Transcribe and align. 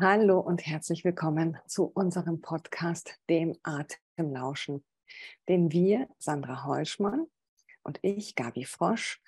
Hallo 0.00 0.38
und 0.38 0.64
herzlich 0.64 1.04
willkommen 1.04 1.58
zu 1.66 1.86
unserem 1.86 2.40
Podcast, 2.40 3.18
dem 3.28 3.56
Atemlauschen, 3.64 4.84
den 5.48 5.72
wir, 5.72 6.06
Sandra 6.20 6.64
Heuschmann 6.66 7.26
und 7.82 7.98
ich, 8.02 8.36
Gabi 8.36 8.64
Frosch, 8.64 9.20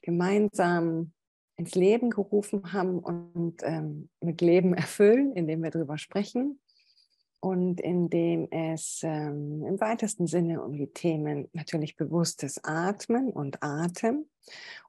gemeinsam 0.00 1.12
ins 1.56 1.74
Leben 1.74 2.08
gerufen 2.08 2.72
haben 2.72 3.00
und 3.00 3.56
ähm, 3.64 4.08
mit 4.20 4.40
Leben 4.40 4.72
erfüllen, 4.72 5.36
indem 5.36 5.62
wir 5.62 5.70
darüber 5.70 5.98
sprechen 5.98 6.58
und 7.44 7.78
indem 7.78 8.50
es 8.50 9.02
ähm, 9.02 9.66
im 9.66 9.78
weitesten 9.78 10.26
Sinne 10.26 10.62
um 10.62 10.72
die 10.72 10.86
Themen 10.86 11.46
natürlich 11.52 11.94
bewusstes 11.94 12.64
Atmen 12.64 13.28
und 13.28 13.62
Atem 13.62 14.24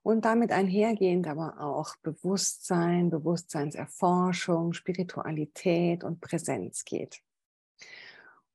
und 0.03 0.23
damit 0.23 0.53
einhergehend 0.53 1.27
aber 1.27 1.59
auch 1.59 1.97
Bewusstsein, 1.97 3.09
Bewusstseinserforschung, 3.09 4.71
Spiritualität 4.71 6.05
und 6.05 6.21
Präsenz 6.21 6.85
geht. 6.85 7.19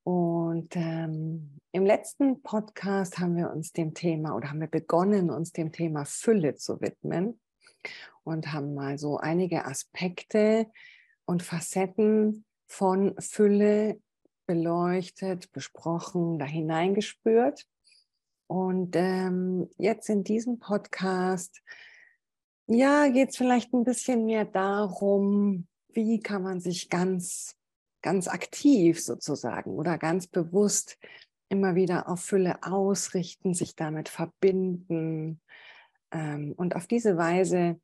Und 0.02 0.74
ähm, 0.76 1.60
im 1.70 1.84
letzten 1.84 2.40
Podcast 2.40 3.18
haben 3.18 3.36
wir 3.36 3.50
uns 3.50 3.74
dem 3.74 3.92
Thema 3.92 4.34
oder 4.34 4.48
haben 4.48 4.60
wir 4.60 4.66
begonnen, 4.66 5.28
uns 5.28 5.52
dem 5.52 5.72
Thema 5.72 6.06
Fülle 6.06 6.54
zu 6.54 6.80
widmen 6.80 7.38
und 8.24 8.50
haben 8.54 8.74
mal 8.74 8.96
so 8.96 9.18
einige 9.18 9.66
Aspekte 9.66 10.68
und 11.26 11.42
Facetten 11.42 12.46
von 12.70 13.16
Fülle 13.18 14.00
beleuchtet, 14.46 15.50
besprochen, 15.50 16.38
da 16.38 16.44
hineingespürt. 16.44 17.66
Und 18.46 18.94
ähm, 18.94 19.68
jetzt 19.76 20.08
in 20.08 20.22
diesem 20.22 20.60
Podcast, 20.60 21.62
ja, 22.68 23.08
geht 23.08 23.30
es 23.30 23.36
vielleicht 23.36 23.72
ein 23.74 23.82
bisschen 23.84 24.24
mehr 24.24 24.44
darum, 24.44 25.66
wie 25.88 26.20
kann 26.20 26.42
man 26.42 26.60
sich 26.60 26.88
ganz, 26.88 27.56
ganz 28.02 28.28
aktiv 28.28 29.02
sozusagen 29.02 29.72
oder 29.72 29.98
ganz 29.98 30.28
bewusst 30.28 30.96
immer 31.48 31.74
wieder 31.74 32.08
auf 32.08 32.20
Fülle 32.20 32.62
ausrichten, 32.62 33.52
sich 33.52 33.74
damit 33.74 34.08
verbinden 34.08 35.40
ähm, 36.12 36.54
und 36.56 36.76
auf 36.76 36.86
diese 36.86 37.16
Weise 37.16 37.80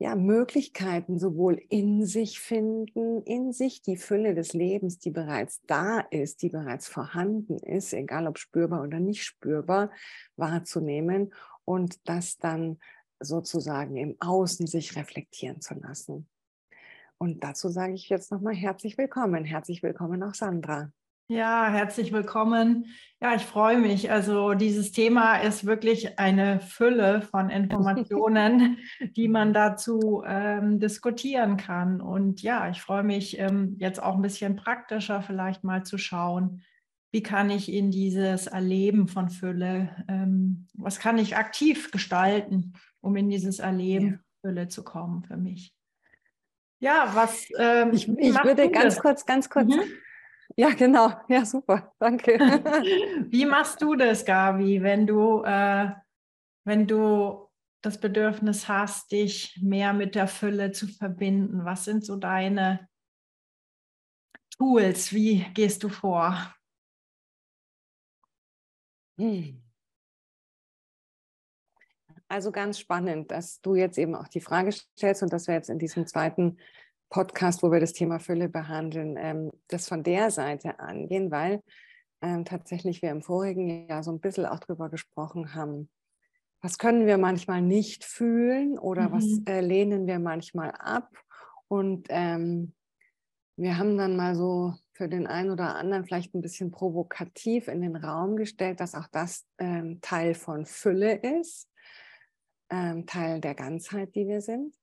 ja, 0.00 0.16
Möglichkeiten 0.16 1.18
sowohl 1.18 1.60
in 1.68 2.06
sich 2.06 2.40
finden, 2.40 3.22
in 3.22 3.52
sich 3.52 3.82
die 3.82 3.98
Fülle 3.98 4.34
des 4.34 4.54
Lebens, 4.54 4.98
die 4.98 5.10
bereits 5.10 5.60
da 5.66 6.00
ist, 6.00 6.40
die 6.40 6.48
bereits 6.48 6.88
vorhanden 6.88 7.58
ist, 7.58 7.92
egal 7.92 8.26
ob 8.26 8.38
spürbar 8.38 8.82
oder 8.82 8.98
nicht 8.98 9.24
spürbar, 9.24 9.90
wahrzunehmen 10.36 11.34
und 11.66 12.08
das 12.08 12.38
dann 12.38 12.78
sozusagen 13.20 13.96
im 13.96 14.16
Außen 14.20 14.66
sich 14.66 14.96
reflektieren 14.96 15.60
zu 15.60 15.74
lassen. 15.74 16.26
Und 17.18 17.44
dazu 17.44 17.68
sage 17.68 17.92
ich 17.92 18.08
jetzt 18.08 18.32
nochmal 18.32 18.54
herzlich 18.54 18.96
willkommen. 18.96 19.44
Herzlich 19.44 19.82
willkommen 19.82 20.22
auch 20.22 20.34
Sandra. 20.34 20.90
Ja, 21.30 21.68
herzlich 21.70 22.10
willkommen. 22.10 22.86
Ja, 23.20 23.36
ich 23.36 23.42
freue 23.42 23.78
mich. 23.78 24.10
Also 24.10 24.54
dieses 24.54 24.90
Thema 24.90 25.36
ist 25.36 25.64
wirklich 25.64 26.18
eine 26.18 26.58
Fülle 26.58 27.22
von 27.22 27.50
Informationen, 27.50 28.78
die 29.14 29.28
man 29.28 29.52
dazu 29.52 30.24
ähm, 30.26 30.80
diskutieren 30.80 31.56
kann. 31.56 32.00
Und 32.00 32.42
ja, 32.42 32.68
ich 32.68 32.82
freue 32.82 33.04
mich 33.04 33.38
ähm, 33.38 33.76
jetzt 33.78 34.02
auch 34.02 34.16
ein 34.16 34.22
bisschen 34.22 34.56
praktischer 34.56 35.22
vielleicht 35.22 35.62
mal 35.62 35.84
zu 35.84 35.98
schauen, 35.98 36.64
wie 37.12 37.22
kann 37.22 37.48
ich 37.48 37.72
in 37.72 37.92
dieses 37.92 38.48
Erleben 38.48 39.06
von 39.06 39.30
Fülle, 39.30 40.04
ähm, 40.08 40.66
was 40.74 40.98
kann 40.98 41.16
ich 41.16 41.36
aktiv 41.36 41.92
gestalten, 41.92 42.72
um 43.00 43.14
in 43.14 43.30
dieses 43.30 43.60
Erleben 43.60 44.06
ja. 44.08 44.18
Fülle 44.40 44.66
zu 44.66 44.82
kommen 44.82 45.22
für 45.22 45.36
mich. 45.36 45.76
Ja, 46.80 47.12
was 47.14 47.46
ähm, 47.56 47.92
ich, 47.92 48.08
ich 48.08 48.42
würde 48.42 48.68
ganz 48.68 48.96
das? 48.96 49.02
kurz, 49.02 49.26
ganz 49.26 49.48
kurz. 49.48 49.68
Mhm 49.68 49.82
ja, 50.60 50.74
genau. 50.74 51.10
Ja, 51.28 51.46
super. 51.46 51.94
Danke. 51.98 52.32
Wie 53.30 53.46
machst 53.46 53.80
du 53.80 53.94
das, 53.94 54.26
Gabi, 54.26 54.82
wenn 54.82 55.06
du, 55.06 55.42
äh, 55.42 55.90
wenn 56.66 56.86
du 56.86 57.48
das 57.80 57.98
Bedürfnis 57.98 58.68
hast, 58.68 59.10
dich 59.10 59.58
mehr 59.62 59.94
mit 59.94 60.14
der 60.14 60.28
Fülle 60.28 60.70
zu 60.72 60.86
verbinden? 60.86 61.64
Was 61.64 61.86
sind 61.86 62.04
so 62.04 62.16
deine 62.16 62.86
Tools? 64.58 65.14
Wie 65.14 65.46
gehst 65.54 65.82
du 65.82 65.88
vor? 65.88 66.54
Hm. 69.18 69.62
Also 72.28 72.52
ganz 72.52 72.78
spannend, 72.78 73.30
dass 73.30 73.62
du 73.62 73.76
jetzt 73.76 73.96
eben 73.96 74.14
auch 74.14 74.28
die 74.28 74.42
Frage 74.42 74.72
stellst 74.72 75.22
und 75.22 75.32
dass 75.32 75.46
wir 75.46 75.54
jetzt 75.54 75.70
in 75.70 75.78
diesem 75.78 76.06
zweiten 76.06 76.58
Podcast, 77.10 77.62
wo 77.62 77.70
wir 77.70 77.80
das 77.80 77.92
Thema 77.92 78.20
Fülle 78.20 78.48
behandeln, 78.48 79.16
ähm, 79.18 79.50
das 79.68 79.88
von 79.88 80.02
der 80.02 80.30
Seite 80.30 80.78
angehen, 80.78 81.30
weil 81.30 81.62
ähm, 82.22 82.44
tatsächlich 82.44 83.02
wir 83.02 83.10
im 83.10 83.22
vorigen 83.22 83.88
Jahr 83.88 84.02
so 84.02 84.12
ein 84.12 84.20
bisschen 84.20 84.46
auch 84.46 84.60
drüber 84.60 84.88
gesprochen 84.88 85.54
haben, 85.54 85.90
was 86.62 86.78
können 86.78 87.06
wir 87.06 87.18
manchmal 87.18 87.62
nicht 87.62 88.04
fühlen 88.04 88.78
oder 88.78 89.08
mhm. 89.08 89.12
was 89.12 89.24
äh, 89.46 89.60
lehnen 89.60 90.06
wir 90.06 90.18
manchmal 90.18 90.70
ab. 90.72 91.10
Und 91.68 92.06
ähm, 92.10 92.74
wir 93.56 93.78
haben 93.78 93.96
dann 93.96 94.16
mal 94.16 94.34
so 94.34 94.74
für 94.92 95.08
den 95.08 95.26
einen 95.26 95.50
oder 95.50 95.76
anderen 95.76 96.04
vielleicht 96.04 96.34
ein 96.34 96.42
bisschen 96.42 96.70
provokativ 96.70 97.68
in 97.68 97.80
den 97.80 97.96
Raum 97.96 98.36
gestellt, 98.36 98.80
dass 98.80 98.94
auch 98.94 99.08
das 99.08 99.46
ähm, 99.58 100.00
Teil 100.00 100.34
von 100.34 100.66
Fülle 100.66 101.14
ist, 101.14 101.68
ähm, 102.70 103.06
Teil 103.06 103.40
der 103.40 103.54
Ganzheit, 103.54 104.14
die 104.14 104.28
wir 104.28 104.42
sind. 104.42 104.74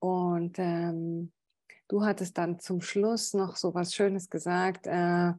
Und 0.00 0.58
ähm, 0.58 1.32
Du 1.88 2.04
hattest 2.04 2.36
dann 2.36 2.58
zum 2.58 2.80
Schluss 2.80 3.32
noch 3.32 3.56
so 3.56 3.74
was 3.74 3.94
Schönes 3.94 4.28
gesagt, 4.28 4.86
äh, 4.86 5.32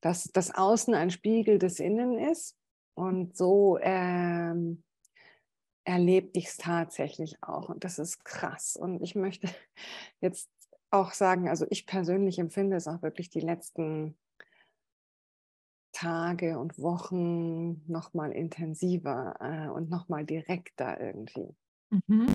dass 0.00 0.24
das 0.32 0.54
Außen 0.54 0.94
ein 0.94 1.10
Spiegel 1.10 1.58
des 1.58 1.80
Innen 1.80 2.18
ist. 2.18 2.56
Und 2.94 3.36
so 3.36 3.78
ähm, 3.80 4.82
erlebe 5.84 6.30
ich 6.32 6.46
es 6.46 6.56
tatsächlich 6.56 7.42
auch. 7.42 7.68
Und 7.68 7.84
das 7.84 7.98
ist 7.98 8.24
krass. 8.24 8.76
Und 8.76 9.02
ich 9.02 9.14
möchte 9.14 9.48
jetzt 10.20 10.48
auch 10.90 11.12
sagen, 11.12 11.48
also 11.48 11.66
ich 11.68 11.86
persönlich 11.86 12.38
empfinde 12.38 12.76
es 12.76 12.88
auch 12.88 13.02
wirklich 13.02 13.28
die 13.30 13.40
letzten 13.40 14.18
Tage 15.92 16.58
und 16.58 16.78
Wochen 16.78 17.84
noch 17.86 18.14
mal 18.14 18.32
intensiver 18.32 19.36
äh, 19.40 19.68
und 19.68 19.90
noch 19.90 20.08
mal 20.08 20.24
direkter 20.24 20.98
irgendwie. 21.00 21.54
Mhm 21.90 22.34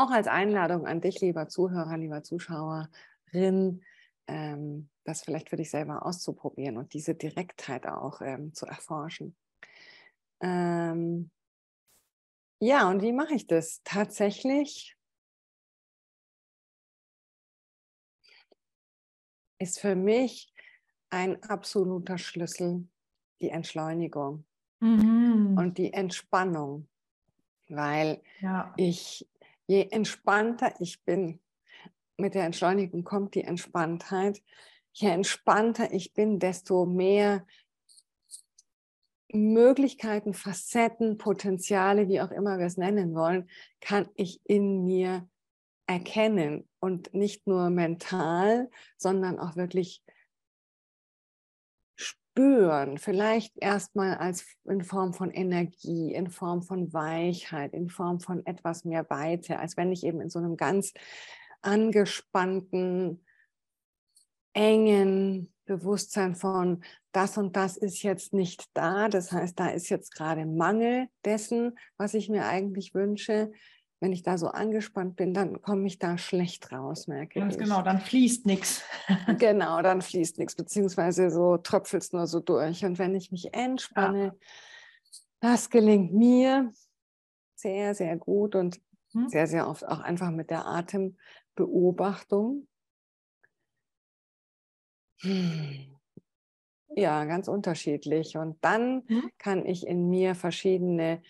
auch 0.00 0.10
als 0.10 0.26
Einladung 0.26 0.86
an 0.86 1.00
dich, 1.00 1.20
lieber 1.20 1.48
Zuhörer, 1.48 1.96
lieber 1.98 2.22
Zuschauerin, 2.22 3.82
ähm, 4.26 4.88
das 5.04 5.22
vielleicht 5.22 5.50
für 5.50 5.56
dich 5.56 5.70
selber 5.70 6.06
auszuprobieren 6.06 6.78
und 6.78 6.94
diese 6.94 7.14
Direktheit 7.14 7.86
auch 7.86 8.20
ähm, 8.22 8.54
zu 8.54 8.66
erforschen. 8.66 9.36
Ähm, 10.40 11.30
ja, 12.60 12.88
und 12.88 13.02
wie 13.02 13.12
mache 13.12 13.34
ich 13.34 13.46
das? 13.46 13.82
Tatsächlich 13.84 14.96
ist 19.58 19.80
für 19.80 19.94
mich 19.94 20.54
ein 21.10 21.42
absoluter 21.42 22.16
Schlüssel 22.16 22.88
die 23.42 23.50
Entschleunigung 23.50 24.46
mhm. 24.80 25.56
und 25.58 25.76
die 25.76 25.92
Entspannung, 25.92 26.88
weil 27.68 28.22
ja. 28.40 28.72
ich 28.76 29.26
je 29.70 29.86
entspannter 29.92 30.74
ich 30.80 31.04
bin, 31.04 31.40
mit 32.16 32.34
der 32.34 32.44
Entschleunigung 32.44 33.04
kommt 33.04 33.36
die 33.36 33.44
Entspanntheit, 33.44 34.42
je 34.92 35.10
entspannter 35.10 35.92
ich 35.92 36.12
bin, 36.12 36.40
desto 36.40 36.86
mehr 36.86 37.46
Möglichkeiten, 39.32 40.34
Facetten, 40.34 41.18
Potenziale, 41.18 42.08
wie 42.08 42.20
auch 42.20 42.32
immer 42.32 42.58
wir 42.58 42.66
es 42.66 42.78
nennen 42.78 43.14
wollen, 43.14 43.48
kann 43.80 44.08
ich 44.16 44.40
in 44.42 44.82
mir 44.82 45.28
erkennen. 45.86 46.68
Und 46.80 47.14
nicht 47.14 47.46
nur 47.46 47.70
mental, 47.70 48.70
sondern 48.96 49.38
auch 49.38 49.54
wirklich 49.54 50.02
spüren, 52.30 52.98
vielleicht 52.98 53.58
erstmal 53.58 54.16
als 54.16 54.44
in 54.64 54.82
Form 54.82 55.14
von 55.14 55.30
Energie, 55.30 56.14
in 56.14 56.30
Form 56.30 56.62
von 56.62 56.92
Weichheit, 56.92 57.72
in 57.72 57.88
Form 57.88 58.20
von 58.20 58.44
etwas 58.46 58.84
mehr 58.84 59.08
Weite, 59.10 59.58
als 59.58 59.76
wenn 59.76 59.92
ich 59.92 60.04
eben 60.04 60.20
in 60.20 60.30
so 60.30 60.38
einem 60.38 60.56
ganz 60.56 60.92
angespannten, 61.62 63.24
engen 64.52 65.52
Bewusstsein 65.64 66.34
von 66.34 66.82
das 67.12 67.38
und 67.38 67.56
das 67.56 67.76
ist 67.76 68.02
jetzt 68.02 68.32
nicht 68.32 68.64
da. 68.74 69.08
Das 69.08 69.30
heißt, 69.30 69.58
da 69.58 69.68
ist 69.68 69.88
jetzt 69.88 70.14
gerade 70.14 70.46
Mangel 70.46 71.08
dessen, 71.24 71.78
was 71.96 72.14
ich 72.14 72.28
mir 72.28 72.46
eigentlich 72.46 72.94
wünsche 72.94 73.52
wenn 74.00 74.12
ich 74.12 74.22
da 74.22 74.38
so 74.38 74.48
angespannt 74.48 75.16
bin, 75.16 75.34
dann 75.34 75.62
komme 75.62 75.86
ich 75.86 75.98
da 75.98 76.18
schlecht 76.18 76.72
raus, 76.72 77.06
merke 77.06 77.40
Ganz 77.40 77.54
ich. 77.54 77.60
genau, 77.60 77.82
dann 77.82 78.00
fließt 78.00 78.46
nichts. 78.46 78.82
Genau, 79.38 79.82
dann 79.82 80.02
fließt 80.02 80.38
nichts, 80.38 80.54
beziehungsweise 80.54 81.30
so 81.30 81.56
tröpfelt 81.56 82.02
es 82.02 82.12
nur 82.12 82.26
so 82.26 82.40
durch. 82.40 82.84
Und 82.84 82.98
wenn 82.98 83.14
ich 83.14 83.30
mich 83.30 83.54
entspanne, 83.54 84.24
ja. 84.24 84.34
das 85.40 85.70
gelingt 85.70 86.12
mir 86.12 86.72
sehr, 87.54 87.94
sehr 87.94 88.16
gut. 88.16 88.54
Und 88.54 88.80
hm? 89.12 89.28
sehr, 89.28 89.46
sehr 89.46 89.68
oft 89.68 89.86
auch 89.86 90.00
einfach 90.00 90.30
mit 90.30 90.50
der 90.50 90.66
Atembeobachtung. 90.66 92.66
Hm. 95.20 95.96
Ja, 96.94 97.24
ganz 97.24 97.48
unterschiedlich. 97.48 98.36
Und 98.36 98.62
dann 98.64 99.02
hm? 99.06 99.30
kann 99.38 99.66
ich 99.66 99.86
in 99.86 100.08
mir 100.08 100.34
verschiedene, 100.34 101.22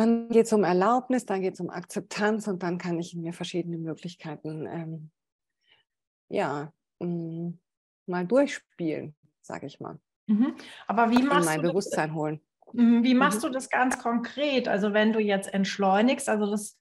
dann 0.00 0.28
geht 0.30 0.46
es 0.46 0.52
um 0.52 0.64
Erlaubnis, 0.64 1.26
dann 1.26 1.42
geht 1.42 1.54
es 1.54 1.60
um 1.60 1.68
Akzeptanz 1.68 2.48
und 2.48 2.62
dann 2.62 2.78
kann 2.78 2.98
ich 2.98 3.14
mir 3.14 3.34
verschiedene 3.34 3.76
Möglichkeiten, 3.76 4.66
ähm, 4.66 5.10
ja, 6.30 6.72
mh, 7.00 7.52
mal 8.06 8.26
durchspielen, 8.26 9.14
sage 9.42 9.66
ich 9.66 9.78
mal. 9.78 9.98
Mhm. 10.26 10.54
Aber 10.86 11.10
wie 11.10 11.22
machst 11.22 11.40
in 11.40 11.44
mein 11.44 11.62
du 11.62 11.68
Bewusstsein 11.68 12.08
das, 12.08 12.16
holen. 12.16 12.40
Mhm, 12.72 13.04
wie 13.04 13.14
machst 13.14 13.42
mhm. 13.42 13.48
du 13.48 13.52
das 13.52 13.68
ganz 13.68 13.98
konkret? 13.98 14.68
Also 14.68 14.94
wenn 14.94 15.12
du 15.12 15.20
jetzt 15.20 15.52
entschleunigst, 15.52 16.30
also 16.30 16.50
das, 16.50 16.78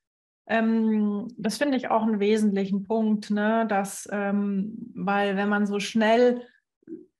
ähm, 0.47 1.27
das 1.37 1.57
finde 1.57 1.75
ich 1.75 1.89
auch 1.89 2.03
einen 2.03 2.21
wesentlichen 2.21 2.83
Punkt, 2.83 3.31
ne? 3.31 3.65
dass, 3.67 4.07
ähm, 4.13 4.93
weil 4.95 5.35
wenn 5.35 5.49
man 5.49 5.65
so 5.65 5.81
schnell 5.81 6.41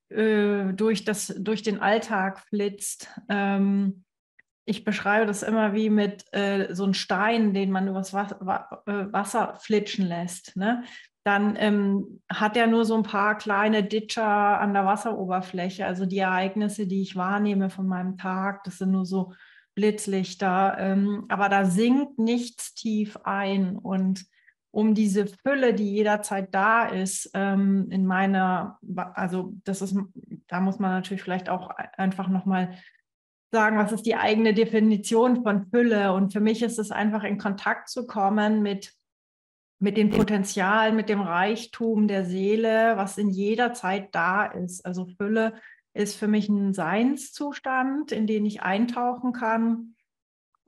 äh, 0.07 0.72
durch, 0.72 1.04
das, 1.04 1.34
durch 1.38 1.62
den 1.62 1.81
Alltag 1.81 2.40
flitzt, 2.48 3.10
ähm, 3.28 4.06
ich 4.69 4.83
beschreibe 4.83 5.25
das 5.25 5.44
immer 5.44 5.74
wie 5.74 5.89
mit 5.89 6.25
äh, 6.31 6.74
so 6.74 6.83
einem 6.83 6.94
Stein, 6.94 7.54
den 7.54 7.71
man 7.71 7.88
übers 7.88 8.13
Wasser, 8.13 8.83
äh, 8.86 9.12
Wasser 9.12 9.56
flitschen 9.60 10.06
lässt. 10.06 10.56
Ne? 10.56 10.83
dann 11.30 11.56
ähm, 11.60 12.21
hat 12.31 12.56
er 12.57 12.66
nur 12.66 12.86
so 12.86 12.95
ein 12.95 13.04
paar 13.04 13.38
kleine 13.38 13.83
Ditcher 13.83 14.60
an 14.60 14.74
der 14.74 14.86
Wasseroberfläche. 14.86 15.86
Also 15.86 16.06
die 16.06 16.18
Ereignisse, 16.18 16.88
die 16.88 17.01
ich 17.01 17.16
wahrnehme 17.16 17.69
von 17.69 17.88
meinem 17.88 18.18
Tag, 18.18 18.63
das 18.63 18.80
sind 18.80 18.92
nur 18.92 19.06
so 19.06 19.33
Blitzlichter. 19.75 20.77
Ähm, 20.80 21.25
aber 21.30 21.50
da 21.50 21.65
sinkt 21.65 22.18
nichts 22.18 22.74
tief 22.74 23.18
ein. 23.25 23.77
Und 23.77 24.25
um 24.72 24.95
diese 24.95 25.27
Fülle, 25.27 25.74
die 25.74 25.92
jederzeit 25.92 26.54
da 26.56 26.86
ist, 26.86 27.30
ähm, 27.33 27.88
in 27.92 28.06
meiner, 28.06 28.80
also 29.13 29.54
das 29.65 29.81
ist, 29.81 29.98
da 30.48 30.62
muss 30.62 30.80
man 30.80 30.92
natürlich 30.92 31.22
vielleicht 31.22 31.50
auch 31.50 31.69
einfach 31.98 32.30
nochmal 32.30 32.75
sagen, 33.51 33.78
was 33.78 33.92
ist 33.92 34.06
die 34.06 34.16
eigene 34.16 34.54
Definition 34.54 35.44
von 35.44 35.68
Fülle? 35.69 36.13
Und 36.13 36.34
für 36.34 36.40
mich 36.40 36.62
ist 36.62 36.80
es 36.80 36.92
einfach 36.92 37.24
in 37.24 37.38
Kontakt 37.38 37.90
zu 37.90 38.06
kommen 38.06 38.62
mit 38.62 38.94
mit 39.81 39.96
dem 39.96 40.10
Potenzial, 40.10 40.92
mit 40.92 41.07
dem 41.07 41.22
Reichtum 41.22 42.10
der 42.10 42.25
Seele, 42.25 42.98
was 42.98 43.18
in 43.18 43.30
jeder 43.30 43.74
Zeit 43.74 44.13
da 44.13 44.46
ist. 44.46 44.86
Also 44.86 45.07
Fülle 45.18 45.54
ist 45.94 46.18
für 46.18 46.28
mich 46.28 46.50
ein 46.50 46.74
Seinszustand, 46.74 48.12
in 48.12 48.28
den 48.28 48.46
ich 48.46 48.62
eintauchen 48.62 49.31
kann 49.31 49.96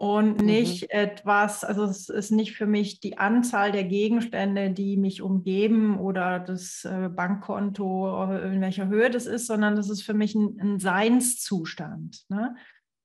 und 0.01 0.41
mhm. 0.41 0.47
nicht 0.47 0.81
mhm. 0.81 0.87
etwas, 0.89 1.63
also 1.63 1.83
es 1.83 2.09
ist 2.09 2.31
nicht 2.31 2.55
für 2.55 2.65
mich 2.65 3.01
die 3.01 3.19
Anzahl 3.19 3.71
der 3.71 3.83
Gegenstände, 3.83 4.71
die 4.71 4.97
mich 4.97 5.21
umgeben 5.21 5.99
oder 5.99 6.39
das 6.39 6.85
äh, 6.85 7.07
Bankkonto, 7.07 8.23
in 8.33 8.61
welcher 8.61 8.87
Höhe 8.87 9.11
das 9.11 9.27
ist, 9.27 9.45
sondern 9.45 9.75
das 9.75 9.91
ist 9.91 10.01
für 10.01 10.15
mich 10.15 10.33
ein, 10.33 10.57
ein 10.59 10.79
Seinszustand. 10.79 12.23
Ne? 12.29 12.55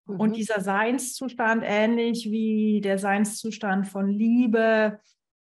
Mhm. 0.07 0.21
Und 0.21 0.37
dieser 0.37 0.63
Seinszustand, 0.63 1.65
ähnlich 1.67 2.31
wie 2.31 2.81
der 2.81 2.99
Seinszustand 2.99 3.87
von 3.87 4.09
Liebe, 4.09 4.99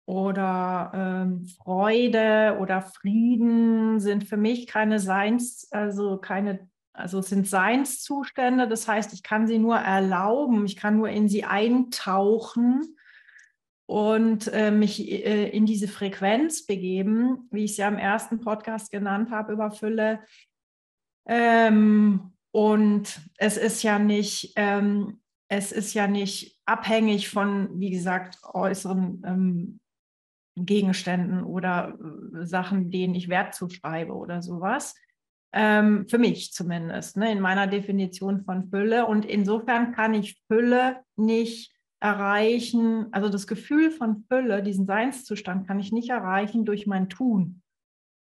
oder 0.04 0.90
ähm, 0.94 1.46
Freude 1.46 2.58
oder 2.60 2.82
Frieden 2.82 4.00
sind 4.00 4.24
für 4.24 4.36
mich 4.36 4.66
keine 4.66 4.98
Seins, 4.98 5.68
also 5.70 6.18
keine, 6.18 6.68
also 6.92 7.20
es 7.20 7.28
sind 7.28 7.48
Seinszustände. 7.48 8.68
Das 8.68 8.86
heißt, 8.86 9.12
ich 9.12 9.22
kann 9.22 9.46
sie 9.46 9.58
nur 9.58 9.76
erlauben, 9.76 10.64
ich 10.66 10.76
kann 10.76 10.98
nur 10.98 11.08
in 11.08 11.28
sie 11.28 11.44
eintauchen 11.44 12.96
und 13.86 14.48
äh, 14.48 14.70
mich 14.70 15.10
äh, 15.10 15.48
in 15.48 15.66
diese 15.66 15.88
Frequenz 15.88 16.66
begeben, 16.66 17.48
wie 17.50 17.64
ich 17.64 17.76
ja 17.76 17.88
im 17.88 17.98
ersten 17.98 18.40
Podcast 18.40 18.90
genannt 18.90 19.30
habe 19.30 19.52
über 19.52 19.70
Fülle. 19.70 20.20
Ähm, 21.26 22.32
und 22.52 23.20
es 23.38 23.56
ist 23.56 23.82
ja 23.82 23.98
nicht, 23.98 24.52
ähm, 24.56 25.20
es 25.48 25.72
ist 25.72 25.94
ja 25.94 26.06
nicht 26.06 26.58
abhängig 26.66 27.28
von, 27.28 27.68
wie 27.80 27.90
gesagt, 27.90 28.38
äußeren 28.52 29.22
ähm, 29.26 29.80
Gegenständen 30.56 31.44
oder 31.44 31.98
äh, 31.98 32.46
Sachen, 32.46 32.90
denen 32.90 33.14
ich 33.14 33.28
Wert 33.28 33.54
zuschreibe 33.54 34.12
oder 34.12 34.42
sowas. 34.42 34.94
Ähm, 35.52 36.06
für 36.08 36.18
mich 36.18 36.52
zumindest, 36.52 37.16
ne, 37.16 37.30
in 37.30 37.40
meiner 37.40 37.66
Definition 37.66 38.44
von 38.44 38.70
Fülle. 38.70 39.06
Und 39.06 39.24
insofern 39.24 39.92
kann 39.92 40.14
ich 40.14 40.40
Fülle 40.48 41.00
nicht 41.16 41.72
erreichen, 42.00 43.06
also 43.12 43.28
das 43.28 43.46
Gefühl 43.46 43.90
von 43.90 44.24
Fülle, 44.28 44.62
diesen 44.62 44.86
Seinszustand 44.86 45.66
kann 45.66 45.78
ich 45.78 45.92
nicht 45.92 46.10
erreichen 46.10 46.64
durch 46.64 46.86
mein 46.86 47.08
Tun. 47.08 47.62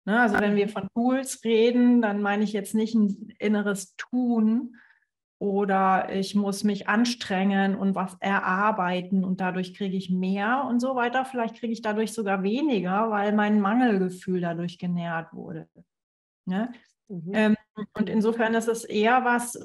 Ne, 0.04 0.20
also 0.20 0.38
wenn 0.38 0.56
wir 0.56 0.68
von 0.68 0.88
Tools 0.94 1.42
reden, 1.42 2.02
dann 2.02 2.22
meine 2.22 2.44
ich 2.44 2.52
jetzt 2.52 2.74
nicht 2.74 2.94
ein 2.94 3.32
inneres 3.38 3.96
Tun, 3.96 4.76
oder 5.38 6.10
ich 6.12 6.34
muss 6.34 6.64
mich 6.64 6.88
anstrengen 6.88 7.76
und 7.76 7.94
was 7.94 8.16
erarbeiten 8.20 9.22
und 9.24 9.40
dadurch 9.40 9.74
kriege 9.74 9.96
ich 9.96 10.10
mehr 10.10 10.64
und 10.68 10.80
so 10.80 10.94
weiter. 10.94 11.24
Vielleicht 11.24 11.56
kriege 11.56 11.72
ich 11.72 11.82
dadurch 11.82 12.12
sogar 12.12 12.42
weniger, 12.42 13.10
weil 13.10 13.34
mein 13.34 13.60
Mangelgefühl 13.60 14.40
dadurch 14.40 14.78
genährt 14.78 15.34
wurde. 15.34 15.68
Ne? 16.46 16.72
Mhm. 17.08 17.32
Ähm, 17.34 17.56
und 17.92 18.08
insofern 18.08 18.54
ist 18.54 18.68
es 18.68 18.84
eher 18.84 19.24
was 19.24 19.58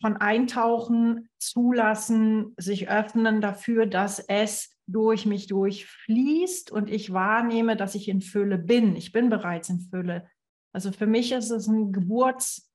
von 0.00 0.16
Eintauchen, 0.16 1.28
zulassen, 1.38 2.54
sich 2.56 2.88
öffnen 2.88 3.40
dafür, 3.40 3.86
dass 3.86 4.18
es 4.18 4.76
durch 4.86 5.26
mich 5.26 5.46
durchfließt 5.46 6.70
und 6.70 6.90
ich 6.90 7.12
wahrnehme, 7.12 7.76
dass 7.76 7.94
ich 7.94 8.08
in 8.08 8.20
Fülle 8.20 8.58
bin. 8.58 8.96
Ich 8.96 9.12
bin 9.12 9.30
bereits 9.30 9.68
in 9.68 9.80
Fülle. 9.80 10.28
Also 10.72 10.90
für 10.90 11.06
mich 11.06 11.32
ist 11.32 11.50
es 11.50 11.68
ein 11.68 11.92
Geburtsrecht, 11.92 12.66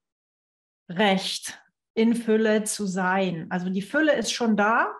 in 1.93 2.15
Fülle 2.15 2.63
zu 2.63 2.85
sein. 2.85 3.47
Also 3.49 3.69
die 3.69 3.81
Fülle 3.81 4.15
ist 4.15 4.31
schon 4.31 4.55
da. 4.55 4.95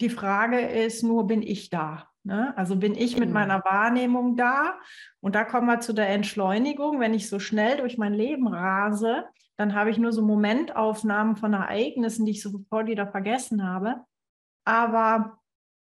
Die 0.00 0.10
Frage 0.10 0.60
ist 0.60 1.02
nur, 1.02 1.26
bin 1.26 1.42
ich 1.42 1.70
da? 1.70 2.11
Ne? 2.24 2.56
Also 2.56 2.76
bin 2.76 2.94
ich 2.94 3.18
mit 3.18 3.28
mhm. 3.28 3.34
meiner 3.34 3.64
Wahrnehmung 3.64 4.36
da? 4.36 4.78
Und 5.20 5.34
da 5.34 5.44
kommen 5.44 5.66
wir 5.66 5.80
zu 5.80 5.92
der 5.92 6.08
Entschleunigung. 6.08 7.00
Wenn 7.00 7.14
ich 7.14 7.28
so 7.28 7.38
schnell 7.38 7.78
durch 7.78 7.98
mein 7.98 8.14
Leben 8.14 8.48
rase, 8.48 9.24
dann 9.56 9.74
habe 9.74 9.90
ich 9.90 9.98
nur 9.98 10.12
so 10.12 10.22
Momentaufnahmen 10.22 11.36
von 11.36 11.52
Ereignissen, 11.52 12.24
die 12.24 12.32
ich 12.32 12.42
sofort 12.42 12.86
wieder 12.86 13.06
vergessen 13.06 13.66
habe. 13.66 13.96
Aber 14.64 15.38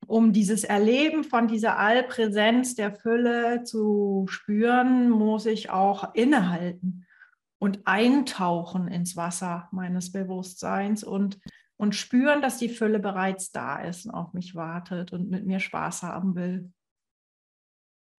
um 0.06 0.32
dieses 0.32 0.64
Erleben 0.64 1.24
von 1.24 1.48
dieser 1.48 1.78
Allpräsenz 1.78 2.74
der 2.74 2.94
Fülle 2.94 3.64
zu 3.64 4.26
spüren, 4.28 5.10
muss 5.10 5.46
ich 5.46 5.70
auch 5.70 6.14
innehalten 6.14 7.06
und 7.58 7.86
eintauchen 7.86 8.88
ins 8.88 9.16
Wasser 9.16 9.68
meines 9.72 10.12
Bewusstseins 10.12 11.04
und, 11.04 11.38
und 11.76 11.94
spüren, 11.94 12.40
dass 12.42 12.58
die 12.58 12.68
Fülle 12.68 12.98
bereits 12.98 13.50
da 13.50 13.80
ist 13.80 14.06
und 14.06 14.12
auf 14.12 14.32
mich 14.32 14.54
wartet 14.54 15.12
und 15.12 15.30
mit 15.30 15.46
mir 15.46 15.60
Spaß 15.60 16.02
haben 16.02 16.34
will. 16.34 16.72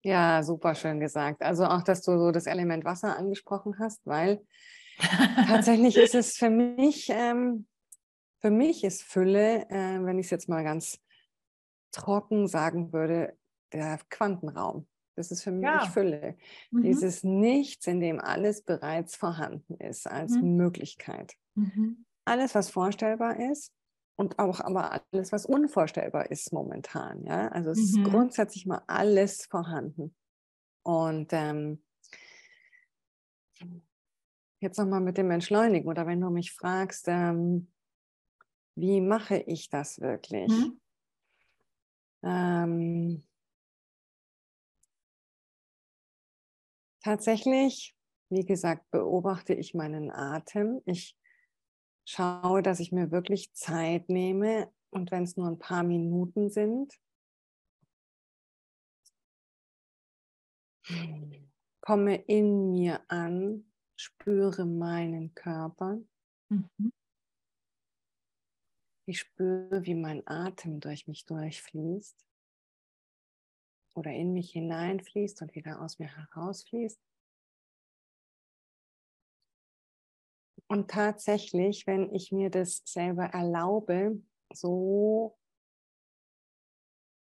Ja, 0.04 0.44
super 0.44 0.76
schön 0.76 1.00
gesagt. 1.00 1.42
Also 1.42 1.66
auch, 1.66 1.82
dass 1.82 2.02
du 2.04 2.18
so 2.18 2.32
das 2.32 2.46
Element 2.46 2.86
Wasser 2.86 3.18
angesprochen 3.18 3.80
hast, 3.80 4.06
weil 4.06 4.46
tatsächlich 5.48 5.98
ist 5.98 6.16
es 6.16 6.38
für 6.38 6.50
mich, 6.50 7.10
ähm, 7.10 7.66
für 8.40 8.52
mich 8.52 8.84
ist 8.84 9.02
Fülle, 9.02 9.68
äh, 9.70 10.06
wenn 10.06 10.20
ich 10.20 10.28
es 10.28 10.32
jetzt 10.32 10.48
mal 10.48 10.64
ganz 10.64 11.00
trocken 11.92 12.48
sagen 12.48 12.94
würde, 12.94 13.36
der 13.74 14.00
Quantenraum. 14.10 14.88
Das 15.16 15.32
ist 15.32 15.44
für 15.44 15.52
mich 15.52 15.64
ja. 15.64 15.86
Fülle. 15.88 16.38
Mhm. 16.72 16.84
Dieses 16.84 17.24
Nichts, 17.24 17.88
in 17.88 18.00
dem 18.00 18.20
alles 18.20 18.64
bereits 18.64 19.16
vorhanden 19.16 19.76
ist 19.76 20.08
als 20.08 20.34
mhm. 20.34 20.56
Möglichkeit. 20.56 21.34
Mhm. 21.56 22.06
Alles, 22.26 22.56
was 22.56 22.70
vorstellbar 22.70 23.40
ist 23.40 23.72
und 24.18 24.40
auch 24.40 24.60
aber 24.60 25.02
alles, 25.12 25.32
was 25.32 25.46
unvorstellbar 25.46 26.32
ist 26.32 26.52
momentan. 26.52 27.24
Ja? 27.26 27.50
Also 27.50 27.72
es 27.72 27.80
ist 27.80 27.98
mhm. 27.98 28.06
grundsätzlich 28.06 28.66
mal 28.66 28.82
alles 28.88 29.46
vorhanden. 29.46 30.16
Und 30.84 31.32
ähm, 31.34 31.84
jetzt 34.60 34.78
nochmal 34.78 35.02
mit 35.02 35.18
dem 35.18 35.32
Entschleunigen 35.32 35.88
oder 35.88 36.06
wenn 36.08 36.22
du 36.22 36.30
mich 36.30 36.54
fragst, 36.54 37.08
ähm, 37.08 37.72
wie 38.76 39.02
mache 39.02 39.38
ich 39.38 39.70
das 39.70 40.00
wirklich? 40.02 40.50
Mhm. 40.50 40.82
Ähm, 42.24 43.24
Tatsächlich, 47.06 47.96
wie 48.32 48.46
gesagt, 48.48 48.90
beobachte 48.90 49.54
ich 49.54 49.76
meinen 49.76 50.10
Atem. 50.10 50.82
Ich 50.86 51.16
schaue, 52.06 52.62
dass 52.62 52.80
ich 52.80 52.92
mir 52.92 53.12
wirklich 53.12 53.54
Zeit 53.54 54.10
nehme 54.10 54.72
und 54.92 55.12
wenn 55.12 55.24
es 55.24 55.38
nur 55.38 55.48
ein 55.48 55.60
paar 55.60 55.84
Minuten 55.84 56.50
sind, 56.50 56.94
komme 61.82 62.16
in 62.16 62.72
mir 62.72 63.02
an, 63.10 63.72
spüre 63.98 64.66
meinen 64.66 65.34
Körper. 65.34 66.00
Mhm. 66.50 66.92
Ich 69.08 69.20
spüre, 69.20 69.86
wie 69.86 69.96
mein 69.96 70.26
Atem 70.28 70.80
durch 70.80 71.08
mich 71.08 71.26
durchfließt. 71.26 72.26
oder 73.96 74.12
in 74.12 74.34
mich 74.34 74.52
hineinfließt 74.52 75.42
und 75.42 75.56
wieder 75.56 75.82
aus 75.82 76.00
mir 76.00 76.10
herausfließt. 76.16 77.00
Und 80.68 80.90
tatsächlich, 80.90 81.86
wenn 81.86 82.14
ich 82.14 82.32
mir 82.32 82.50
das 82.50 82.82
selber 82.86 83.26
erlaube, 83.26 84.22
so 84.52 85.38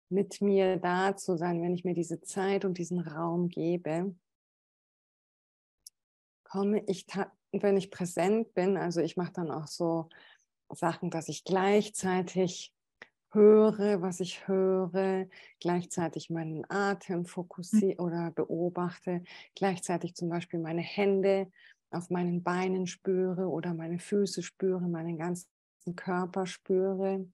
mit 0.09 0.41
mir 0.41 0.77
da 0.77 1.17
zu 1.17 1.37
sein, 1.37 1.63
wenn 1.63 1.75
ich 1.75 1.85
mir 1.85 1.95
diese 1.95 2.21
Zeit 2.21 2.65
und 2.65 2.79
diesen 2.79 3.01
Raum 3.01 3.49
gebe, 3.49 4.15
komme 6.45 6.85
ich, 6.87 7.07
wenn 7.53 7.77
ich 7.77 7.91
präsent 7.91 8.55
bin, 8.55 8.77
also 8.77 9.01
ich 9.01 9.17
mache 9.17 9.33
dann 9.33 9.51
auch 9.51 9.67
so 9.67 10.09
Sachen, 10.71 11.11
dass 11.11 11.29
ich 11.29 11.45
gleichzeitig 11.45 12.73
höre, 13.31 14.01
was 14.01 14.21
ich 14.21 14.47
höre, 14.47 15.27
gleichzeitig 15.61 16.31
meinen 16.31 16.65
Atem 16.71 17.27
fokussiere 17.27 18.01
oder 18.01 18.31
beobachte, 18.31 19.25
gleichzeitig 19.57 20.15
zum 20.15 20.29
Beispiel 20.29 20.61
meine 20.61 20.83
Hände 20.83 21.51
auf 21.95 22.11
meinen 22.11 22.43
Beinen 22.43 22.87
spüre 22.87 23.49
oder 23.49 23.75
meine 23.75 23.99
Füße 23.99 24.43
spüre, 24.43 24.89
meinen 24.89 25.19
ganzen 25.19 25.49
Körper 25.97 26.47
spüre, 26.47 27.27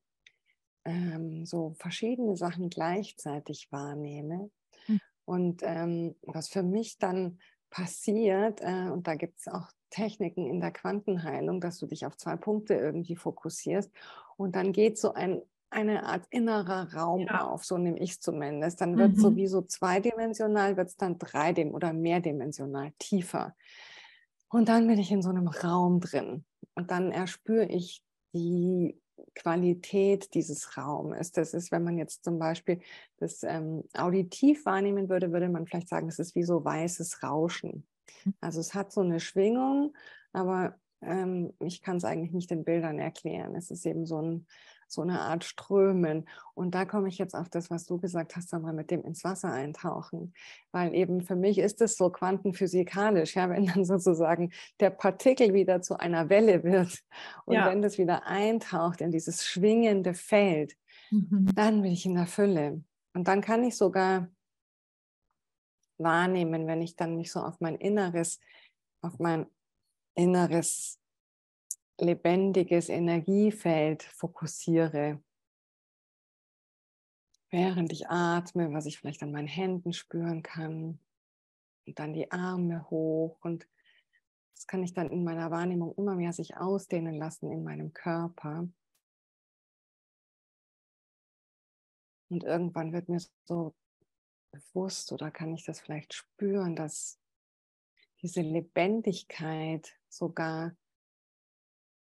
ähm, 0.84 1.44
so 1.46 1.74
verschiedene 1.78 2.36
Sachen 2.36 2.70
gleichzeitig 2.70 3.70
wahrnehme. 3.70 4.50
Mhm. 4.88 5.00
Und 5.24 5.62
ähm, 5.64 6.16
was 6.22 6.48
für 6.48 6.62
mich 6.62 6.98
dann 6.98 7.38
passiert, 7.70 8.60
äh, 8.62 8.90
und 8.90 9.06
da 9.06 9.14
gibt 9.14 9.38
es 9.38 9.48
auch 9.48 9.68
Techniken 9.90 10.46
in 10.46 10.60
der 10.60 10.72
Quantenheilung, 10.72 11.60
dass 11.60 11.78
du 11.78 11.86
dich 11.86 12.06
auf 12.06 12.16
zwei 12.16 12.36
Punkte 12.36 12.74
irgendwie 12.74 13.16
fokussierst 13.16 13.90
und 14.36 14.56
dann 14.56 14.72
geht 14.72 14.98
so 14.98 15.12
ein 15.12 15.42
eine 15.70 16.04
Art 16.04 16.26
innerer 16.30 16.92
Raum 16.94 17.26
ja. 17.26 17.46
auf, 17.46 17.64
so 17.64 17.78
nehme 17.78 17.98
ich 18.00 18.10
es 18.10 18.20
zumindest. 18.20 18.80
Dann 18.80 18.98
wird 18.98 19.16
mhm. 19.16 19.20
sowieso 19.20 19.62
zweidimensional, 19.62 20.76
wird 20.76 20.88
es 20.88 20.96
dann 20.96 21.18
dreidimensional 21.18 21.92
oder 21.92 21.92
mehrdimensional 21.92 22.92
tiefer. 22.98 23.54
Und 24.50 24.68
dann 24.68 24.86
bin 24.86 24.98
ich 24.98 25.10
in 25.10 25.22
so 25.22 25.30
einem 25.30 25.48
Raum 25.48 26.00
drin 26.00 26.44
und 26.74 26.90
dann 26.90 27.12
erspüre 27.12 27.66
ich 27.66 28.02
die 28.34 29.00
Qualität 29.34 30.34
dieses 30.34 30.76
Raumes. 30.76 31.32
Das 31.32 31.54
ist, 31.54 31.70
wenn 31.70 31.84
man 31.84 31.98
jetzt 31.98 32.24
zum 32.24 32.38
Beispiel 32.38 32.80
das 33.18 33.42
ähm, 33.42 33.84
auditiv 33.96 34.64
wahrnehmen 34.66 35.08
würde, 35.08 35.32
würde 35.32 35.48
man 35.48 35.66
vielleicht 35.66 35.88
sagen, 35.88 36.08
es 36.08 36.18
ist 36.18 36.34
wie 36.34 36.42
so 36.42 36.64
weißes 36.64 37.22
Rauschen. 37.22 37.86
Hm. 38.22 38.34
Also 38.40 38.60
es 38.60 38.74
hat 38.74 38.92
so 38.92 39.02
eine 39.02 39.20
Schwingung, 39.20 39.94
aber 40.32 40.74
ähm, 41.02 41.52
ich 41.60 41.80
kann 41.80 41.96
es 41.96 42.04
eigentlich 42.04 42.32
nicht 42.32 42.50
in 42.50 42.64
Bildern 42.64 42.98
erklären. 42.98 43.54
Es 43.54 43.70
ist 43.70 43.86
eben 43.86 44.04
so 44.04 44.20
ein 44.20 44.46
so 44.92 45.02
eine 45.02 45.20
Art 45.20 45.44
Strömen. 45.44 46.28
Und 46.54 46.74
da 46.74 46.84
komme 46.84 47.08
ich 47.08 47.18
jetzt 47.18 47.34
auf 47.34 47.48
das, 47.48 47.70
was 47.70 47.86
du 47.86 47.98
gesagt 47.98 48.36
hast, 48.36 48.48
Sandra, 48.48 48.72
mit 48.72 48.90
dem 48.90 49.02
ins 49.04 49.24
Wasser 49.24 49.52
eintauchen. 49.52 50.34
Weil 50.72 50.94
eben 50.94 51.22
für 51.22 51.36
mich 51.36 51.58
ist 51.58 51.80
es 51.80 51.96
so 51.96 52.10
quantenphysikalisch, 52.10 53.34
ja, 53.36 53.48
wenn 53.48 53.66
dann 53.66 53.84
sozusagen 53.84 54.52
der 54.80 54.90
Partikel 54.90 55.54
wieder 55.54 55.82
zu 55.82 55.98
einer 55.98 56.28
Welle 56.28 56.64
wird 56.64 56.98
und 57.44 57.54
ja. 57.54 57.66
wenn 57.66 57.82
das 57.82 57.98
wieder 57.98 58.26
eintaucht 58.26 59.00
in 59.00 59.10
dieses 59.10 59.46
schwingende 59.46 60.14
Feld, 60.14 60.76
mhm. 61.10 61.50
dann 61.54 61.82
bin 61.82 61.92
ich 61.92 62.06
in 62.06 62.14
der 62.14 62.26
Fülle. 62.26 62.82
Und 63.14 63.28
dann 63.28 63.40
kann 63.40 63.64
ich 63.64 63.76
sogar 63.76 64.28
wahrnehmen, 65.98 66.66
wenn 66.66 66.82
ich 66.82 66.96
dann 66.96 67.16
mich 67.16 67.30
so 67.30 67.40
auf 67.40 67.60
mein 67.60 67.76
Inneres, 67.76 68.40
auf 69.02 69.18
mein 69.18 69.46
inneres 70.14 70.98
lebendiges 72.00 72.88
Energiefeld 72.88 74.02
fokussiere, 74.02 75.22
während 77.50 77.92
ich 77.92 78.08
atme, 78.08 78.72
was 78.72 78.86
ich 78.86 78.98
vielleicht 78.98 79.22
an 79.22 79.32
meinen 79.32 79.48
Händen 79.48 79.92
spüren 79.92 80.42
kann. 80.42 80.98
Und 81.86 81.98
dann 81.98 82.12
die 82.12 82.30
Arme 82.30 82.88
hoch. 82.90 83.38
Und 83.40 83.66
das 84.54 84.66
kann 84.66 84.82
ich 84.82 84.92
dann 84.92 85.10
in 85.10 85.24
meiner 85.24 85.50
Wahrnehmung 85.50 85.94
immer 85.96 86.14
mehr 86.14 86.32
sich 86.32 86.56
ausdehnen 86.56 87.16
lassen 87.16 87.50
in 87.50 87.64
meinem 87.64 87.92
Körper. 87.92 88.68
Und 92.28 92.44
irgendwann 92.44 92.92
wird 92.92 93.08
mir 93.08 93.20
so 93.44 93.74
bewusst 94.52 95.12
oder 95.12 95.30
kann 95.30 95.52
ich 95.52 95.64
das 95.64 95.80
vielleicht 95.80 96.14
spüren, 96.14 96.76
dass 96.76 97.18
diese 98.22 98.42
Lebendigkeit 98.42 99.98
sogar 100.08 100.76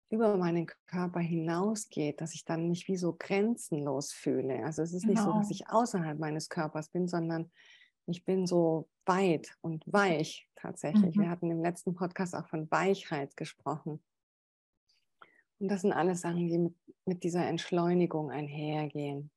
über 0.09 0.37
meinen 0.37 0.67
Körper 0.87 1.19
hinausgeht, 1.19 2.21
dass 2.21 2.33
ich 2.33 2.45
dann 2.45 2.69
nicht 2.69 2.87
wie 2.87 2.97
so 2.97 3.15
grenzenlos 3.17 4.13
fühle. 4.13 4.63
Also 4.63 4.81
es 4.81 4.93
ist 4.93 5.05
genau. 5.05 5.13
nicht 5.13 5.23
so, 5.23 5.33
dass 5.33 5.49
genau. 5.49 5.51
ich 5.51 5.69
außerhalb 5.69 6.19
meines 6.19 6.49
Körpers 6.49 6.89
bin, 6.89 7.07
sondern 7.07 7.51
ich 8.05 8.23
bin 8.23 8.47
so 8.47 8.87
weit 9.05 9.57
und 9.61 9.83
weich 9.85 10.49
tatsächlich. 10.55 11.15
Mhm. 11.15 11.21
Wir 11.21 11.29
hatten 11.29 11.51
im 11.51 11.61
letzten 11.61 11.93
Podcast 11.93 12.35
auch 12.35 12.47
von 12.47 12.71
Weichheit 12.71 13.35
gesprochen. 13.35 14.01
Und 15.59 15.69
das 15.69 15.81
sind 15.81 15.91
alles 15.91 16.21
Sachen, 16.21 16.47
die 16.47 16.57
mit, 16.57 16.75
mit 17.05 17.23
dieser 17.23 17.45
Entschleunigung 17.45 18.31
einhergehen. 18.31 19.29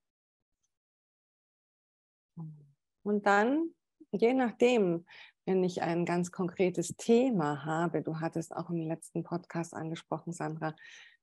Und 3.03 3.27
dann, 3.27 3.71
je 4.13 4.35
nachdem, 4.35 5.07
wenn 5.51 5.65
ich 5.65 5.83
ein 5.83 6.05
ganz 6.05 6.31
konkretes 6.31 6.95
Thema 6.97 7.65
habe, 7.65 8.03
du 8.03 8.21
hattest 8.21 8.55
auch 8.55 8.71
im 8.71 8.87
letzten 8.87 9.25
Podcast 9.25 9.75
angesprochen, 9.75 10.33
Sandra, 10.33 10.77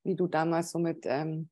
wie 0.03 0.15
du 0.15 0.27
damals 0.27 0.71
so 0.71 0.79
mit 0.79 1.05
ähm, 1.05 1.49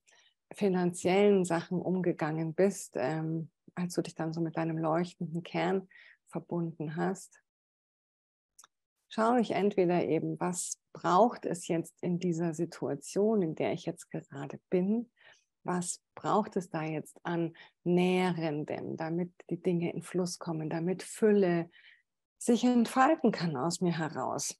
finanziellen 0.54 1.46
Sachen 1.46 1.82
umgegangen 1.82 2.54
bist, 2.54 2.96
ähm, 2.98 3.50
als 3.76 3.94
du 3.94 4.02
dich 4.02 4.14
dann 4.14 4.34
so 4.34 4.42
mit 4.42 4.58
deinem 4.58 4.78
leuchtenden 4.78 5.42
Kern 5.42 5.88
verbunden 6.28 6.98
hast, 6.98 7.42
schaue 9.08 9.40
ich 9.40 9.52
entweder 9.52 10.04
eben, 10.04 10.38
was 10.42 10.82
braucht 10.92 11.46
es 11.46 11.70
jetzt 11.70 11.96
in 12.04 12.20
dieser 12.20 12.54
Situation, 12.54 13.42
in 13.42 13.56
der 13.56 13.72
ich 13.72 13.86
jetzt 13.86 14.12
gerade 14.12 14.60
bin, 14.70 15.10
was 15.64 16.02
braucht 16.14 16.58
es 16.58 16.70
da 16.70 16.84
jetzt 16.84 17.22
an 17.24 17.56
Nährendem, 17.86 18.98
damit 18.98 19.32
die 19.50 19.62
Dinge 19.62 19.94
in 19.94 20.02
Fluss 20.02 20.40
kommen, 20.40 20.70
damit 20.70 21.04
Fülle 21.04 21.70
sich 22.46 22.64
entfalten 22.64 23.32
kann 23.32 23.58
aus 23.58 23.82
mir 23.82 23.98
heraus. 23.98 24.56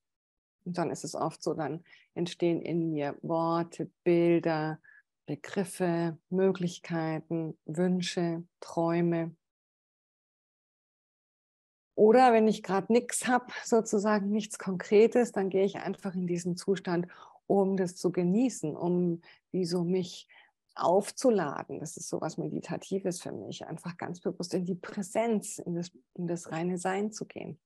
Und 0.66 0.78
dann 0.78 0.90
ist 0.90 1.04
es 1.04 1.14
oft 1.14 1.44
so, 1.44 1.54
dann 1.54 1.84
entstehen 2.16 2.62
in 2.62 2.90
mir 2.90 3.16
Worte, 3.22 3.92
Bilder, 4.04 4.80
Begriffe, 5.28 6.18
Möglichkeiten, 6.30 7.58
Wünsche, 7.66 8.44
Träume. 8.60 9.36
Oder 11.96 12.34
wenn 12.34 12.48
ich 12.48 12.64
gerade 12.64 12.92
nichts 12.92 13.28
habe, 13.28 13.46
sozusagen 13.64 14.32
nichts 14.32 14.58
Konkretes, 14.58 15.32
dann 15.32 15.50
gehe 15.50 15.64
ich 15.64 15.78
einfach 15.78 16.16
in 16.16 16.28
diesen 16.28 16.58
Zustand, 16.58 17.08
um 17.48 17.78
das 17.78 17.96
zu 17.96 18.12
genießen, 18.12 18.76
um 18.76 19.22
wie 19.52 19.66
so 19.66 19.84
mich 19.84 20.28
aufzuladen. 20.74 21.80
Das 21.80 21.96
ist 21.96 22.10
so 22.10 22.20
was 22.20 22.38
Meditatives 22.38 23.22
für 23.22 23.32
mich, 23.32 23.66
einfach 23.66 23.96
ganz 23.98 24.20
bewusst 24.20 24.56
in 24.56 24.66
die 24.66 24.76
Präsenz, 24.76 25.60
in 25.60 25.76
das, 25.76 25.92
in 26.16 26.28
das 26.28 26.52
reine 26.52 26.80
Sein 26.80 27.12
zu 27.12 27.26
gehen 27.26 27.60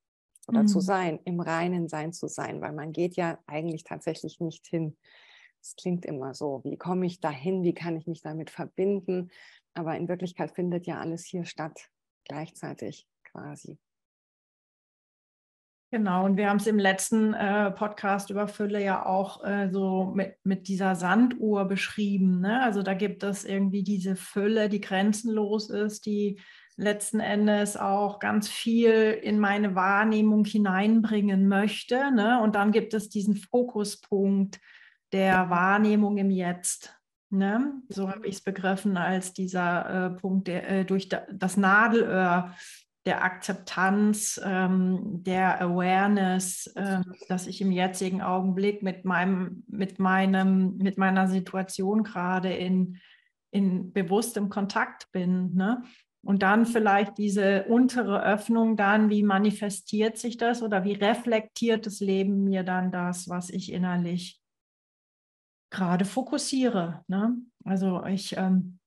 oder 0.50 0.64
mhm. 0.64 0.68
zu 0.68 0.80
sein, 0.80 1.20
im 1.24 1.40
reinen 1.40 1.88
Sein 1.88 2.12
zu 2.12 2.28
sein, 2.28 2.60
weil 2.60 2.74
man 2.74 2.92
geht 2.92 3.16
ja 3.16 3.40
eigentlich 3.46 3.84
tatsächlich 3.84 4.40
nicht 4.40 4.68
hin. 4.68 4.98
Es 5.62 5.76
klingt 5.76 6.06
immer 6.06 6.34
so, 6.34 6.62
wie 6.64 6.78
komme 6.78 7.06
ich 7.06 7.22
dahin, 7.22 7.64
wie 7.64 7.74
kann 7.74 7.96
ich 7.96 8.08
mich 8.08 8.22
damit 8.22 8.50
verbinden, 8.50 9.30
aber 9.74 9.96
in 9.96 10.08
Wirklichkeit 10.08 10.52
findet 10.52 10.88
ja 10.88 11.00
alles 11.00 11.24
hier 11.26 11.46
statt, 11.46 11.90
gleichzeitig 12.26 13.08
quasi. 13.24 13.78
Genau, 15.92 16.26
und 16.26 16.38
wir 16.38 16.50
haben 16.50 16.58
es 16.58 16.68
im 16.68 16.78
letzten 16.78 17.34
äh, 17.34 17.72
Podcast 17.72 18.30
über 18.30 18.48
Fülle 18.48 18.84
ja 18.84 19.08
auch 19.08 19.44
äh, 19.44 19.70
so 19.72 20.12
mit, 20.16 20.36
mit 20.44 20.68
dieser 20.68 20.96
Sanduhr 20.96 21.66
beschrieben. 21.66 22.42
Ne? 22.42 22.62
Also 22.62 22.84
da 22.84 22.94
gibt 22.94 23.24
es 23.24 23.44
irgendwie 23.44 23.84
diese 23.84 24.16
Fülle, 24.16 24.70
die 24.70 24.82
grenzenlos 24.82 25.72
ist, 25.72 26.06
die 26.06 26.40
letzten 26.80 27.20
Endes 27.20 27.78
auch 27.78 28.20
ganz 28.20 28.48
viel 28.48 29.12
in 29.22 29.40
meine 29.40 29.76
Wahrnehmung 29.76 30.46
hineinbringen 30.46 31.48
möchte. 31.48 32.12
Ne? 32.12 32.42
Und 32.42 32.56
dann 32.56 32.72
gibt 32.72 32.94
es 32.94 33.10
diesen 33.10 33.36
Fokuspunkt 33.36 34.60
der 35.12 35.50
Wahrnehmung 35.50 36.18
im 36.18 36.32
Jetzt. 36.32 36.96
Ne? 37.30 37.74
So 37.90 38.10
habe 38.10 38.28
ich 38.28 38.36
es 38.36 38.42
begriffen 38.42 38.98
als 38.98 39.34
dieser 39.34 40.08
äh, 40.08 40.10
Punkt 40.12 40.48
der, 40.48 40.70
äh, 40.70 40.86
durch 40.86 41.10
da, 41.10 41.24
das 41.32 41.58
Nadelöhr 41.58 42.54
der 43.06 43.24
Akzeptanz, 43.24 44.40
ähm, 44.44 45.24
der 45.24 45.62
Awareness, 45.62 46.68
äh, 46.76 47.02
dass 47.28 47.48
ich 47.48 47.62
im 47.62 47.72
jetzigen 47.72 48.22
Augenblick 48.22 48.84
mit 48.84 49.06
meinem, 49.06 49.64
mit 49.68 50.00
meinem, 50.00 50.78
mit 50.78 50.98
meiner 50.98 51.28
Situation 51.28 52.04
gerade 52.04 52.54
in, 52.54 52.98
in 53.52 53.94
bewusstem 53.94 54.50
Kontakt 54.50 55.12
bin. 55.12 55.56
Ne? 55.56 55.84
Und 56.22 56.44
dann 56.44 56.66
vielleicht 56.66 57.18
diese 57.18 57.64
untere 57.66 58.24
Öffnung 58.24 58.76
dann, 58.76 59.10
wie 59.10 59.24
manifestiert 59.24 60.18
sich 60.18 60.38
das 60.38 60.62
oder 60.62 60.84
wie 60.84 60.94
reflektiert 60.94 61.86
das 61.86 62.02
Leben 62.02 62.44
mir 62.44 62.64
dann 62.64 62.92
das, 62.92 63.30
was 63.30 63.50
ich 63.50 63.72
innerlich 63.72 64.40
gerade 65.70 66.06
fokussiere. 66.06 67.04
Ne? 67.08 67.38
Also 67.64 68.04
ich 68.06 68.36
ähm, 68.36 68.80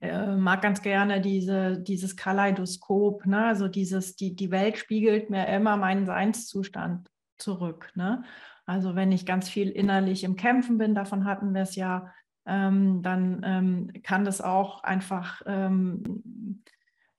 äh, 0.00 0.34
mag 0.34 0.62
ganz 0.62 0.82
gerne 0.82 1.20
diese, 1.20 1.78
dieses 1.80 2.16
Kaleidoskop, 2.16 3.26
ne? 3.26 3.46
also 3.46 3.68
dieses, 3.68 4.16
die, 4.16 4.34
die 4.34 4.50
Welt 4.50 4.78
spiegelt 4.78 5.30
mir 5.30 5.46
immer 5.46 5.76
meinen 5.76 6.06
Seinszustand 6.06 7.08
zurück. 7.38 7.90
Ne? 7.94 8.24
Also 8.66 8.94
wenn 8.94 9.12
ich 9.12 9.26
ganz 9.26 9.48
viel 9.48 9.68
innerlich 9.68 10.24
im 10.24 10.36
Kämpfen 10.36 10.78
bin, 10.78 10.94
davon 10.94 11.24
hatten 11.24 11.54
wir 11.54 11.62
es 11.62 11.76
ja, 11.76 12.12
ähm, 12.46 13.02
dann 13.02 13.42
ähm, 13.44 14.02
kann 14.02 14.24
das 14.24 14.40
auch 14.40 14.82
einfach 14.82 15.42
ähm, 15.46 16.62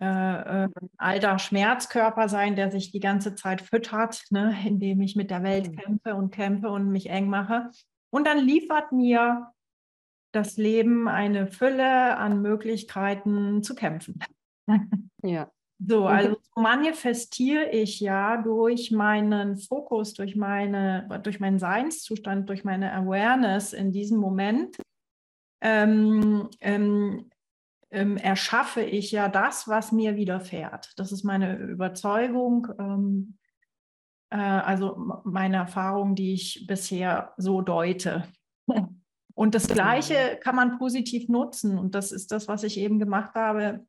äh, 0.03 0.65
äh, 0.65 0.69
alter 0.97 1.39
Schmerzkörper 1.39 2.27
sein, 2.27 2.57
der 2.57 2.71
sich 2.71 2.91
die 2.91 2.99
ganze 2.99 3.35
Zeit 3.35 3.61
füttert, 3.61 4.25
ne, 4.31 4.53
indem 4.65 4.99
ich 5.01 5.15
mit 5.15 5.31
der 5.31 5.43
Welt 5.43 5.71
mhm. 5.71 5.75
kämpfe 5.77 6.15
und 6.15 6.31
kämpfe 6.31 6.69
und 6.69 6.89
mich 6.89 7.09
eng 7.09 7.29
mache. 7.29 7.69
Und 8.09 8.27
dann 8.27 8.39
liefert 8.39 8.91
mir 8.91 9.51
das 10.33 10.57
Leben 10.57 11.07
eine 11.07 11.47
Fülle 11.47 12.17
an 12.17 12.41
Möglichkeiten 12.41 13.63
zu 13.63 13.75
kämpfen. 13.75 14.19
Ja. 15.25 15.49
So, 15.79 16.05
also 16.05 16.35
manifestiere 16.55 17.69
ich 17.69 18.01
ja 18.01 18.41
durch 18.41 18.91
meinen 18.91 19.55
Fokus, 19.55 20.13
durch, 20.13 20.35
meine, 20.35 21.07
durch 21.23 21.39
meinen 21.39 21.59
Seinszustand, 21.59 22.49
durch 22.49 22.65
meine 22.65 22.93
Awareness 22.93 23.71
in 23.71 23.93
diesem 23.93 24.17
Moment 24.17 24.77
ähm, 25.63 26.49
ähm, 26.59 27.31
ähm, 27.89 28.17
erschaffe 28.17 28.81
ich 28.81 29.11
ja 29.11 29.29
das, 29.29 29.67
was 29.67 29.91
mir 29.91 30.15
widerfährt. 30.15 30.91
Das 30.97 31.11
ist 31.11 31.23
meine 31.23 31.55
Überzeugung, 31.55 32.67
ähm, 32.77 33.37
äh, 34.29 34.37
also 34.37 35.21
meine 35.23 35.57
Erfahrung, 35.57 36.15
die 36.15 36.33
ich 36.33 36.65
bisher 36.67 37.33
so 37.37 37.61
deute. 37.61 38.25
Und 39.35 39.55
das 39.55 39.67
Gleiche 39.67 40.37
kann 40.41 40.55
man 40.55 40.77
positiv 40.77 41.29
nutzen. 41.29 41.79
Und 41.79 41.95
das 41.95 42.11
ist 42.11 42.31
das, 42.31 42.47
was 42.47 42.63
ich 42.63 42.77
eben 42.77 42.99
gemacht 42.99 43.33
habe, 43.35 43.85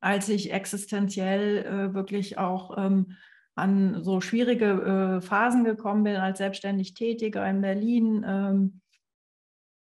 als 0.00 0.28
ich 0.28 0.52
existenziell 0.52 1.64
äh, 1.64 1.94
wirklich 1.94 2.38
auch 2.38 2.78
ähm, 2.78 3.16
an 3.56 4.02
so 4.02 4.20
schwierige 4.20 5.18
äh, 5.18 5.20
Phasen 5.20 5.64
gekommen 5.64 6.04
bin, 6.04 6.16
als 6.16 6.38
selbstständig 6.38 6.94
Tätiger 6.94 7.48
in 7.48 7.60
Berlin. 7.60 8.24
Ähm, 8.26 8.80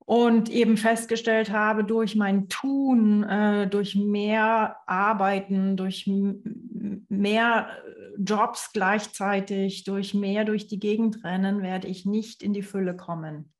und 0.10 0.50
eben 0.50 0.75
festgestellt 0.75 1.51
habe, 1.51 1.84
durch 1.84 2.16
mein 2.16 2.50
Tun, 2.50 3.22
äh, 3.22 3.68
durch 3.68 3.94
mehr 3.96 4.78
Arbeiten, 4.88 5.78
durch 5.78 6.08
mehr 6.08 7.68
äh, 7.70 8.20
Jobs 8.20 8.72
gleichzeitig, 8.74 9.84
durch 9.84 10.16
mehr 10.16 10.46
durch 10.46 10.66
die 10.66 10.80
Gegend 10.80 11.24
rennen, 11.24 11.62
werde 11.62 11.88
ich 11.88 12.08
nicht 12.08 12.42
in 12.42 12.54
die 12.54 12.63
Fülle 12.63 12.96
kommen. 12.96 13.54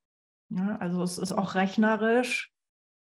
Ja, 0.48 0.76
also 0.78 1.04
es 1.04 1.18
ist 1.18 1.30
auch 1.30 1.54
rechnerisch 1.54 2.52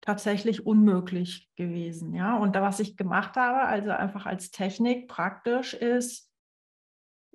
tatsächlich 0.00 0.66
unmöglich 0.66 1.48
gewesen. 1.54 2.14
Ja, 2.14 2.38
und 2.38 2.56
da, 2.56 2.62
was 2.62 2.80
ich 2.80 2.96
gemacht 2.96 3.36
habe, 3.36 3.60
also 3.60 3.90
einfach 3.90 4.26
als 4.26 4.50
Technik 4.50 5.06
praktisch 5.06 5.72
ist, 5.72 6.32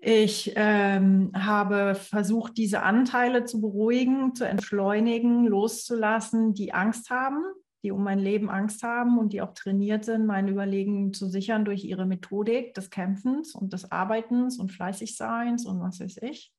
ich 0.04 0.54
ähm, 0.56 1.32
habe 1.36 1.94
versucht, 1.94 2.58
diese 2.58 2.82
Anteile 2.82 3.46
zu 3.46 3.62
beruhigen, 3.62 4.34
zu 4.34 4.48
entschleunigen, 4.48 5.46
loszulassen, 5.46 6.56
die 6.56 6.74
Angst 6.74 7.12
haben, 7.12 7.44
die 7.84 7.92
um 7.92 8.04
mein 8.04 8.18
Leben 8.18 8.50
Angst 8.50 8.82
haben 8.82 9.20
und 9.20 9.32
die 9.32 9.44
auch 9.44 9.54
trainiert 9.54 10.06
sind, 10.06 10.26
mein 10.26 10.48
Überlegen 10.48 11.14
zu 11.14 11.28
sichern 11.28 11.66
durch 11.66 11.84
ihre 11.84 12.08
Methodik 12.08 12.74
des 12.74 12.90
Kämpfens 12.90 13.54
und 13.54 13.74
des 13.74 13.92
Arbeitens 13.92 14.58
und 14.58 14.72
Fleißigseins 14.72 15.68
und 15.68 15.80
was 15.82 16.00
weiß 16.00 16.18
ich. 16.24 16.52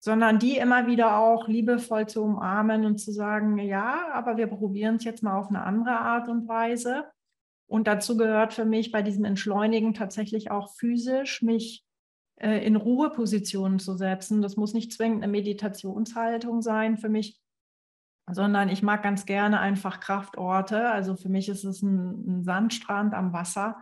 Sondern 0.00 0.38
die 0.38 0.56
immer 0.56 0.86
wieder 0.86 1.18
auch 1.18 1.48
liebevoll 1.48 2.08
zu 2.08 2.22
umarmen 2.22 2.86
und 2.86 2.96
zu 2.96 3.12
sagen, 3.12 3.58
ja, 3.58 4.06
aber 4.14 4.38
wir 4.38 4.46
probieren 4.46 4.96
es 4.96 5.04
jetzt 5.04 5.22
mal 5.22 5.38
auf 5.38 5.48
eine 5.48 5.64
andere 5.64 5.98
Art 5.98 6.28
und 6.28 6.48
Weise. 6.48 7.04
Und 7.66 7.86
dazu 7.86 8.16
gehört 8.16 8.54
für 8.54 8.64
mich 8.64 8.90
bei 8.90 9.02
diesem 9.02 9.26
Entschleunigen 9.26 9.92
tatsächlich 9.92 10.50
auch 10.50 10.72
physisch 10.74 11.42
mich 11.42 11.84
äh, 12.40 12.64
in 12.64 12.76
Ruhepositionen 12.76 13.78
zu 13.78 13.96
setzen. 13.96 14.42
Das 14.42 14.56
muss 14.56 14.74
nicht 14.74 14.92
zwingend 14.92 15.22
eine 15.22 15.32
Meditationshaltung 15.32 16.62
sein 16.62 16.96
für 16.96 17.08
mich, 17.08 17.40
sondern 18.30 18.68
ich 18.68 18.82
mag 18.82 19.02
ganz 19.02 19.26
gerne 19.26 19.60
einfach 19.60 20.00
Kraftorte. 20.00 20.90
Also 20.90 21.16
für 21.16 21.28
mich 21.28 21.48
ist 21.48 21.64
es 21.64 21.82
ein, 21.82 22.38
ein 22.38 22.44
Sandstrand 22.44 23.14
am 23.14 23.32
Wasser. 23.32 23.76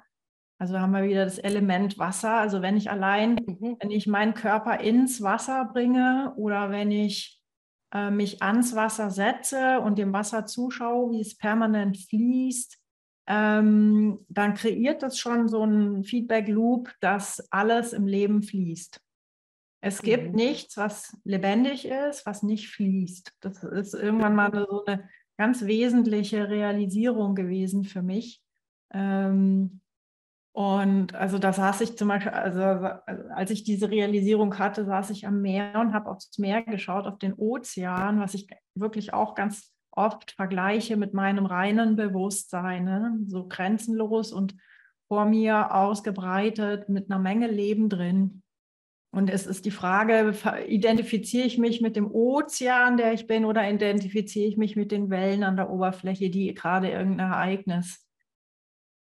Also 0.59 0.81
haben 0.81 0.93
wir 0.93 1.03
wieder 1.03 1.25
das 1.25 1.39
Element 1.39 1.99
Wasser. 1.99 2.35
Also 2.35 2.63
wenn 2.63 2.77
ich 2.77 2.91
allein, 2.91 3.35
mhm. 3.35 3.77
wenn 3.81 3.91
ich 3.91 4.07
meinen 4.07 4.35
Körper 4.35 4.81
ins 4.81 5.23
Wasser 5.23 5.67
bringe 5.67 6.33
oder 6.37 6.71
wenn 6.71 6.91
ich 6.91 7.43
äh, 7.93 8.11
mich 8.11 8.43
ans 8.43 8.75
Wasser 8.75 9.11
setze 9.11 9.81
und 9.81 9.99
dem 9.99 10.13
Wasser 10.13 10.47
zuschaue, 10.47 11.13
wie 11.13 11.21
es 11.21 11.37
permanent 11.37 11.99
fließt, 11.99 12.79
ähm, 13.27 14.25
dann 14.29 14.55
kreiert 14.55 15.03
das 15.03 15.19
schon 15.19 15.49
so 15.49 15.65
ein 15.65 16.05
Feedback-Loop, 16.05 16.93
dass 17.01 17.47
alles 17.51 17.93
im 17.93 18.07
Leben 18.07 18.43
fließt. 18.43 19.01
Es 19.81 20.03
gibt 20.03 20.31
mhm. 20.31 20.37
nichts, 20.37 20.77
was 20.77 21.17
lebendig 21.25 21.87
ist, 21.87 22.27
was 22.27 22.43
nicht 22.43 22.69
fließt. 22.71 23.33
Das 23.41 23.63
ist 23.63 23.95
irgendwann 23.95 24.35
mal 24.35 24.51
so 24.53 24.85
eine 24.85 25.09
ganz 25.37 25.65
wesentliche 25.65 26.49
Realisierung 26.49 27.35
gewesen 27.35 27.85
für 27.85 28.03
mich. 28.03 28.43
Ähm, 28.93 29.81
und 30.53 31.15
also 31.15 31.39
da 31.39 31.53
saß 31.53 31.83
ich 31.83 31.99
zum 31.99 32.09
Beispiel, 32.09 32.33
also 32.33 32.63
als 32.63 33.51
ich 33.51 33.63
diese 33.63 33.91
Realisierung 33.91 34.59
hatte, 34.59 34.87
saß 34.87 35.11
ich 35.11 35.27
am 35.27 35.43
Meer 35.43 35.79
und 35.79 35.93
habe 35.93 36.11
aufs 36.11 36.39
Meer 36.39 36.63
geschaut, 36.63 37.07
auf 37.07 37.19
den 37.19 37.35
Ozean, 37.35 38.21
was 38.21 38.33
ich 38.33 38.49
wirklich 38.75 39.13
auch 39.13 39.35
ganz 39.35 39.76
oft 39.97 40.33
vergleiche 40.33 40.97
mit 40.97 41.15
meinem 41.15 41.47
reinen 41.47 41.97
Bewusstsein, 41.97 42.85
ne? 42.85 43.19
so 43.27 43.49
grenzenlos 43.49 44.33
und 44.33 44.55
vor 45.09 45.25
mir 45.25 45.75
ausgebreitet 45.75 46.89
mit 46.89 47.11
einer 47.11 47.21
Menge 47.21 47.49
Leben 47.49 47.89
drin. 47.89 48.43
Und 49.13 49.31
es 49.31 49.47
ist 49.47 49.65
die 49.65 49.71
Frage, 49.71 50.35
identifiziere 50.67 51.47
ich 51.47 51.59
mich 51.59 51.81
mit 51.81 51.97
dem 51.97 52.11
Ozean, 52.11 52.97
der 52.97 53.15
ich 53.15 53.27
bin, 53.27 53.45
oder 53.45 53.69
identifiziere 53.69 54.47
ich 54.47 54.57
mich 54.57 54.77
mit 54.77 54.93
den 54.93 55.09
Wellen 55.09 55.43
an 55.43 55.57
der 55.57 55.71
Oberfläche, 55.71 56.29
die 56.29 56.53
gerade 56.53 56.91
irgendein 56.91 57.31
Ereignis 57.31 58.06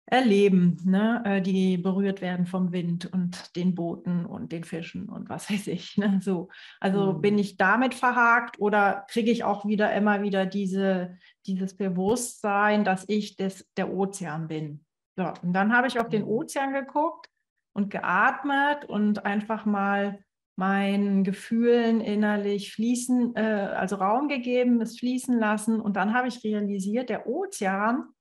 erleben, 0.06 0.78
ne? 0.84 1.22
Äh, 1.26 1.42
die 1.42 1.78
berührt 1.78 2.22
werden 2.22 2.46
vom 2.46 2.72
Wind 2.72 3.12
und 3.12 3.56
den 3.56 3.74
Booten 3.74 4.26
und 4.26 4.52
den 4.52 4.64
Fischen 4.64 5.08
und 5.08 5.30
was 5.30 5.50
weiß 5.50 5.68
ich. 5.68 5.98
Ne? 5.98 6.20
So. 6.22 6.50
Also 6.80 7.14
mhm. 7.14 7.22
bin 7.22 7.38
ich 7.38 7.58
damit 7.58 7.94
verhakt 7.94 8.60
oder 8.60 9.06
kriege 9.10 9.32
ich 9.32 9.44
auch 9.44 9.66
wieder 9.66 9.94
immer 9.94 10.22
wieder 10.22 10.46
diese, 10.46 11.18
dieses 11.46 11.78
Bewusstsein, 11.78 12.84
dass 12.84 13.06
ich 13.08 13.38
des, 13.38 13.70
der 13.78 13.94
Ozean 13.94 14.48
bin. 14.48 14.86
So, 15.16 15.32
und 15.42 15.54
dann 15.54 15.74
habe 15.74 15.88
ich 15.88 16.00
auf 16.00 16.10
den 16.10 16.24
mhm. 16.24 16.30
Ozean 16.30 16.74
geguckt 16.74 17.30
und 17.74 17.90
geatmet 17.90 18.86
und 18.86 19.26
einfach 19.26 19.66
mal 19.66 20.20
meinen 20.56 21.24
Gefühlen 21.24 22.02
innerlich 22.02 22.74
fließen, 22.74 23.36
äh, 23.36 23.42
also 23.42 23.96
Raum 23.96 24.28
gegeben, 24.28 24.82
es 24.82 25.00
fließen 25.00 25.40
lassen. 25.40 25.80
Und 25.80 25.96
dann 25.96 26.14
habe 26.14 26.28
ich 26.28 26.44
realisiert, 26.44 27.10
der 27.10 27.28
Ozean 27.28 28.13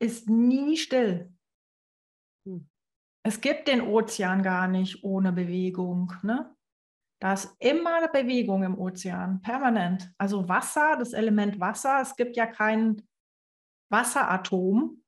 ist 0.00 0.28
nie 0.28 0.76
still. 0.76 1.32
Hm. 2.46 2.68
Es 3.26 3.40
gibt 3.40 3.68
den 3.68 3.80
Ozean 3.80 4.42
gar 4.42 4.68
nicht 4.68 5.02
ohne 5.02 5.32
Bewegung. 5.32 6.12
Ne? 6.22 6.54
Da 7.20 7.32
ist 7.32 7.56
immer 7.58 8.06
Bewegung 8.08 8.64
im 8.64 8.78
Ozean, 8.78 9.40
permanent. 9.40 10.12
Also 10.18 10.48
Wasser, 10.48 10.96
das 10.98 11.14
Element 11.14 11.58
Wasser, 11.58 12.00
es 12.02 12.16
gibt 12.16 12.36
ja 12.36 12.46
kein 12.46 13.02
Wasseratom. 13.90 15.02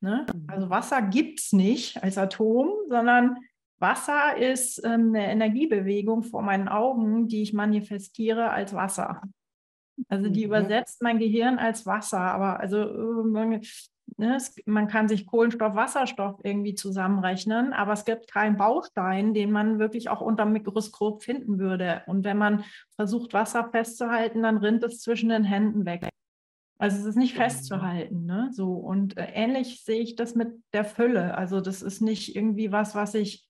Ne? 0.00 0.26
Mhm. 0.32 0.46
Also 0.48 0.70
Wasser 0.70 1.02
gibt 1.02 1.40
es 1.40 1.52
nicht 1.52 2.02
als 2.02 2.16
Atom, 2.16 2.70
sondern 2.88 3.36
Wasser 3.80 4.36
ist 4.36 4.82
ähm, 4.84 5.14
eine 5.14 5.30
Energiebewegung 5.30 6.22
vor 6.22 6.42
meinen 6.42 6.68
Augen, 6.68 7.28
die 7.28 7.42
ich 7.42 7.52
manifestiere 7.52 8.50
als 8.50 8.72
Wasser. 8.72 9.22
Also 10.08 10.30
die 10.30 10.40
mhm. 10.40 10.46
übersetzt 10.46 11.02
mein 11.02 11.18
Gehirn 11.18 11.58
als 11.58 11.84
Wasser, 11.84 12.20
aber 12.20 12.60
also 12.60 12.78
äh, 12.78 13.60
Ne, 14.20 14.34
es, 14.34 14.56
man 14.66 14.88
kann 14.88 15.06
sich 15.06 15.26
Kohlenstoff, 15.26 15.76
Wasserstoff 15.76 16.40
irgendwie 16.42 16.74
zusammenrechnen, 16.74 17.72
aber 17.72 17.92
es 17.92 18.04
gibt 18.04 18.28
keinen 18.28 18.56
Baustein, 18.56 19.32
den 19.32 19.52
man 19.52 19.78
wirklich 19.78 20.08
auch 20.08 20.20
unter 20.20 20.42
dem 20.42 20.54
Mikroskop 20.54 21.22
finden 21.22 21.60
würde. 21.60 22.02
Und 22.06 22.24
wenn 22.24 22.36
man 22.36 22.64
versucht, 22.96 23.32
Wasser 23.32 23.70
festzuhalten, 23.70 24.42
dann 24.42 24.56
rinnt 24.56 24.82
es 24.82 24.98
zwischen 24.98 25.28
den 25.28 25.44
Händen 25.44 25.86
weg. 25.86 26.08
Also 26.78 26.98
es 26.98 27.04
ist 27.04 27.16
nicht 27.16 27.36
festzuhalten. 27.36 28.24
Ne? 28.24 28.50
So, 28.52 28.72
und 28.72 29.16
äh, 29.16 29.30
ähnlich 29.34 29.84
sehe 29.84 30.00
ich 30.00 30.16
das 30.16 30.34
mit 30.34 30.64
der 30.72 30.84
Fülle. 30.84 31.36
Also 31.38 31.60
das 31.60 31.80
ist 31.82 32.00
nicht 32.00 32.34
irgendwie 32.34 32.72
was, 32.72 32.96
was 32.96 33.14
ich 33.14 33.48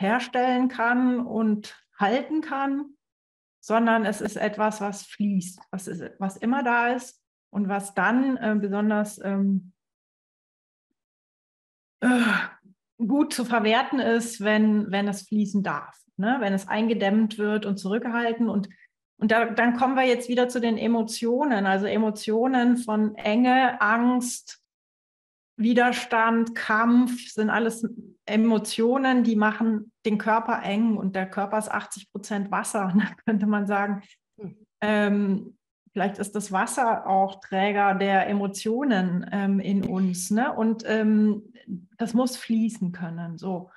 herstellen 0.00 0.66
kann 0.66 1.20
und 1.20 1.76
halten 1.96 2.40
kann, 2.40 2.96
sondern 3.60 4.04
es 4.04 4.20
ist 4.20 4.36
etwas, 4.36 4.80
was 4.80 5.02
fließt, 5.02 5.60
was, 5.70 5.86
ist, 5.86 6.02
was 6.18 6.36
immer 6.36 6.64
da 6.64 6.88
ist 6.88 7.22
und 7.50 7.68
was 7.68 7.94
dann 7.94 8.36
äh, 8.36 8.56
besonders 8.60 9.20
ähm, 9.24 9.72
äh, 9.76 9.77
gut 12.98 13.32
zu 13.32 13.44
verwerten 13.44 14.00
ist, 14.00 14.40
wenn, 14.40 14.90
wenn 14.90 15.08
es 15.08 15.22
fließen 15.22 15.62
darf, 15.62 15.96
ne? 16.16 16.36
wenn 16.40 16.52
es 16.52 16.68
eingedämmt 16.68 17.38
wird 17.38 17.66
und 17.66 17.78
zurückgehalten. 17.78 18.48
Und, 18.48 18.68
und 19.18 19.30
da, 19.30 19.46
dann 19.46 19.76
kommen 19.76 19.96
wir 19.96 20.04
jetzt 20.04 20.28
wieder 20.28 20.48
zu 20.48 20.60
den 20.60 20.78
Emotionen, 20.78 21.66
also 21.66 21.86
Emotionen 21.86 22.76
von 22.76 23.14
Enge, 23.16 23.80
Angst, 23.80 24.60
Widerstand, 25.56 26.54
Kampf 26.54 27.32
sind 27.32 27.50
alles 27.50 27.84
Emotionen, 28.26 29.24
die 29.24 29.34
machen 29.34 29.90
den 30.06 30.16
Körper 30.16 30.62
eng 30.62 30.96
und 30.96 31.16
der 31.16 31.28
Körper 31.28 31.58
ist 31.58 31.70
80 31.70 32.12
Prozent 32.12 32.50
Wasser. 32.50 32.94
Da 32.96 33.10
könnte 33.26 33.46
man 33.46 33.66
sagen, 33.66 34.02
hm. 34.38 34.56
ähm, 34.80 35.57
vielleicht 35.92 36.18
ist 36.18 36.34
das 36.34 36.52
Wasser 36.52 37.06
auch 37.06 37.40
Träger 37.40 37.94
der 37.94 38.28
Emotionen 38.28 39.28
ähm, 39.32 39.60
in 39.60 39.84
uns. 39.84 40.30
Ne? 40.30 40.52
Und 40.52 40.84
ähm, 40.86 41.52
das 41.96 42.14
muss 42.14 42.36
fließen 42.36 42.92
können. 42.92 43.38
So. 43.38 43.70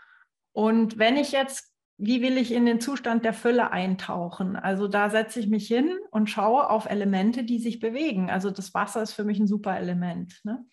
Und 0.54 0.98
wenn 0.98 1.18
ich 1.18 1.32
jetzt, 1.32 1.74
wie 1.98 2.22
will 2.22 2.38
ich 2.38 2.52
in 2.52 2.66
den 2.66 2.82
Zustand 2.82 3.26
der 3.26 3.34
Fülle 3.34 3.72
eintauchen? 3.72 4.56
Also 4.56 4.88
da 4.88 5.10
setze 5.10 5.40
ich 5.40 5.48
mich 5.48 5.68
hin 5.68 5.98
und 6.12 6.30
schaue 6.30 6.70
auf 6.70 6.90
Elemente, 6.90 7.44
die 7.44 7.60
sich 7.60 7.80
bewegen. 7.80 8.30
Also 8.30 8.52
das 8.52 8.74
Wasser 8.74 9.02
ist 9.02 9.14
für 9.14 9.24
mich 9.24 9.40
ein 9.40 9.48
super 9.48 9.78
Element. 9.78 10.40
Ne? 10.44 10.66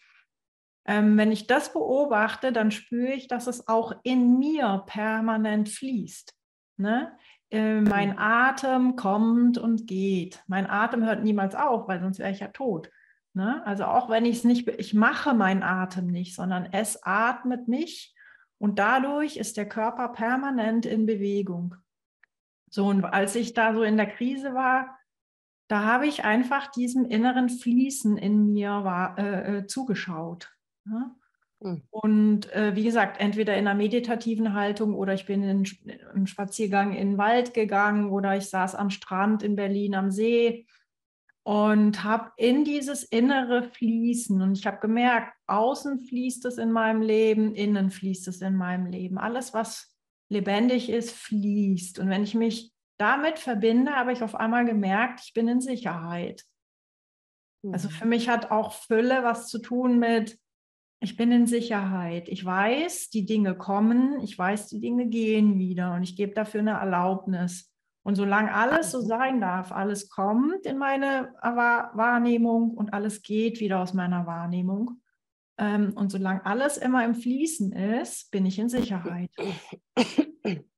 Ähm, 0.87 1.18
wenn 1.18 1.33
ich 1.33 1.46
das 1.46 1.72
beobachte, 1.72 2.51
dann 2.51 2.70
spüre 2.70 3.12
ich, 3.12 3.29
dass 3.29 3.46
es 3.46 3.68
auch 3.68 3.92
in 4.05 4.38
mir 4.38 4.85
permanent 4.87 5.68
fließt. 5.68 6.35
Ne? 6.79 7.12
Äh, 7.50 7.80
mein. 7.80 8.18
Atem 8.18 8.96
kommt 8.96 9.58
und 9.58 9.87
geht. 9.87 10.42
Mein 10.46 10.68
Atem 10.68 11.04
hört 11.04 11.22
niemals 11.22 11.54
auf, 11.54 11.88
weil 11.88 12.00
sonst 12.00 12.18
wäre 12.18 12.30
ich 12.30 12.40
ja 12.40 12.48
tot. 12.48 12.90
Ne? 13.34 13.64
Also 13.64 13.84
auch 13.84 14.11
wenn 14.11 14.24
ich 14.24 14.38
es 14.38 14.44
nicht, 14.44 14.68
ich 14.68 14.94
mache 14.94 15.34
meinen 15.34 15.62
Atem 15.62 16.08
nicht, 16.08 16.34
sondern 16.34 16.68
es 16.72 17.02
atmet 17.02 17.68
mich 17.68 18.14
und 18.58 18.78
dadurch 18.78 19.37
ist 19.37 19.56
der 19.56 19.68
Körper 19.68 20.08
permanent 20.08 20.84
in 20.87 21.06
Bewegung. 21.06 21.76
So, 22.70 22.87
und 22.87 23.04
als 23.04 23.34
ich 23.34 23.54
da 23.54 23.72
so 23.74 23.82
in 23.82 23.96
der 23.96 24.08
Krise 24.08 24.54
war, 24.54 24.98
da 25.68 25.84
habe 25.84 26.06
ich 26.06 26.24
einfach 26.24 26.70
diesem 26.70 27.04
inneren 27.04 27.48
Fließen 27.48 28.16
in 28.16 28.52
mir 28.52 28.84
war, 28.84 29.18
äh, 29.18 29.58
äh 29.58 29.66
zugeschaut. 29.66 30.52
Ja? 30.87 31.14
Hm. 31.61 31.83
Und 31.90 32.53
äh, 32.53 32.77
wie 32.77 32.85
gesagt, 32.85 33.21
entweder 33.21 33.57
in 33.57 33.66
einer 33.66 33.77
meditativen 33.77 34.55
Haltung 34.55 34.94
oder 34.94 35.14
ich 35.14 35.27
bin 35.27 35.42
in, 35.42 35.64
im 36.14 36.27
Spaziergang 36.27 36.92
in 36.94 37.12
den 37.12 37.18
Wald 37.18 37.53
gegangen 37.53 38.11
oder 38.11 38.37
ich 38.37 38.47
saß 38.47 38.75
am 38.75 38.90
Strand 38.90 39.42
in 39.42 39.57
Berlin 39.57 39.94
am 39.94 40.11
See 40.11 40.66
und 41.42 42.05
habe 42.05 42.31
in 42.37 42.64
dieses 42.64 43.03
innere 43.05 43.62
Fließen 43.62 44.40
und 44.40 44.59
ich 44.59 44.66
habe 44.66 44.81
gemerkt, 44.81 45.33
außen 45.47 45.99
fließt 45.99 46.44
es 46.44 46.59
in 46.59 46.71
meinem 46.71 47.01
Leben, 47.01 47.55
innen 47.55 47.90
fließt 47.90 48.29
es 48.29 48.42
in 48.42 48.55
meinem 48.55 48.87
Leben. 48.87 49.18
Alles, 49.18 49.55
was 49.55 49.97
lebendig 50.29 50.90
ist, 50.90 51.11
fließt. 51.12 51.99
Und 51.99 52.11
wenn 52.11 52.23
ich 52.23 52.35
mich 52.35 52.73
damit 52.99 53.38
verbinde, 53.38 53.92
habe 53.92 54.12
ich 54.12 54.23
auf 54.23 54.35
einmal 54.35 54.64
gemerkt, 54.64 55.23
ich 55.25 55.33
bin 55.33 55.49
in 55.49 55.61
Sicherheit. 55.61 56.44
Also 57.73 57.88
für 57.88 58.05
mhm. 58.05 58.11
mich 58.11 58.29
hat 58.29 58.51
auch 58.51 58.73
Fülle 58.73 59.25
was 59.25 59.49
zu 59.49 59.59
tun 59.59 59.99
mit, 59.99 60.38
ich 61.00 61.16
bin 61.16 61.30
in 61.30 61.46
Sicherheit. 61.46 62.28
Ich 62.28 62.44
weiß, 62.44 63.11
die 63.11 63.24
Dinge 63.24 63.56
kommen, 63.56 64.20
ich 64.20 64.37
weiß, 64.37 64.68
die 64.68 64.80
Dinge 64.80 65.06
gehen 65.06 65.58
wieder 65.58 65.94
und 65.94 66.02
ich 66.02 66.16
gebe 66.16 66.34
dafür 66.34 66.61
eine 66.61 66.72
Erlaubnis. 66.72 67.72
Und 68.02 68.14
solange 68.14 68.52
alles 68.54 68.90
so 68.90 69.00
sein 69.00 69.40
darf, 69.40 69.70
alles 69.70 70.08
kommt 70.08 70.64
in 70.66 70.78
meine 70.78 71.34
Wahrnehmung 71.42 72.70
und 72.70 72.92
alles 72.94 73.22
geht 73.22 73.61
wieder 73.61 73.80
aus 73.80 73.92
meiner 73.94 74.26
Wahrnehmung. 74.26 75.00
Ähm, 75.58 75.92
und 75.94 76.11
solange 76.11 76.44
alles 76.46 76.78
immer 76.78 77.04
im 77.04 77.14
Fließen 77.14 77.72
ist, 77.72 78.30
bin 78.30 78.46
ich 78.46 78.58
in 78.58 78.68
Sicherheit. 78.68 79.30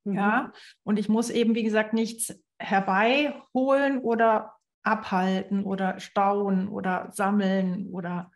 Ja, 0.05 0.53
und 0.83 0.99
ich 0.99 1.09
muss 1.09 1.31
eben, 1.31 1.55
wie 1.55 1.63
gesagt, 1.63 1.93
nichts 1.93 2.35
herbeiholen 2.59 3.99
oder 3.99 4.55
abhalten 4.83 5.65
oder 5.65 6.01
stauen 6.01 6.69
oder 6.69 7.11
sammeln 7.13 7.87
oder 7.91 8.31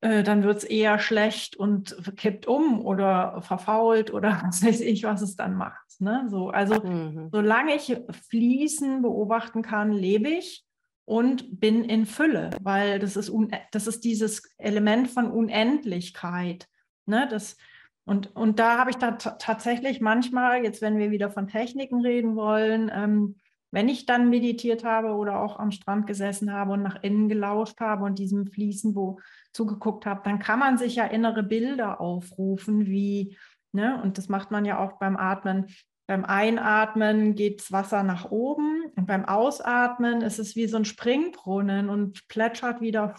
äh, 0.00 0.22
dann 0.22 0.42
wird 0.42 0.58
es 0.58 0.64
eher 0.64 0.98
schlecht 0.98 1.56
und 1.56 1.96
kippt 2.16 2.46
um 2.46 2.84
oder 2.84 3.40
verfault 3.42 4.12
oder 4.12 4.42
was 4.46 4.64
weiß 4.64 4.80
ich, 4.80 5.04
was 5.04 5.22
es 5.22 5.36
dann 5.36 5.54
macht. 5.54 6.00
Ne? 6.00 6.26
So, 6.28 6.50
also 6.50 6.82
mhm. 6.82 7.28
solange 7.32 7.74
ich 7.74 7.96
Fließen 8.28 9.02
beobachten 9.02 9.62
kann, 9.62 9.92
lebe 9.92 10.28
ich 10.28 10.64
und 11.06 11.60
bin 11.60 11.84
in 11.84 12.04
Fülle, 12.04 12.50
weil 12.60 12.98
das 12.98 13.16
ist, 13.16 13.32
das 13.72 13.86
ist 13.86 14.04
dieses 14.04 14.42
Element 14.58 15.08
von 15.08 15.30
Unendlichkeit. 15.30 16.68
Ne? 17.06 17.26
Das, 17.30 17.56
und, 18.04 18.34
und 18.36 18.58
da 18.58 18.78
habe 18.78 18.90
ich 18.90 18.96
da 18.96 19.12
tatsächlich 19.12 20.00
manchmal, 20.00 20.62
jetzt 20.62 20.82
wenn 20.82 20.98
wir 20.98 21.10
wieder 21.10 21.30
von 21.30 21.48
Techniken 21.48 22.00
reden 22.00 22.36
wollen, 22.36 22.90
ähm, 22.94 23.36
wenn 23.76 23.90
ich 23.90 24.06
dann 24.06 24.30
meditiert 24.30 24.84
habe 24.84 25.08
oder 25.08 25.38
auch 25.38 25.58
am 25.58 25.70
Strand 25.70 26.06
gesessen 26.06 26.50
habe 26.50 26.72
und 26.72 26.82
nach 26.82 27.02
innen 27.02 27.28
gelauscht 27.28 27.78
habe 27.78 28.04
und 28.04 28.18
diesem 28.18 28.46
Fließen 28.46 28.94
wo 28.94 29.20
zugeguckt 29.52 30.06
habe, 30.06 30.22
dann 30.24 30.38
kann 30.38 30.58
man 30.58 30.78
sich 30.78 30.96
ja 30.96 31.04
innere 31.04 31.42
Bilder 31.42 32.00
aufrufen, 32.00 32.86
wie, 32.86 33.36
ne, 33.72 34.00
und 34.02 34.16
das 34.16 34.30
macht 34.30 34.50
man 34.50 34.64
ja 34.64 34.78
auch 34.78 34.98
beim 34.98 35.18
Atmen. 35.18 35.66
Beim 36.06 36.24
Einatmen 36.24 37.34
geht 37.34 37.60
das 37.60 37.70
Wasser 37.70 38.02
nach 38.02 38.30
oben 38.30 38.84
und 38.96 39.06
beim 39.06 39.26
Ausatmen 39.26 40.22
ist 40.22 40.38
es 40.38 40.56
wie 40.56 40.68
so 40.68 40.78
ein 40.78 40.86
Springbrunnen 40.86 41.90
und 41.90 42.26
plätschert 42.28 42.80
wieder 42.80 43.14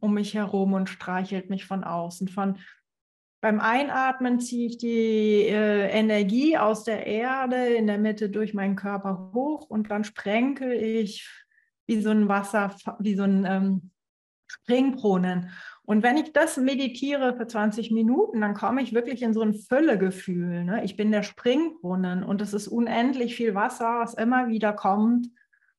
um 0.00 0.14
mich 0.14 0.32
herum 0.32 0.72
und 0.72 0.88
streichelt 0.88 1.50
mich 1.50 1.66
von 1.66 1.84
außen, 1.84 2.28
von 2.28 2.56
beim 3.40 3.60
Einatmen 3.60 4.40
ziehe 4.40 4.66
ich 4.66 4.78
die 4.78 5.42
äh, 5.42 5.90
Energie 5.90 6.56
aus 6.56 6.84
der 6.84 7.06
Erde 7.06 7.66
in 7.74 7.86
der 7.86 7.98
Mitte 7.98 8.30
durch 8.30 8.54
meinen 8.54 8.76
Körper 8.76 9.30
hoch 9.34 9.68
und 9.68 9.90
dann 9.90 10.04
sprenkel 10.04 10.72
ich 10.72 11.28
wie 11.86 12.00
so 12.00 12.10
ein 12.10 12.28
Wasser, 12.28 12.74
wie 12.98 13.14
so 13.14 13.22
ein 13.22 13.44
ähm, 13.44 13.90
Springbrunnen. 14.48 15.50
Und 15.84 16.02
wenn 16.02 16.16
ich 16.16 16.32
das 16.32 16.56
meditiere 16.56 17.36
für 17.36 17.46
20 17.46 17.92
Minuten, 17.92 18.40
dann 18.40 18.54
komme 18.54 18.82
ich 18.82 18.92
wirklich 18.92 19.22
in 19.22 19.32
so 19.32 19.42
ein 19.42 19.54
Füllegefühl. 19.54 20.64
Ne? 20.64 20.84
Ich 20.84 20.96
bin 20.96 21.12
der 21.12 21.22
Springbrunnen 21.22 22.24
und 22.24 22.42
es 22.42 22.54
ist 22.54 22.66
unendlich 22.66 23.36
viel 23.36 23.54
Wasser, 23.54 24.00
was 24.00 24.14
immer 24.14 24.48
wieder 24.48 24.72
kommt 24.72 25.28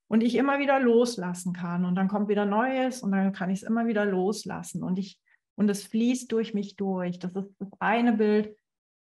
und 0.07 0.21
ich 0.23 0.35
immer 0.35 0.59
wieder 0.59 0.79
loslassen 0.79 1.51
kann. 1.51 1.83
Und 1.83 1.95
dann 1.95 2.07
kommt 2.07 2.29
wieder 2.29 2.45
Neues 2.45 3.01
und 3.01 3.11
dann 3.11 3.33
kann 3.33 3.49
ich 3.49 3.61
es 3.61 3.67
immer 3.67 3.87
wieder 3.87 4.05
loslassen. 4.05 4.81
Und 4.81 4.97
ich 4.97 5.19
und 5.57 5.69
es 5.69 5.83
fließt 5.83 6.31
durch 6.31 6.53
mich 6.53 6.75
durch. 6.77 7.19
Das 7.19 7.35
ist 7.35 7.49
das 7.59 7.69
eine 7.79 8.13
Bild. 8.13 8.55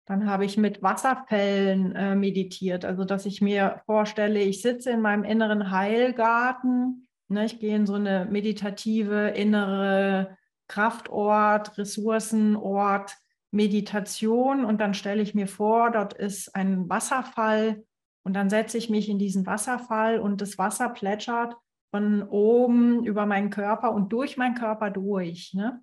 Dann 0.07 0.27
habe 0.27 0.45
ich 0.45 0.57
mit 0.57 0.83
Wasserfällen 0.83 1.95
äh, 1.97 2.15
meditiert, 2.15 2.85
also 2.85 3.05
dass 3.05 3.25
ich 3.25 3.41
mir 3.41 3.83
vorstelle, 3.87 4.41
ich 4.41 4.61
sitze 4.61 4.91
in 4.91 5.01
meinem 5.01 5.25
inneren 5.25 5.71
Heilgarten. 5.71 7.09
Ne, 7.29 7.47
ich 7.47 7.59
gehe 7.59 7.75
in 7.75 7.87
so 7.87 7.95
eine 7.95 8.27
meditative 8.27 9.29
innere 9.29 10.37
Kraftort, 10.69 11.79
Ressourcenort, 11.79 13.17
Meditation 13.53 14.65
und 14.65 14.81
dann 14.81 14.95
stelle 14.95 15.23
ich 15.23 15.35
mir 15.35 15.47
vor, 15.47 15.91
dort 15.91 16.15
ist 16.15 16.55
ein 16.55 16.89
Wasserfall 16.89 17.85
und 18.25 18.35
dann 18.35 18.51
setze 18.51 18.79
ich 18.79 18.91
mich 18.91 19.09
in 19.09 19.19
diesen 19.19 19.47
Wasserfall 19.47 20.19
und 20.19 20.41
das 20.41 20.59
Wasser 20.59 20.89
plätschert 20.89 21.57
von 21.91 22.23
oben 22.23 23.05
über 23.05 23.27
meinen 23.27 23.51
Körper 23.51 23.93
und 23.93 24.13
durch 24.13 24.37
meinen 24.37 24.55
Körper 24.55 24.91
durch. 24.91 25.53
Ne? 25.55 25.83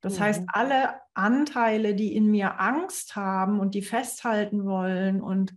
Das 0.00 0.18
mhm. 0.18 0.24
heißt, 0.24 0.42
alle 0.48 1.00
Anteile, 1.14 1.94
die 1.94 2.14
in 2.14 2.30
mir 2.30 2.60
Angst 2.60 3.16
haben 3.16 3.60
und 3.60 3.74
die 3.74 3.82
festhalten 3.82 4.64
wollen 4.64 5.20
und 5.20 5.54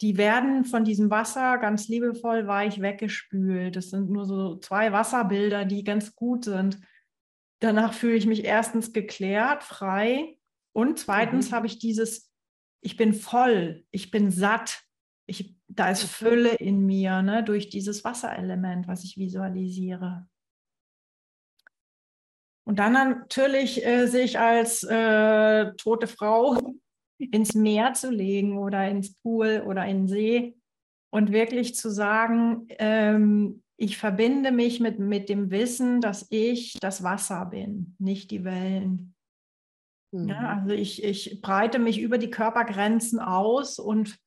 die 0.00 0.16
werden 0.16 0.64
von 0.64 0.84
diesem 0.84 1.10
Wasser 1.10 1.58
ganz 1.58 1.88
liebevoll 1.88 2.48
weich 2.48 2.80
weggespült. 2.80 3.76
Das 3.76 3.90
sind 3.90 4.10
nur 4.10 4.26
so 4.26 4.56
zwei 4.56 4.92
Wasserbilder, 4.92 5.64
die 5.64 5.84
ganz 5.84 6.16
gut 6.16 6.44
sind. 6.44 6.80
Danach 7.60 7.92
fühle 7.92 8.16
ich 8.16 8.26
mich 8.26 8.44
erstens 8.44 8.92
geklärt, 8.92 9.62
frei 9.62 10.38
und 10.72 10.98
zweitens 10.98 11.50
mhm. 11.50 11.54
habe 11.54 11.66
ich 11.68 11.78
dieses, 11.78 12.32
ich 12.80 12.96
bin 12.96 13.14
voll, 13.14 13.84
ich 13.92 14.10
bin 14.10 14.32
satt, 14.32 14.82
ich, 15.26 15.56
da 15.68 15.90
ist 15.90 16.02
Fülle 16.02 16.54
in 16.56 16.84
mir 16.84 17.22
ne, 17.22 17.44
durch 17.44 17.70
dieses 17.70 18.02
Wasserelement, 18.02 18.88
was 18.88 19.04
ich 19.04 19.16
visualisiere. 19.16 20.26
Und 22.64 22.78
dann 22.78 22.92
natürlich 22.92 23.84
äh, 23.84 24.06
sich 24.06 24.38
als 24.38 24.82
äh, 24.84 25.72
tote 25.74 26.06
Frau 26.06 26.56
ins 27.18 27.54
Meer 27.54 27.94
zu 27.94 28.10
legen 28.10 28.58
oder 28.58 28.88
ins 28.88 29.14
Pool 29.14 29.64
oder 29.66 29.84
in 29.86 30.06
den 30.06 30.08
See 30.08 30.56
und 31.10 31.32
wirklich 31.32 31.74
zu 31.74 31.90
sagen, 31.90 32.66
ähm, 32.78 33.62
ich 33.76 33.98
verbinde 33.98 34.52
mich 34.52 34.80
mit, 34.80 34.98
mit 34.98 35.28
dem 35.28 35.50
Wissen, 35.50 36.00
dass 36.00 36.26
ich 36.30 36.78
das 36.80 37.02
Wasser 37.02 37.46
bin, 37.46 37.96
nicht 37.98 38.30
die 38.30 38.44
Wellen. 38.44 39.14
Mhm. 40.12 40.28
Ja, 40.28 40.60
also 40.60 40.74
ich, 40.74 41.02
ich 41.02 41.40
breite 41.40 41.78
mich 41.78 42.00
über 42.00 42.18
die 42.18 42.30
Körpergrenzen 42.30 43.18
aus 43.18 43.78
und, 43.78 44.18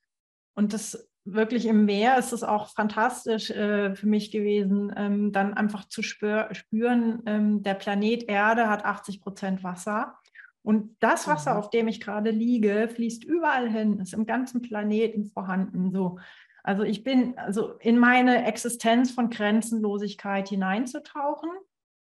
und 0.55 0.73
das 0.73 1.09
wirklich 1.25 1.65
im 1.65 1.85
Meer 1.85 2.17
ist 2.17 2.31
es 2.31 2.43
auch 2.43 2.69
fantastisch 2.69 3.49
äh, 3.49 3.95
für 3.95 4.07
mich 4.07 4.31
gewesen, 4.31 4.93
ähm, 4.95 5.31
dann 5.31 5.55
einfach 5.55 5.85
zu 5.85 6.03
spür, 6.03 6.49
spüren, 6.53 7.23
ähm, 7.25 7.63
der 7.63 7.73
Planet 7.73 8.29
Erde 8.29 8.69
hat 8.69 8.85
80 8.85 9.21
Prozent 9.21 9.63
Wasser. 9.63 10.17
Und 10.61 10.95
das 10.99 11.27
Wasser, 11.27 11.53
mhm. 11.53 11.59
auf 11.59 11.69
dem 11.71 11.87
ich 11.87 11.99
gerade 11.99 12.29
liege, 12.29 12.87
fließt 12.87 13.23
überall 13.23 13.69
hin, 13.69 13.99
ist 13.99 14.13
im 14.13 14.25
ganzen 14.25 14.61
Planeten 14.61 15.25
vorhanden. 15.25 15.91
So. 15.91 16.19
Also 16.63 16.83
ich 16.83 17.03
bin 17.03 17.37
also 17.37 17.73
in 17.79 17.97
meine 17.97 18.45
Existenz 18.45 19.11
von 19.11 19.29
Grenzenlosigkeit 19.29 20.49
hineinzutauchen, 20.49 21.49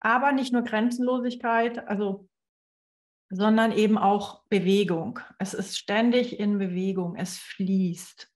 aber 0.01 0.33
nicht 0.33 0.53
nur 0.53 0.63
Grenzenlosigkeit, 0.63 1.89
also 1.89 2.29
sondern 3.29 3.73
eben 3.73 3.99
auch 3.99 4.45
Bewegung. 4.49 5.19
Es 5.39 5.53
ist 5.53 5.77
ständig 5.77 6.39
in 6.39 6.59
Bewegung, 6.59 7.17
es 7.17 7.39
fließt. 7.39 8.31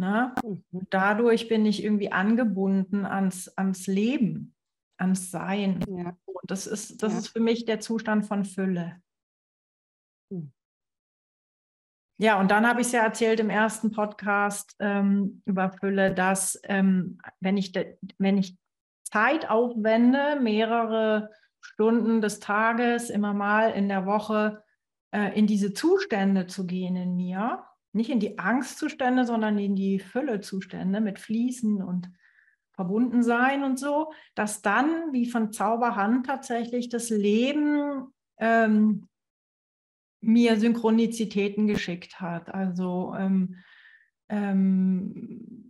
Ne? 0.00 0.34
Mhm. 0.42 0.86
Dadurch 0.88 1.48
bin 1.48 1.66
ich 1.66 1.84
irgendwie 1.84 2.10
angebunden 2.10 3.04
ans, 3.04 3.48
ans 3.58 3.86
Leben, 3.86 4.54
ans 4.96 5.30
Sein. 5.30 5.84
Ja. 5.86 6.16
Und 6.24 6.50
das 6.50 6.66
ist, 6.66 7.02
das 7.02 7.12
ja. 7.12 7.18
ist 7.18 7.28
für 7.28 7.40
mich 7.40 7.66
der 7.66 7.80
Zustand 7.80 8.24
von 8.24 8.46
Fülle. 8.46 9.02
Mhm. 10.30 10.52
Ja, 12.18 12.40
und 12.40 12.50
dann 12.50 12.66
habe 12.66 12.80
ich 12.80 12.86
es 12.86 12.92
ja 12.94 13.02
erzählt 13.02 13.40
im 13.40 13.50
ersten 13.50 13.90
Podcast 13.90 14.74
ähm, 14.78 15.42
über 15.44 15.70
Fülle, 15.70 16.14
dass 16.14 16.58
ähm, 16.64 17.18
wenn, 17.40 17.58
ich 17.58 17.72
de, 17.72 17.98
wenn 18.16 18.38
ich 18.38 18.56
Zeit 19.04 19.50
aufwende, 19.50 20.40
mehrere 20.40 21.30
Stunden 21.60 22.22
des 22.22 22.40
Tages, 22.40 23.10
immer 23.10 23.34
mal 23.34 23.70
in 23.72 23.88
der 23.88 24.06
Woche, 24.06 24.62
äh, 25.14 25.38
in 25.38 25.46
diese 25.46 25.74
Zustände 25.74 26.46
zu 26.46 26.66
gehen 26.66 26.96
in 26.96 27.16
mir, 27.16 27.64
nicht 27.92 28.10
in 28.10 28.20
die 28.20 28.38
Angstzustände, 28.38 29.24
sondern 29.24 29.58
in 29.58 29.74
die 29.74 29.98
Füllezustände 29.98 31.00
mit 31.00 31.18
Fließen 31.18 31.82
und 31.82 32.10
verbunden 32.72 33.22
sein 33.22 33.64
und 33.64 33.78
so, 33.78 34.12
dass 34.34 34.62
dann 34.62 35.12
wie 35.12 35.26
von 35.26 35.52
Zauberhand 35.52 36.26
tatsächlich 36.26 36.88
das 36.88 37.10
Leben 37.10 38.06
ähm, 38.38 39.08
mir 40.20 40.58
Synchronizitäten 40.58 41.66
geschickt 41.66 42.20
hat. 42.20 42.54
Also 42.54 43.14
ähm, 43.18 43.56
ähm, 44.28 45.66
äh, 45.68 45.69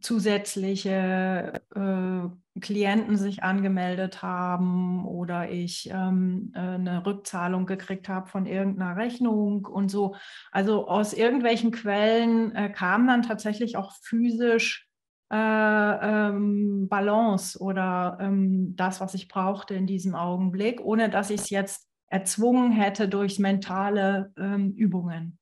zusätzliche 0.00 1.60
äh, 1.74 2.60
Klienten 2.60 3.16
sich 3.16 3.42
angemeldet 3.42 4.22
haben 4.22 5.06
oder 5.06 5.50
ich 5.50 5.90
ähm, 5.90 6.52
äh, 6.54 6.58
eine 6.58 7.04
Rückzahlung 7.04 7.66
gekriegt 7.66 8.08
habe 8.08 8.28
von 8.28 8.46
irgendeiner 8.46 8.96
Rechnung 8.96 9.66
und 9.66 9.90
so. 9.90 10.16
Also 10.52 10.88
aus 10.88 11.12
irgendwelchen 11.12 11.70
Quellen 11.72 12.54
äh, 12.54 12.70
kam 12.70 13.06
dann 13.06 13.22
tatsächlich 13.22 13.76
auch 13.76 13.92
physisch 14.02 14.88
äh, 15.32 15.36
ähm, 15.36 16.88
Balance 16.88 17.58
oder 17.60 18.18
ähm, 18.20 18.76
das, 18.76 19.00
was 19.00 19.14
ich 19.14 19.28
brauchte 19.28 19.74
in 19.74 19.86
diesem 19.86 20.14
Augenblick, 20.14 20.80
ohne 20.80 21.10
dass 21.10 21.30
ich 21.30 21.40
es 21.42 21.50
jetzt 21.50 21.88
erzwungen 22.08 22.70
hätte 22.72 23.08
durch 23.08 23.38
mentale 23.38 24.32
ähm, 24.36 24.72
Übungen. 24.72 25.38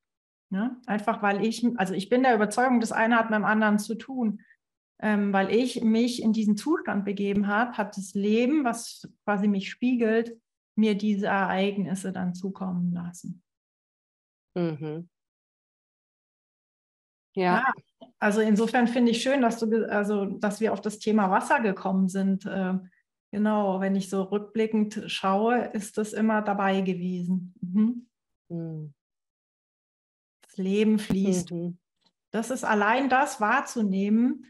Ne? 0.53 0.77
Einfach 0.87 1.23
weil 1.23 1.45
ich, 1.45 1.67
also 1.77 1.95
ich 1.95 2.09
bin 2.09 2.23
der 2.23 2.35
Überzeugung, 2.35 2.81
das 2.81 2.93
eine 2.93 3.17
hat 3.17 3.31
mit 3.31 3.39
dem 3.39 3.45
anderen 3.45 3.79
zu 3.79 3.95
tun. 3.95 4.43
Ähm, 5.01 5.33
weil 5.33 5.51
ich 5.51 5.83
mich 5.83 6.23
in 6.23 6.33
diesen 6.33 6.57
Zustand 6.57 7.05
begeben 7.05 7.49
habe, 7.49 7.73
hat 7.73 7.97
das 7.97 8.15
Leben, 8.15 8.63
was 8.63 9.11
quasi 9.25 9.49
mich 9.49 9.69
spiegelt, 9.69 10.39
mir 10.77 10.95
diese 10.95 11.27
Ereignisse 11.27 12.13
dann 12.13 12.35
zukommen 12.35 12.93
lassen. 12.93 13.43
Mhm. 14.55 15.09
Ja. 17.35 17.65
ja. 18.01 18.09
Also 18.21 18.41
insofern 18.41 18.87
finde 18.87 19.11
ich 19.11 19.23
schön, 19.23 19.41
dass 19.41 19.59
du, 19.59 19.91
also 19.91 20.27
dass 20.27 20.61
wir 20.61 20.73
auf 20.73 20.81
das 20.81 21.01
Thema 21.01 21.31
Wasser 21.31 21.59
gekommen 21.61 22.09
sind. 22.09 22.47
Äh, 22.47 22.79
Genau, 23.33 23.81
wenn 23.81 23.97
ich 23.97 24.11
so 24.11 24.25
rückblickend 24.25 25.05
schaue, 25.07 25.65
ist 25.73 25.97
das 25.97 26.13
immer 26.13 26.43
dabei 26.43 26.83
gewesen. 26.83 27.55
Mhm. 27.63 28.07
Mhm. 28.51 28.95
Das 30.53 30.59
Leben 30.59 30.99
fließt. 30.99 31.51
Mhm. 31.51 31.79
Das 32.31 32.51
ist 32.51 32.65
allein 32.65 33.09
das 33.09 33.41
wahrzunehmen, 33.41 34.47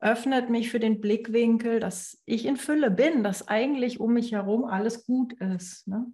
öffnet 0.00 0.48
mich 0.50 0.70
für 0.70 0.80
den 0.80 1.00
Blickwinkel, 1.00 1.78
dass 1.78 2.20
ich 2.24 2.46
in 2.46 2.56
Fülle 2.56 2.90
bin, 2.90 3.22
dass 3.22 3.48
eigentlich 3.48 4.00
um 4.00 4.14
mich 4.14 4.32
herum 4.32 4.64
alles 4.64 5.04
gut 5.04 5.34
ist. 5.34 5.86
Ne? 5.86 6.06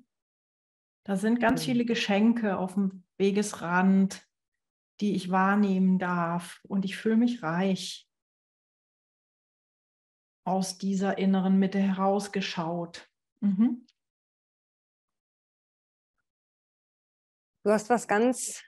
Da 1.05 1.17
sind 1.17 1.41
ganz 1.41 1.65
viele 1.65 1.85
Geschenke 1.85 2.59
auf 2.59 2.75
dem 2.75 3.05
Wegesrand, 3.17 4.27
die 5.01 5.15
ich 5.15 5.31
wahrnehmen 5.31 5.99
darf 5.99 6.61
und 6.65 6.85
ich 6.85 6.97
fühle 6.97 7.17
mich 7.17 7.43
reich 7.43 8.09
aus 10.45 10.79
dieser 10.79 11.17
inneren 11.19 11.59
Mitte 11.59 11.79
herausgeschaut. 11.79 13.09
Mhm. 13.41 13.87
Du 17.65 17.71
hast 17.71 17.89
was 17.91 18.09
ganz, 18.09 18.63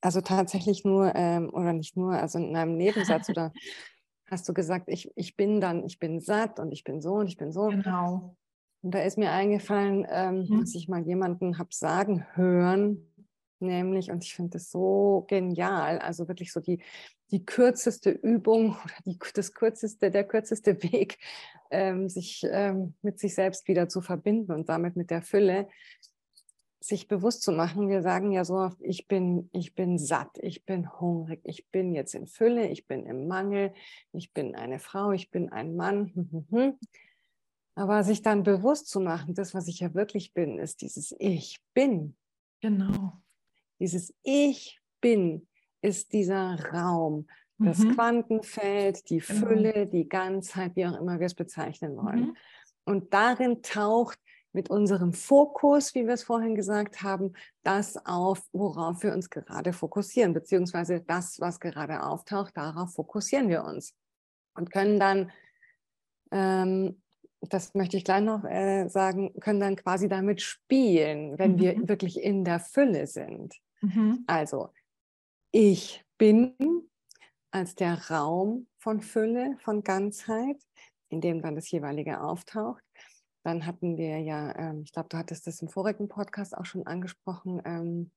also 0.00 0.20
tatsächlich 0.20 0.84
nur, 0.84 1.14
ähm, 1.14 1.50
oder 1.52 1.72
nicht 1.72 1.96
nur, 1.96 2.12
also 2.12 2.38
in 2.38 2.54
einem 2.56 2.76
Nebensatz 2.76 3.28
oder 3.28 3.52
hast 4.30 4.48
du 4.48 4.54
gesagt, 4.54 4.88
ich, 4.88 5.10
ich 5.16 5.36
bin 5.36 5.60
dann, 5.60 5.84
ich 5.84 5.98
bin 5.98 6.20
satt 6.20 6.60
und 6.60 6.72
ich 6.72 6.84
bin 6.84 7.00
so 7.00 7.14
und 7.14 7.28
ich 7.28 7.36
bin 7.36 7.52
so. 7.52 7.68
Genau. 7.68 8.36
Und 8.82 8.94
da 8.94 9.00
ist 9.00 9.18
mir 9.18 9.32
eingefallen, 9.32 10.06
ähm, 10.08 10.46
mhm. 10.48 10.60
dass 10.60 10.74
ich 10.74 10.88
mal 10.88 11.02
jemanden 11.02 11.58
habe 11.58 11.70
sagen 11.72 12.24
hören, 12.34 13.12
nämlich, 13.60 14.10
und 14.10 14.22
ich 14.22 14.34
finde 14.34 14.50
das 14.50 14.70
so 14.70 15.24
genial, 15.28 15.98
also 15.98 16.28
wirklich 16.28 16.52
so 16.52 16.60
die, 16.60 16.80
die 17.30 17.44
kürzeste 17.44 18.10
Übung 18.10 18.76
oder 18.84 18.94
die, 19.04 19.18
das 19.34 19.52
kürzeste, 19.54 20.10
der 20.10 20.24
kürzeste 20.24 20.82
Weg, 20.82 21.18
ähm, 21.70 22.08
sich 22.08 22.46
ähm, 22.50 22.94
mit 23.02 23.18
sich 23.18 23.34
selbst 23.34 23.68
wieder 23.68 23.88
zu 23.88 24.00
verbinden 24.00 24.52
und 24.52 24.68
damit 24.68 24.96
mit 24.96 25.10
der 25.10 25.22
Fülle, 25.22 25.68
sich 26.88 27.06
bewusst 27.06 27.42
zu 27.42 27.52
machen. 27.52 27.88
Wir 27.88 28.02
sagen 28.02 28.32
ja 28.32 28.44
so 28.44 28.54
oft, 28.54 28.78
ich 28.80 29.06
bin, 29.06 29.50
ich 29.52 29.74
bin 29.74 29.98
satt, 29.98 30.38
ich 30.40 30.64
bin 30.64 31.00
hungrig, 31.00 31.40
ich 31.44 31.68
bin 31.70 31.94
jetzt 31.94 32.14
in 32.14 32.26
Fülle, 32.26 32.68
ich 32.68 32.86
bin 32.86 33.06
im 33.06 33.28
Mangel, 33.28 33.72
ich 34.12 34.32
bin 34.32 34.54
eine 34.54 34.78
Frau, 34.78 35.12
ich 35.12 35.30
bin 35.30 35.52
ein 35.52 35.76
Mann. 35.76 36.12
Hm, 36.14 36.30
hm, 36.30 36.46
hm. 36.50 36.78
Aber 37.74 38.02
sich 38.02 38.22
dann 38.22 38.42
bewusst 38.42 38.88
zu 38.88 39.00
machen, 39.00 39.34
das, 39.34 39.54
was 39.54 39.68
ich 39.68 39.80
ja 39.80 39.94
wirklich 39.94 40.32
bin, 40.32 40.58
ist 40.58 40.80
dieses 40.80 41.14
Ich 41.18 41.60
bin. 41.74 42.16
Genau. 42.60 43.12
Dieses 43.78 44.14
Ich 44.22 44.80
bin 45.00 45.46
ist 45.80 46.12
dieser 46.12 46.58
Raum, 46.72 47.28
das 47.58 47.78
mhm. 47.78 47.94
Quantenfeld, 47.94 49.08
die 49.10 49.18
genau. 49.18 49.46
Fülle, 49.46 49.86
die 49.86 50.08
Ganzheit, 50.08 50.74
wie 50.74 50.86
auch 50.86 50.98
immer 50.98 51.20
wir 51.20 51.26
es 51.26 51.34
bezeichnen 51.34 51.96
wollen. 51.96 52.20
Mhm. 52.20 52.36
Und 52.84 53.14
darin 53.14 53.62
taucht 53.62 54.18
mit 54.58 54.70
unserem 54.70 55.12
Fokus, 55.12 55.94
wie 55.94 56.04
wir 56.08 56.14
es 56.14 56.24
vorhin 56.24 56.56
gesagt 56.56 57.00
haben, 57.04 57.32
das 57.62 57.96
auf, 58.04 58.42
worauf 58.50 59.04
wir 59.04 59.12
uns 59.12 59.30
gerade 59.30 59.72
fokussieren, 59.72 60.34
beziehungsweise 60.34 61.00
das, 61.00 61.38
was 61.38 61.60
gerade 61.60 62.02
auftaucht, 62.02 62.56
darauf 62.56 62.92
fokussieren 62.92 63.48
wir 63.48 63.62
uns 63.62 63.94
und 64.56 64.72
können 64.72 64.98
dann, 64.98 65.30
ähm, 66.32 67.00
das 67.40 67.72
möchte 67.74 67.96
ich 67.96 68.02
gleich 68.02 68.24
noch 68.24 68.42
äh, 68.42 68.88
sagen, 68.88 69.32
können 69.38 69.60
dann 69.60 69.76
quasi 69.76 70.08
damit 70.08 70.42
spielen, 70.42 71.38
wenn 71.38 71.52
mhm. 71.52 71.60
wir 71.60 71.88
wirklich 71.88 72.20
in 72.20 72.44
der 72.44 72.58
Fülle 72.58 73.06
sind. 73.06 73.54
Mhm. 73.80 74.24
Also, 74.26 74.70
ich 75.52 76.04
bin 76.18 76.56
als 77.52 77.76
der 77.76 78.10
Raum 78.10 78.66
von 78.76 79.02
Fülle, 79.02 79.56
von 79.60 79.84
Ganzheit, 79.84 80.60
in 81.10 81.20
dem 81.20 81.42
dann 81.42 81.54
das 81.54 81.70
jeweilige 81.70 82.20
auftaucht. 82.20 82.82
Dann 83.42 83.66
hatten 83.66 83.96
wir 83.96 84.18
ja, 84.20 84.54
ähm, 84.56 84.82
ich 84.84 84.92
glaube, 84.92 85.08
du 85.08 85.16
hattest 85.16 85.46
das 85.46 85.62
im 85.62 85.68
vorigen 85.68 86.08
Podcast 86.08 86.56
auch 86.56 86.66
schon 86.66 86.86
angesprochen. 86.86 87.62
Ähm, 87.64 88.10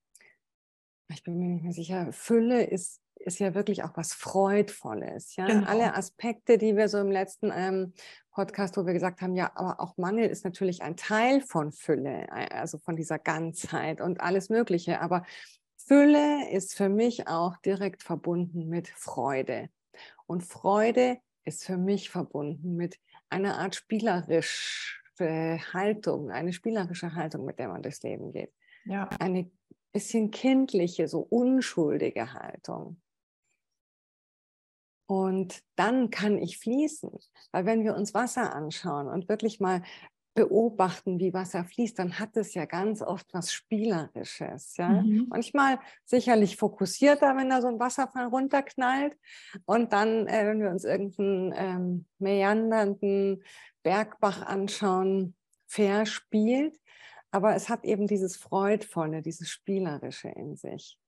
ich 1.10 1.24
bin 1.24 1.38
mir 1.38 1.48
nicht 1.48 1.64
mehr 1.64 1.74
sicher. 1.74 2.12
Fülle 2.12 2.64
ist, 2.64 3.02
ist 3.16 3.40
ja 3.40 3.54
wirklich 3.54 3.84
auch 3.84 3.96
was 3.96 4.14
Freudvolles. 4.14 5.36
Ja? 5.36 5.46
Genau. 5.46 5.68
Alle 5.68 5.96
Aspekte, 5.96 6.58
die 6.58 6.76
wir 6.76 6.90
so 6.90 6.98
im 6.98 7.12
letzten 7.12 7.52
ähm, 7.54 7.94
Podcast, 8.32 8.78
wo 8.78 8.86
wir 8.86 8.94
gesagt 8.94 9.22
haben, 9.22 9.36
ja, 9.36 9.52
aber 9.56 9.80
auch 9.80 9.98
Mangel 9.98 10.28
ist 10.28 10.46
natürlich 10.46 10.82
ein 10.82 10.96
Teil 10.96 11.42
von 11.42 11.72
Fülle, 11.72 12.32
also 12.32 12.78
von 12.78 12.96
dieser 12.96 13.20
Ganzheit 13.20 14.02
und 14.02 14.22
alles 14.22 14.50
Mögliche. 14.50 15.02
Aber 15.02 15.24
Fülle 15.76 16.50
ist 16.52 16.76
für 16.76 16.90
mich 16.90 17.28
auch 17.28 17.58
direkt 17.58 18.04
verbunden 18.04 18.68
mit 18.70 18.88
Freude. 18.88 19.70
Und 20.26 20.44
Freude 20.44 21.18
ist 21.44 21.66
für 21.66 21.78
mich 21.78 22.10
verbunden 22.10 22.76
mit 22.76 22.98
einer 23.30 23.58
Art 23.58 23.76
spielerische 25.22 25.74
Haltung, 25.74 26.32
eine 26.32 26.54
spielerische 26.54 27.14
Haltung, 27.16 27.46
mit 27.46 27.60
der 27.60 27.70
man 27.70 27.82
durchs 27.82 28.04
Leben 28.04 28.32
geht. 28.32 28.52
Ja. 28.86 29.10
Eine 29.20 29.50
bisschen 29.92 30.32
kindliche, 30.32 31.08
so 31.08 31.20
unschuldige 31.20 32.34
Haltung. 32.34 33.02
Und 35.08 35.62
dann 35.76 36.10
kann 36.10 36.38
ich 36.38 36.58
fließen, 36.58 37.12
weil 37.52 37.66
wenn 37.66 37.84
wir 37.84 37.96
uns 37.96 38.14
Wasser 38.14 38.56
anschauen 38.56 39.08
und 39.08 39.28
wirklich 39.28 39.60
mal 39.60 39.82
beobachten, 40.34 41.20
wie 41.20 41.34
Wasser 41.34 41.66
fließt, 41.66 42.00
dann 42.00 42.18
hat 42.18 42.38
es 42.38 42.54
ja 42.54 42.64
ganz 42.64 43.02
oft 43.02 43.34
was 43.34 43.52
Spielerisches. 43.52 44.78
Ja? 44.78 45.02
Mhm. 45.02 45.28
Manchmal 45.30 45.80
sicherlich 46.06 46.56
fokussierter, 46.56 47.36
wenn 47.36 47.50
da 47.50 47.62
so 47.62 47.68
ein 47.68 47.80
Wasserfall 47.80 48.28
runterknallt. 48.28 49.18
Und 49.66 49.92
dann, 49.92 50.28
äh, 50.28 50.46
wenn 50.48 50.62
wir 50.62 50.70
uns 50.70 50.86
irgendeinen 50.86 51.54
ähm, 51.58 52.06
meandernden 52.18 53.44
Bergbach 53.84 54.42
anschauen, 54.42 55.36
verspielt. 55.68 56.80
Aber 57.32 57.56
es 57.56 57.70
hat 57.70 57.86
eben 57.86 58.08
dieses 58.08 58.36
Freudvolle, 58.36 59.22
dieses 59.22 59.50
Spielerische 59.50 60.30
in 60.30 60.58
sich. 60.58 61.00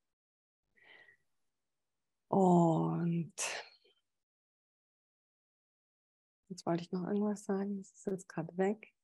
Und 2.28 3.34
jetzt 6.48 6.64
wollte 6.66 6.82
ich 6.82 6.92
noch 6.92 7.06
irgendwas 7.06 7.44
sagen, 7.44 7.76
das 7.76 7.92
ist 7.92 8.06
jetzt 8.06 8.28
gerade 8.28 8.56
weg. 8.56 8.94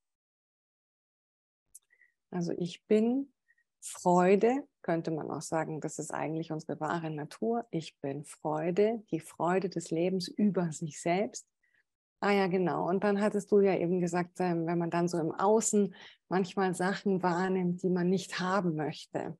Also 2.30 2.52
ich 2.56 2.84
bin 2.86 3.32
Freude, 3.80 4.66
könnte 4.82 5.10
man 5.10 5.30
auch 5.30 5.42
sagen, 5.42 5.80
das 5.80 5.98
ist 5.98 6.12
eigentlich 6.12 6.52
unsere 6.52 6.80
wahre 6.80 7.10
Natur. 7.10 7.66
Ich 7.70 7.98
bin 8.00 8.24
Freude, 8.24 9.04
die 9.10 9.20
Freude 9.20 9.68
des 9.68 9.90
Lebens 9.90 10.28
über 10.28 10.72
sich 10.72 11.00
selbst. 11.00 11.46
Ah 12.20 12.32
ja, 12.32 12.46
genau. 12.48 12.86
Und 12.86 13.02
dann 13.02 13.20
hattest 13.20 13.50
du 13.50 13.60
ja 13.60 13.74
eben 13.76 14.00
gesagt, 14.00 14.40
ähm, 14.40 14.66
wenn 14.66 14.78
man 14.78 14.90
dann 14.90 15.08
so 15.08 15.18
im 15.18 15.32
Außen 15.32 15.94
manchmal 16.28 16.74
Sachen 16.74 17.22
wahrnimmt, 17.22 17.82
die 17.82 17.88
man 17.88 18.10
nicht 18.10 18.38
haben 18.38 18.76
möchte. 18.76 19.38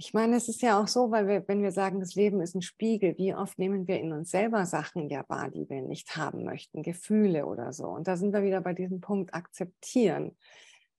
Ich 0.00 0.14
meine, 0.14 0.36
es 0.36 0.48
ist 0.48 0.62
ja 0.62 0.80
auch 0.80 0.86
so, 0.86 1.10
weil 1.10 1.26
wir, 1.26 1.48
wenn 1.48 1.60
wir 1.60 1.72
sagen, 1.72 1.98
das 1.98 2.14
Leben 2.14 2.40
ist 2.40 2.54
ein 2.54 2.62
Spiegel, 2.62 3.18
wie 3.18 3.34
oft 3.34 3.58
nehmen 3.58 3.88
wir 3.88 3.98
in 3.98 4.12
uns 4.12 4.30
selber 4.30 4.64
Sachen 4.64 5.08
ja 5.08 5.24
wahr, 5.28 5.50
die 5.50 5.68
wir 5.68 5.82
nicht 5.82 6.16
haben 6.16 6.44
möchten, 6.44 6.84
Gefühle 6.84 7.46
oder 7.46 7.72
so. 7.72 7.88
Und 7.88 8.06
da 8.06 8.16
sind 8.16 8.32
wir 8.32 8.44
wieder 8.44 8.60
bei 8.60 8.74
diesem 8.74 9.00
Punkt 9.00 9.34
akzeptieren. 9.34 10.36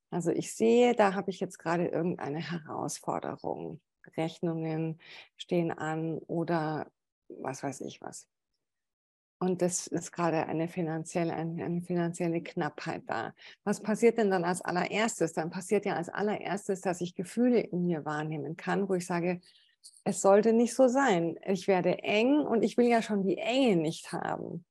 Also 0.09 0.31
ich 0.31 0.53
sehe, 0.53 0.93
da 0.95 1.13
habe 1.13 1.29
ich 1.31 1.39
jetzt 1.39 1.57
gerade 1.59 1.87
irgendeine 1.87 2.39
Herausforderung. 2.39 3.79
Rechnungen 4.17 4.99
stehen 5.37 5.71
an 5.71 6.17
oder 6.19 6.91
was 7.29 7.63
weiß 7.63 7.81
ich 7.81 8.01
was. 8.01 8.27
Und 9.41 9.62
das 9.62 9.88
ist 9.88 10.12
gerade 10.12 10.47
eine 10.47 10.67
finanzielle, 10.67 11.34
eine, 11.34 11.63
eine, 11.63 11.82
finanzielle 11.82 12.41
Knappheit 12.41 13.04
da. 13.08 13.34
Was 13.63 13.82
passiert 13.82 14.17
denn 14.17 14.30
dann 14.30 14.43
als 14.43 14.62
allererstes? 14.62 15.32
Dann 15.32 15.49
passiert 15.49 15.86
ja 15.86 15.95
als 15.95 16.10
allererstes, 16.10 16.82
dass 16.82 16.99
ich 16.99 17.15
Gefühle 17.15 17.62
in 17.62 17.86
mir 17.86 18.04
wahrnehmen 18.04 18.58
kann, 18.58 18.89
wo 18.89 18.95
ich 18.95 19.06
sage, 19.06 19.39
es 20.04 20.21
sollte 20.21 20.52
nicht 20.52 20.75
so 20.75 20.89
sein. 20.89 21.39
Ich 21.45 21.69
werde 21.69 21.99
eng 22.04 22.39
und 22.39 22.63
ich 22.63 22.75
will 22.75 22.88
ja 22.88 23.02
schon 23.02 23.23
die 23.23 23.38
Enge 23.38 23.78
nicht 23.78 24.12
haben. 24.12 24.65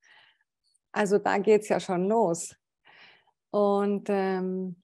Also 0.92 1.16
da 1.18 1.38
geht 1.38 1.62
es 1.62 1.68
ja 1.70 1.80
schon 1.80 2.06
los. 2.06 2.54
Und 3.50 4.08
ähm, 4.10 4.82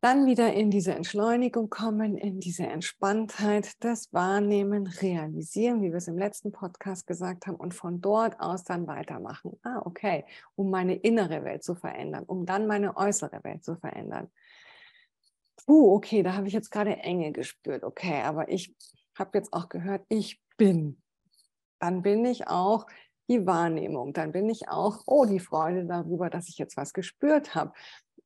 dann 0.00 0.26
wieder 0.26 0.52
in 0.52 0.70
diese 0.70 0.94
Entschleunigung 0.94 1.70
kommen, 1.70 2.16
in 2.16 2.38
diese 2.38 2.66
Entspanntheit, 2.66 3.72
das 3.80 4.12
Wahrnehmen, 4.12 4.86
realisieren, 4.86 5.82
wie 5.82 5.90
wir 5.90 5.96
es 5.96 6.08
im 6.08 6.18
letzten 6.18 6.52
Podcast 6.52 7.06
gesagt 7.06 7.46
haben, 7.46 7.56
und 7.56 7.74
von 7.74 8.00
dort 8.00 8.38
aus 8.40 8.64
dann 8.64 8.86
weitermachen. 8.86 9.58
Ah, 9.62 9.80
okay, 9.84 10.24
um 10.54 10.70
meine 10.70 10.94
innere 10.94 11.44
Welt 11.44 11.64
zu 11.64 11.74
verändern, 11.74 12.24
um 12.24 12.46
dann 12.46 12.66
meine 12.66 12.96
äußere 12.96 13.42
Welt 13.42 13.64
zu 13.64 13.76
verändern. 13.76 14.30
Puh, 15.66 15.94
okay, 15.94 16.22
da 16.22 16.34
habe 16.34 16.46
ich 16.46 16.52
jetzt 16.52 16.70
gerade 16.70 16.96
Enge 16.98 17.32
gespürt. 17.32 17.82
Okay, 17.82 18.20
aber 18.22 18.48
ich 18.50 18.74
habe 19.18 19.38
jetzt 19.38 19.52
auch 19.52 19.68
gehört, 19.68 20.04
ich 20.08 20.40
bin. 20.56 21.02
Dann 21.80 22.02
bin 22.02 22.24
ich 22.24 22.46
auch 22.48 22.86
die 23.28 23.44
Wahrnehmung. 23.46 24.12
Dann 24.12 24.32
bin 24.32 24.48
ich 24.48 24.68
auch, 24.68 25.02
oh, 25.06 25.24
die 25.24 25.40
Freude 25.40 25.84
darüber, 25.86 26.30
dass 26.30 26.48
ich 26.48 26.58
jetzt 26.58 26.76
was 26.76 26.92
gespürt 26.92 27.54
habe 27.54 27.72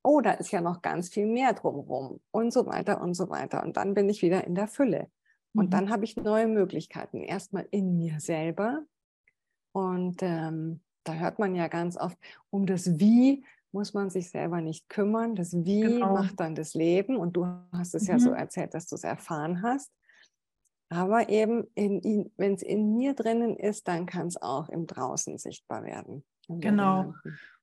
oh, 0.02 0.20
da 0.20 0.32
ist 0.32 0.50
ja 0.50 0.60
noch 0.60 0.82
ganz 0.82 1.08
viel 1.08 1.26
mehr 1.26 1.52
drumherum 1.52 2.20
und 2.30 2.52
so 2.52 2.66
weiter 2.66 3.00
und 3.00 3.14
so 3.14 3.28
weiter. 3.28 3.62
Und 3.62 3.76
dann 3.76 3.94
bin 3.94 4.08
ich 4.08 4.22
wieder 4.22 4.44
in 4.44 4.54
der 4.54 4.68
Fülle. 4.68 5.10
Und 5.54 5.66
mhm. 5.66 5.70
dann 5.70 5.90
habe 5.90 6.04
ich 6.04 6.16
neue 6.16 6.48
Möglichkeiten. 6.48 7.22
Erstmal 7.22 7.66
in 7.70 7.96
mir 7.96 8.20
selber. 8.20 8.82
Und 9.72 10.22
ähm, 10.22 10.80
da 11.04 11.14
hört 11.14 11.38
man 11.38 11.54
ja 11.54 11.68
ganz 11.68 11.96
oft, 11.96 12.16
um 12.50 12.66
das 12.66 12.98
Wie 12.98 13.44
muss 13.72 13.94
man 13.94 14.10
sich 14.10 14.30
selber 14.30 14.60
nicht 14.60 14.88
kümmern. 14.88 15.36
Das 15.36 15.52
Wie 15.52 15.80
genau. 15.80 16.14
macht 16.14 16.40
dann 16.40 16.54
das 16.54 16.74
Leben. 16.74 17.16
Und 17.16 17.36
du 17.36 17.46
hast 17.72 17.94
es 17.94 18.04
mhm. 18.04 18.08
ja 18.08 18.18
so 18.18 18.30
mhm. 18.30 18.36
erzählt, 18.36 18.74
dass 18.74 18.86
du 18.86 18.96
es 18.96 19.04
erfahren 19.04 19.62
hast. 19.62 19.92
Aber 20.92 21.28
eben, 21.28 21.68
wenn 21.76 22.54
es 22.54 22.62
in 22.62 22.96
mir 22.96 23.14
drinnen 23.14 23.56
ist, 23.56 23.86
dann 23.86 24.06
kann 24.06 24.26
es 24.26 24.40
auch 24.42 24.68
im 24.70 24.88
Draußen 24.88 25.38
sichtbar 25.38 25.84
werden. 25.84 26.24
Genau. 26.48 27.14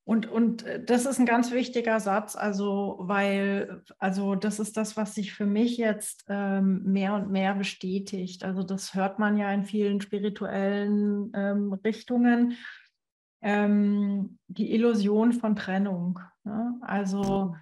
Und, 0.07 0.25
und 0.25 0.63
äh, 0.63 0.81
das 0.81 1.05
ist 1.05 1.19
ein 1.19 1.25
ganz 1.25 1.51
wichtiger 1.51 1.99
Satz, 1.99 2.37
also 2.37 2.95
weil, 2.97 3.83
also 3.99 4.35
das 4.35 4.57
ist 4.57 4.77
das, 4.77 4.95
was 4.95 5.13
sich 5.13 5.33
für 5.33 5.45
mich 5.45 5.75
jetzt 5.75 6.23
ähm, 6.29 6.81
mehr 6.85 7.13
und 7.13 7.29
mehr 7.29 7.55
bestätigt. 7.55 8.45
Also 8.45 8.63
das 8.63 8.93
hört 8.93 9.19
man 9.19 9.35
ja 9.35 9.51
in 9.51 9.65
vielen 9.65 9.99
spirituellen 9.99 11.33
ähm, 11.35 11.73
Richtungen. 11.73 12.53
Ähm, 13.41 14.39
die 14.47 14.73
Illusion 14.73 15.33
von 15.33 15.57
Trennung. 15.57 16.21
Ne? 16.45 16.75
Also 16.79 17.57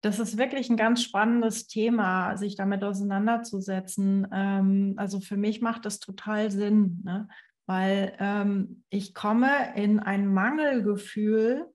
das 0.00 0.20
ist 0.20 0.38
wirklich 0.38 0.70
ein 0.70 0.78
ganz 0.78 1.02
spannendes 1.02 1.66
Thema, 1.66 2.34
sich 2.38 2.56
damit 2.56 2.82
auseinanderzusetzen. 2.82 4.26
Ähm, 4.32 4.94
also 4.96 5.20
für 5.20 5.36
mich 5.36 5.60
macht 5.60 5.84
das 5.84 6.00
total 6.00 6.50
Sinn, 6.50 7.02
ne? 7.04 7.28
weil 7.66 8.14
ähm, 8.18 8.84
ich 8.88 9.12
komme 9.12 9.50
in 9.76 10.00
ein 10.00 10.32
Mangelgefühl 10.32 11.66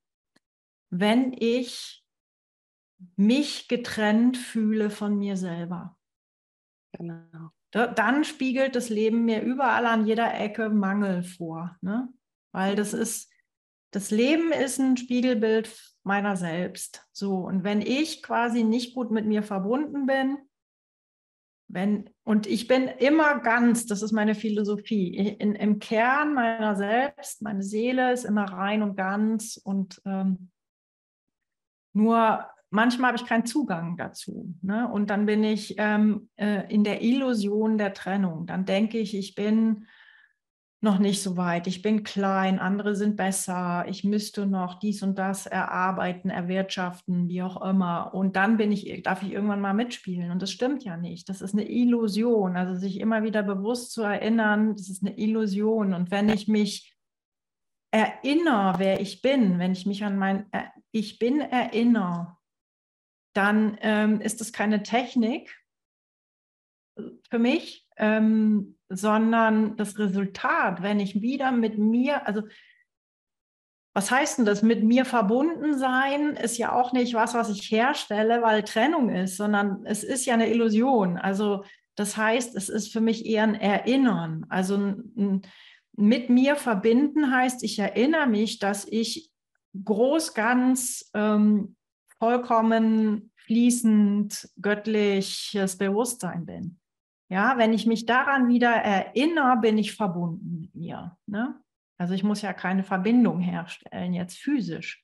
wenn 0.89 1.33
ich 1.33 2.03
mich 3.15 3.67
getrennt 3.67 4.37
fühle 4.37 4.89
von 4.89 5.17
mir 5.17 5.37
selber. 5.37 5.97
Genau. 6.93 7.51
Dann 7.71 8.23
spiegelt 8.23 8.75
das 8.75 8.89
Leben 8.89 9.25
mir 9.25 9.41
überall 9.41 9.85
an 9.85 10.07
jeder 10.07 10.33
Ecke 10.33 10.69
Mangel 10.69 11.23
vor. 11.23 11.75
Ne? 11.81 12.07
Weil 12.53 12.75
das 12.75 12.93
ist, 12.93 13.29
das 13.91 14.11
Leben 14.11 14.51
ist 14.53 14.79
ein 14.79 14.95
Spiegelbild 14.95 15.69
meiner 16.03 16.37
selbst. 16.37 17.05
So, 17.11 17.39
und 17.39 17.63
wenn 17.63 17.81
ich 17.81 18.23
quasi 18.23 18.63
nicht 18.63 18.95
gut 18.95 19.11
mit 19.11 19.25
mir 19.25 19.43
verbunden 19.43 20.05
bin, 20.05 20.37
wenn, 21.67 22.09
und 22.23 22.47
ich 22.47 22.67
bin 22.67 22.87
immer 22.87 23.39
ganz, 23.39 23.87
das 23.87 24.03
ist 24.03 24.11
meine 24.11 24.35
Philosophie, 24.35 25.15
in, 25.15 25.55
im 25.55 25.79
Kern 25.79 26.33
meiner 26.33 26.75
selbst, 26.75 27.41
meine 27.41 27.63
Seele 27.63 28.13
ist 28.13 28.23
immer 28.23 28.45
rein 28.45 28.83
und 28.83 28.95
ganz 28.95 29.59
und 29.61 30.01
ähm, 30.05 30.51
nur 31.95 32.45
manchmal 32.69 33.09
habe 33.09 33.17
ich 33.17 33.27
keinen 33.27 33.45
Zugang 33.45 33.97
dazu. 33.97 34.53
Ne? 34.61 34.87
Und 34.87 35.09
dann 35.09 35.25
bin 35.25 35.43
ich 35.43 35.75
ähm, 35.77 36.29
äh, 36.35 36.71
in 36.73 36.83
der 36.83 37.01
Illusion 37.01 37.77
der 37.77 37.93
Trennung. 37.93 38.45
Dann 38.45 38.65
denke 38.65 38.97
ich, 38.97 39.17
ich 39.17 39.33
bin 39.35 39.87
noch 40.81 40.99
nicht 40.99 41.23
so 41.23 41.35
weit, 41.35 41.65
ich 41.65 41.81
bin 41.81 42.03
klein, 42.03 42.59
andere 42.59 42.95
sind 42.95 43.15
besser, 43.15 43.85
ich 43.87 44.03
müsste 44.03 44.45
noch 44.45 44.77
dies 44.77 45.01
und 45.01 45.17
das 45.17 45.47
erarbeiten, 45.47 46.29
erwirtschaften, 46.29 47.27
wie 47.27 47.41
auch 47.41 47.59
immer. 47.67 48.13
Und 48.13 48.35
dann 48.35 48.57
bin 48.57 48.71
ich, 48.71 49.01
darf 49.01 49.23
ich 49.23 49.31
irgendwann 49.31 49.61
mal 49.61 49.73
mitspielen. 49.73 50.29
Und 50.29 50.41
das 50.41 50.51
stimmt 50.51 50.83
ja 50.83 50.95
nicht. 50.95 51.27
Das 51.27 51.41
ist 51.41 51.53
eine 51.53 51.67
Illusion. 51.67 52.55
Also 52.55 52.75
sich 52.75 52.99
immer 52.99 53.23
wieder 53.23 53.41
bewusst 53.41 53.93
zu 53.93 54.03
erinnern, 54.03 54.75
das 54.75 54.89
ist 54.89 55.03
eine 55.03 55.17
Illusion. 55.17 55.93
Und 55.93 56.11
wenn 56.11 56.29
ich 56.29 56.47
mich 56.47 56.95
erinnere, 57.91 58.75
wer 58.77 58.99
ich 58.99 59.21
bin, 59.21 59.57
wenn 59.57 59.71
ich 59.71 59.85
mich 59.85 60.03
an 60.03 60.17
mein 60.17 60.45
äh, 60.51 60.63
Ich 60.95 61.19
bin 61.19 61.41
erinnere, 61.41 62.37
dann 63.33 63.77
ähm, 63.81 64.21
ist 64.21 64.39
es 64.39 64.53
keine 64.53 64.81
Technik 64.81 65.53
für 67.29 67.37
mich, 67.37 67.85
ähm, 67.97 68.77
sondern 68.87 69.75
das 69.75 69.99
Resultat, 69.99 70.81
wenn 70.81 71.01
ich 71.01 71.21
wieder 71.21 71.51
mit 71.51 71.77
mir, 71.77 72.25
also 72.25 72.43
was 73.93 74.09
heißt 74.09 74.37
denn 74.37 74.45
das? 74.45 74.61
Mit 74.61 74.85
mir 74.85 75.03
verbunden 75.03 75.77
sein 75.77 76.37
ist 76.37 76.57
ja 76.57 76.71
auch 76.71 76.93
nicht 76.93 77.13
was, 77.13 77.33
was 77.33 77.49
ich 77.49 77.69
herstelle, 77.69 78.41
weil 78.41 78.63
Trennung 78.63 79.09
ist, 79.09 79.35
sondern 79.35 79.85
es 79.85 80.01
ist 80.01 80.25
ja 80.25 80.35
eine 80.35 80.49
Illusion. 80.49 81.17
Also 81.17 81.65
das 81.95 82.15
heißt, 82.15 82.55
es 82.55 82.69
ist 82.69 82.93
für 82.93 83.01
mich 83.01 83.25
eher 83.25 83.43
ein 83.43 83.55
Erinnern. 83.55 84.45
Also 84.47 84.77
ein, 84.77 85.41
mit 85.97 86.29
mir 86.29 86.55
verbinden 86.55 87.35
heißt, 87.35 87.63
ich 87.63 87.79
erinnere 87.79 88.27
mich, 88.27 88.59
dass 88.59 88.87
ich 88.87 89.34
groß, 89.83 90.33
ganz, 90.33 91.09
ähm, 91.13 91.75
vollkommen 92.19 93.31
fließend 93.35 94.49
göttliches 94.61 95.77
Bewusstsein 95.77 96.45
bin. 96.45 96.79
Ja, 97.29 97.57
wenn 97.57 97.73
ich 97.73 97.85
mich 97.85 98.05
daran 98.05 98.47
wieder 98.47 98.71
erinnere, 98.71 99.57
bin 99.57 99.77
ich 99.77 99.95
verbunden 99.95 100.59
mit 100.61 100.75
mir. 100.75 101.17
Ne? 101.25 101.59
Also 101.97 102.13
ich 102.13 102.23
muss 102.23 102.41
ja 102.41 102.53
keine 102.53 102.83
Verbindung 102.83 103.39
herstellen, 103.39 104.13
jetzt 104.13 104.37
physisch, 104.37 105.03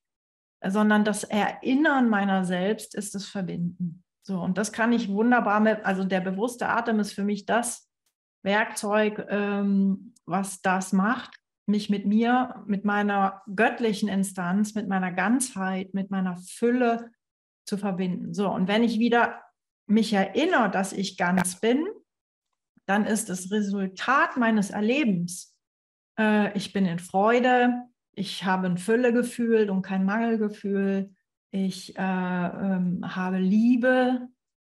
sondern 0.63 1.03
das 1.03 1.23
Erinnern 1.23 2.09
meiner 2.09 2.45
selbst 2.45 2.95
ist 2.95 3.15
das 3.15 3.25
Verbinden. 3.25 4.03
So, 4.23 4.39
und 4.39 4.57
das 4.57 4.71
kann 4.71 4.93
ich 4.93 5.09
wunderbar 5.09 5.59
mit, 5.59 5.83
also 5.83 6.03
der 6.03 6.21
bewusste 6.21 6.69
Atem 6.69 6.99
ist 6.99 7.13
für 7.13 7.23
mich 7.23 7.45
das 7.45 7.89
Werkzeug, 8.43 9.25
ähm, 9.29 10.13
was 10.25 10.61
das 10.61 10.93
macht, 10.93 11.40
mich 11.65 11.89
mit 11.89 12.05
mir, 12.05 12.63
mit 12.67 12.85
meiner 12.85 13.41
göttlichen 13.55 14.09
Instanz, 14.09 14.75
mit 14.75 14.87
meiner 14.87 15.11
Ganzheit, 15.11 15.93
mit 15.93 16.11
meiner 16.11 16.37
Fülle 16.37 17.11
zu 17.65 17.77
verbinden. 17.77 18.33
So, 18.33 18.49
und 18.49 18.67
wenn 18.67 18.83
ich 18.83 18.99
wieder 18.99 19.41
mich 19.87 20.13
erinnere, 20.13 20.69
dass 20.69 20.93
ich 20.93 21.17
ganz 21.17 21.59
bin, 21.59 21.85
dann 22.85 23.05
ist 23.05 23.29
das 23.29 23.51
Resultat 23.51 24.37
meines 24.37 24.69
Erlebens, 24.69 25.55
äh, 26.17 26.55
ich 26.57 26.73
bin 26.73 26.85
in 26.85 26.99
Freude, 26.99 27.83
ich 28.13 28.43
habe 28.43 28.67
ein 28.67 28.77
Füllegefühl 28.77 29.69
und 29.69 29.81
kein 29.81 30.05
Mangelgefühl, 30.05 31.13
ich 31.51 31.97
äh, 31.97 32.01
ähm, 32.01 33.15
habe 33.15 33.37
Liebe, 33.37 34.27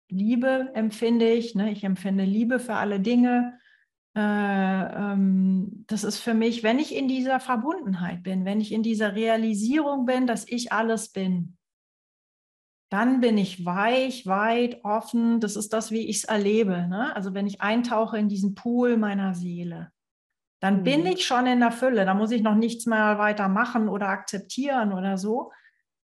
Liebe 0.08 0.70
empfinde 0.74 1.30
ich, 1.30 1.54
ne? 1.54 1.70
ich 1.70 1.84
empfinde 1.84 2.24
Liebe 2.24 2.58
für 2.58 2.74
alle 2.74 3.00
Dinge, 3.00 3.58
das 4.14 6.04
ist 6.04 6.20
für 6.20 6.34
mich, 6.34 6.62
wenn 6.62 6.78
ich 6.78 6.94
in 6.94 7.08
dieser 7.08 7.40
Verbundenheit 7.40 8.22
bin, 8.22 8.44
wenn 8.44 8.60
ich 8.60 8.70
in 8.70 8.84
dieser 8.84 9.16
Realisierung 9.16 10.06
bin, 10.06 10.28
dass 10.28 10.46
ich 10.46 10.72
alles 10.72 11.10
bin, 11.10 11.56
dann 12.90 13.20
bin 13.20 13.38
ich 13.38 13.64
weich, 13.64 14.24
weit, 14.26 14.84
offen. 14.84 15.40
Das 15.40 15.56
ist 15.56 15.72
das, 15.72 15.90
wie 15.90 16.06
ich 16.06 16.18
es 16.18 16.24
erlebe. 16.24 16.86
Ne? 16.86 17.14
Also 17.16 17.34
wenn 17.34 17.48
ich 17.48 17.60
eintauche 17.60 18.16
in 18.16 18.28
diesen 18.28 18.54
Pool 18.54 18.96
meiner 18.96 19.34
Seele, 19.34 19.90
dann 20.60 20.78
mhm. 20.78 20.84
bin 20.84 21.06
ich 21.06 21.26
schon 21.26 21.46
in 21.46 21.58
der 21.58 21.72
Fülle. 21.72 22.04
Da 22.04 22.14
muss 22.14 22.30
ich 22.30 22.42
noch 22.42 22.54
nichts 22.54 22.86
mehr 22.86 23.18
weiter 23.18 23.48
machen 23.48 23.88
oder 23.88 24.08
akzeptieren 24.08 24.92
oder 24.92 25.18
so, 25.18 25.50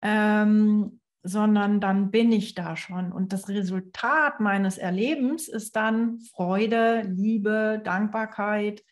ähm, 0.02 1.00
sondern 1.23 1.81
dann 1.81 2.11
bin 2.11 2.33
ich 2.33 2.55
da 2.55 2.77
schon. 2.77 3.12
Und 3.12 3.33
das 3.33 3.49
Resultat 3.49 4.41
meines 4.41 4.79
Erlebens 4.79 5.49
ist 5.49 5.77
dann 5.77 6.21
Freude, 6.21 7.03
Liebe, 7.03 7.81
Dankbarkeit, 7.85 8.83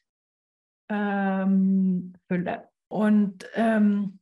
ähm, 0.88 2.14
Fülle. 2.26 2.68
Und 2.88 3.46
ähm, 3.54 4.18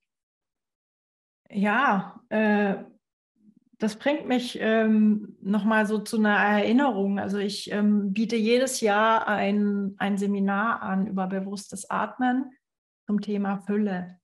ja, 1.50 2.20
äh, 2.28 2.76
das 3.78 3.96
bringt 3.96 4.26
mich 4.26 4.58
ähm, 4.60 5.36
nochmal 5.42 5.86
so 5.86 5.98
zu 5.98 6.18
einer 6.18 6.36
Erinnerung. 6.36 7.18
Also 7.18 7.38
ich 7.38 7.70
ähm, 7.72 8.12
biete 8.12 8.36
jedes 8.36 8.80
Jahr 8.80 9.28
ein, 9.28 9.94
ein 9.98 10.16
Seminar 10.16 10.82
an 10.82 11.06
über 11.06 11.26
bewusstes 11.26 11.90
Atmen 11.90 12.52
zum 13.06 13.20
Thema 13.20 13.58
Fülle. 13.58 14.18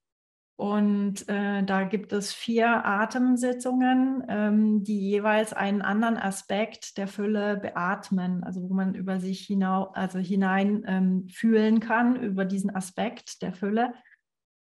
Und 0.62 1.28
äh, 1.28 1.64
da 1.64 1.82
gibt 1.82 2.12
es 2.12 2.32
vier 2.32 2.86
Atemsitzungen, 2.86 4.22
ähm, 4.28 4.84
die 4.84 5.00
jeweils 5.00 5.52
einen 5.52 5.82
anderen 5.82 6.16
Aspekt 6.16 6.98
der 6.98 7.08
Fülle 7.08 7.56
beatmen, 7.56 8.44
also 8.44 8.62
wo 8.62 8.72
man 8.72 8.94
über 8.94 9.18
sich 9.18 9.40
hinau 9.40 9.90
also 9.94 10.20
hinein 10.20 10.84
ähm, 10.86 11.26
fühlen 11.28 11.80
kann, 11.80 12.14
über 12.14 12.44
diesen 12.44 12.72
Aspekt 12.74 13.42
der 13.42 13.52
Fülle 13.52 13.92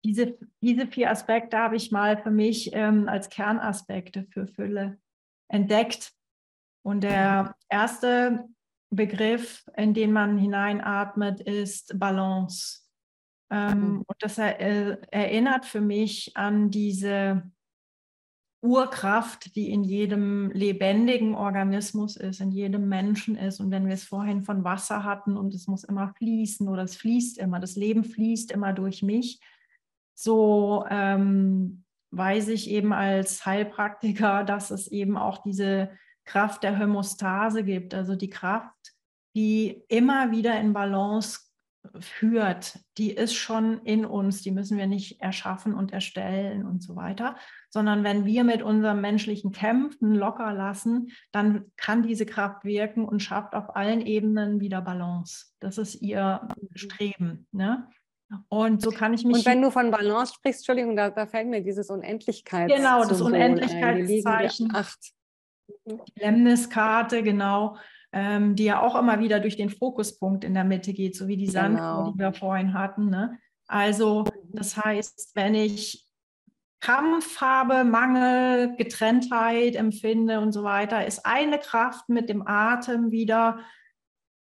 diese, 0.03 0.37
diese 0.61 0.87
vier 0.87 1.11
Aspekte 1.11 1.57
habe 1.57 1.75
ich 1.75 1.91
mal 1.91 2.17
für 2.17 2.31
mich 2.31 2.71
ähm, 2.73 3.07
als 3.07 3.29
Kernaspekte 3.29 4.25
für 4.31 4.47
Fülle 4.47 4.97
entdeckt. 5.47 6.11
Und 6.83 7.03
der 7.03 7.55
erste 7.69 8.45
Begriff, 8.89 9.63
in 9.77 9.93
den 9.93 10.11
man 10.11 10.37
hineinatmet, 10.37 11.41
ist 11.41 11.97
Balance. 11.99 12.80
Ähm, 13.51 13.79
mhm. 13.79 14.03
Und 14.07 14.17
das 14.19 14.37
er, 14.37 14.59
äh, 14.59 14.97
erinnert 15.11 15.65
für 15.65 15.81
mich 15.81 16.35
an 16.35 16.71
diese 16.71 17.43
Urkraft, 18.63 19.55
die 19.55 19.71
in 19.71 19.83
jedem 19.83 20.51
lebendigen 20.51 21.35
Organismus 21.35 22.15
ist, 22.15 22.39
in 22.41 22.51
jedem 22.51 22.87
Menschen 22.87 23.35
ist. 23.35 23.59
Und 23.59 23.71
wenn 23.71 23.87
wir 23.87 23.95
es 23.95 24.03
vorhin 24.03 24.43
von 24.43 24.63
Wasser 24.63 25.03
hatten 25.03 25.35
und 25.35 25.53
es 25.53 25.67
muss 25.67 25.83
immer 25.83 26.13
fließen 26.15 26.67
oder 26.67 26.83
es 26.83 26.95
fließt 26.95 27.39
immer, 27.39 27.59
das 27.59 27.75
Leben 27.75 28.03
fließt 28.03 28.51
immer 28.51 28.71
durch 28.71 29.01
mich, 29.01 29.41
so 30.13 30.85
ähm, 30.89 31.83
weiß 32.11 32.49
ich 32.49 32.69
eben 32.69 32.93
als 32.93 33.45
Heilpraktiker, 33.45 34.43
dass 34.45 34.71
es 34.71 34.87
eben 34.87 35.17
auch 35.17 35.39
diese 35.39 35.91
Kraft 36.23 36.63
der 36.63 36.77
Hämostase 36.77 37.63
gibt, 37.63 37.95
also 37.95 38.15
die 38.15 38.29
Kraft, 38.29 38.93
die 39.35 39.83
immer 39.87 40.31
wieder 40.31 40.59
in 40.59 40.71
Balance 40.71 41.50
führt, 41.99 42.79
die 42.97 43.11
ist 43.11 43.33
schon 43.33 43.81
in 43.83 44.05
uns, 44.05 44.41
die 44.41 44.51
müssen 44.51 44.77
wir 44.77 44.87
nicht 44.87 45.21
erschaffen 45.21 45.73
und 45.73 45.91
erstellen 45.91 46.65
und 46.65 46.83
so 46.83 46.95
weiter, 46.95 47.35
sondern 47.69 48.03
wenn 48.03 48.25
wir 48.25 48.43
mit 48.43 48.61
unserem 48.61 49.01
menschlichen 49.01 49.51
Kämpfen 49.51 50.13
locker 50.13 50.53
lassen, 50.53 51.11
dann 51.31 51.71
kann 51.77 52.03
diese 52.03 52.25
Kraft 52.25 52.63
wirken 52.63 53.05
und 53.05 53.21
schafft 53.21 53.53
auf 53.53 53.75
allen 53.75 54.01
Ebenen 54.01 54.59
wieder 54.59 54.81
Balance. 54.81 55.47
Das 55.59 55.77
ist 55.77 55.95
ihr 56.01 56.41
mhm. 56.43 56.75
Streben. 56.75 57.47
Ne? 57.51 57.87
Und 58.49 58.81
so 58.81 58.91
kann 58.91 59.13
ich 59.13 59.25
mich. 59.25 59.37
Und 59.37 59.45
wenn 59.45 59.61
du 59.61 59.71
von 59.71 59.91
Balance 59.91 60.33
sprichst, 60.35 60.61
Entschuldigung, 60.61 60.95
da, 60.95 61.09
da 61.09 61.25
fällt 61.25 61.47
mir 61.47 61.61
dieses 61.61 61.89
Unendlichkeitszeichen. 61.89 62.83
Genau, 62.83 63.03
das 63.03 63.21
Unendlichkeitszeichen. 63.21 64.73
Acht. 64.73 64.99
Die 65.85 65.97
Lemniskarte, 66.15 67.23
genau, 67.23 67.77
ähm, 68.13 68.55
die 68.55 68.65
ja 68.65 68.81
auch 68.81 68.95
immer 68.95 69.19
wieder 69.19 69.39
durch 69.39 69.57
den 69.57 69.69
Fokuspunkt 69.69 70.43
in 70.43 70.53
der 70.53 70.63
Mitte 70.63 70.93
geht, 70.93 71.15
so 71.15 71.27
wie 71.27 71.37
die 71.37 71.47
genau. 71.47 72.11
die 72.11 72.19
wir 72.19 72.33
vorhin 72.33 72.73
hatten. 72.73 73.09
Ne? 73.09 73.37
Also, 73.67 74.25
das 74.49 74.77
heißt, 74.77 75.31
wenn 75.35 75.55
ich 75.55 76.05
Kampf 76.81 77.39
habe, 77.39 77.83
Mangel, 77.83 78.75
Getrenntheit 78.75 79.75
empfinde 79.75 80.39
und 80.39 80.51
so 80.51 80.63
weiter, 80.63 81.05
ist 81.05 81.25
eine 81.25 81.59
Kraft 81.59 82.09
mit 82.09 82.27
dem 82.27 82.45
Atem 82.45 83.11
wieder 83.11 83.59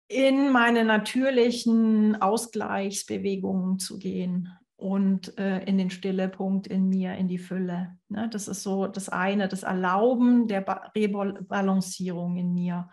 in 0.09 0.50
meine 0.50 0.84
natürlichen 0.84 2.20
Ausgleichsbewegungen 2.20 3.78
zu 3.78 3.98
gehen 3.98 4.48
und 4.76 5.38
äh, 5.38 5.64
in 5.64 5.78
den 5.78 5.90
Stillepunkt 5.90 6.66
in 6.66 6.88
mir, 6.88 7.14
in 7.14 7.28
die 7.28 7.38
Fülle. 7.38 7.98
Ne? 8.09 8.28
Das 8.30 8.48
ist 8.48 8.62
so 8.62 8.86
das 8.86 9.09
eine, 9.09 9.48
das 9.48 9.62
Erlauben 9.62 10.48
der 10.48 10.61
ba 10.61 10.90
Rebalancierung 10.94 12.36
in 12.36 12.52
mir. 12.55 12.88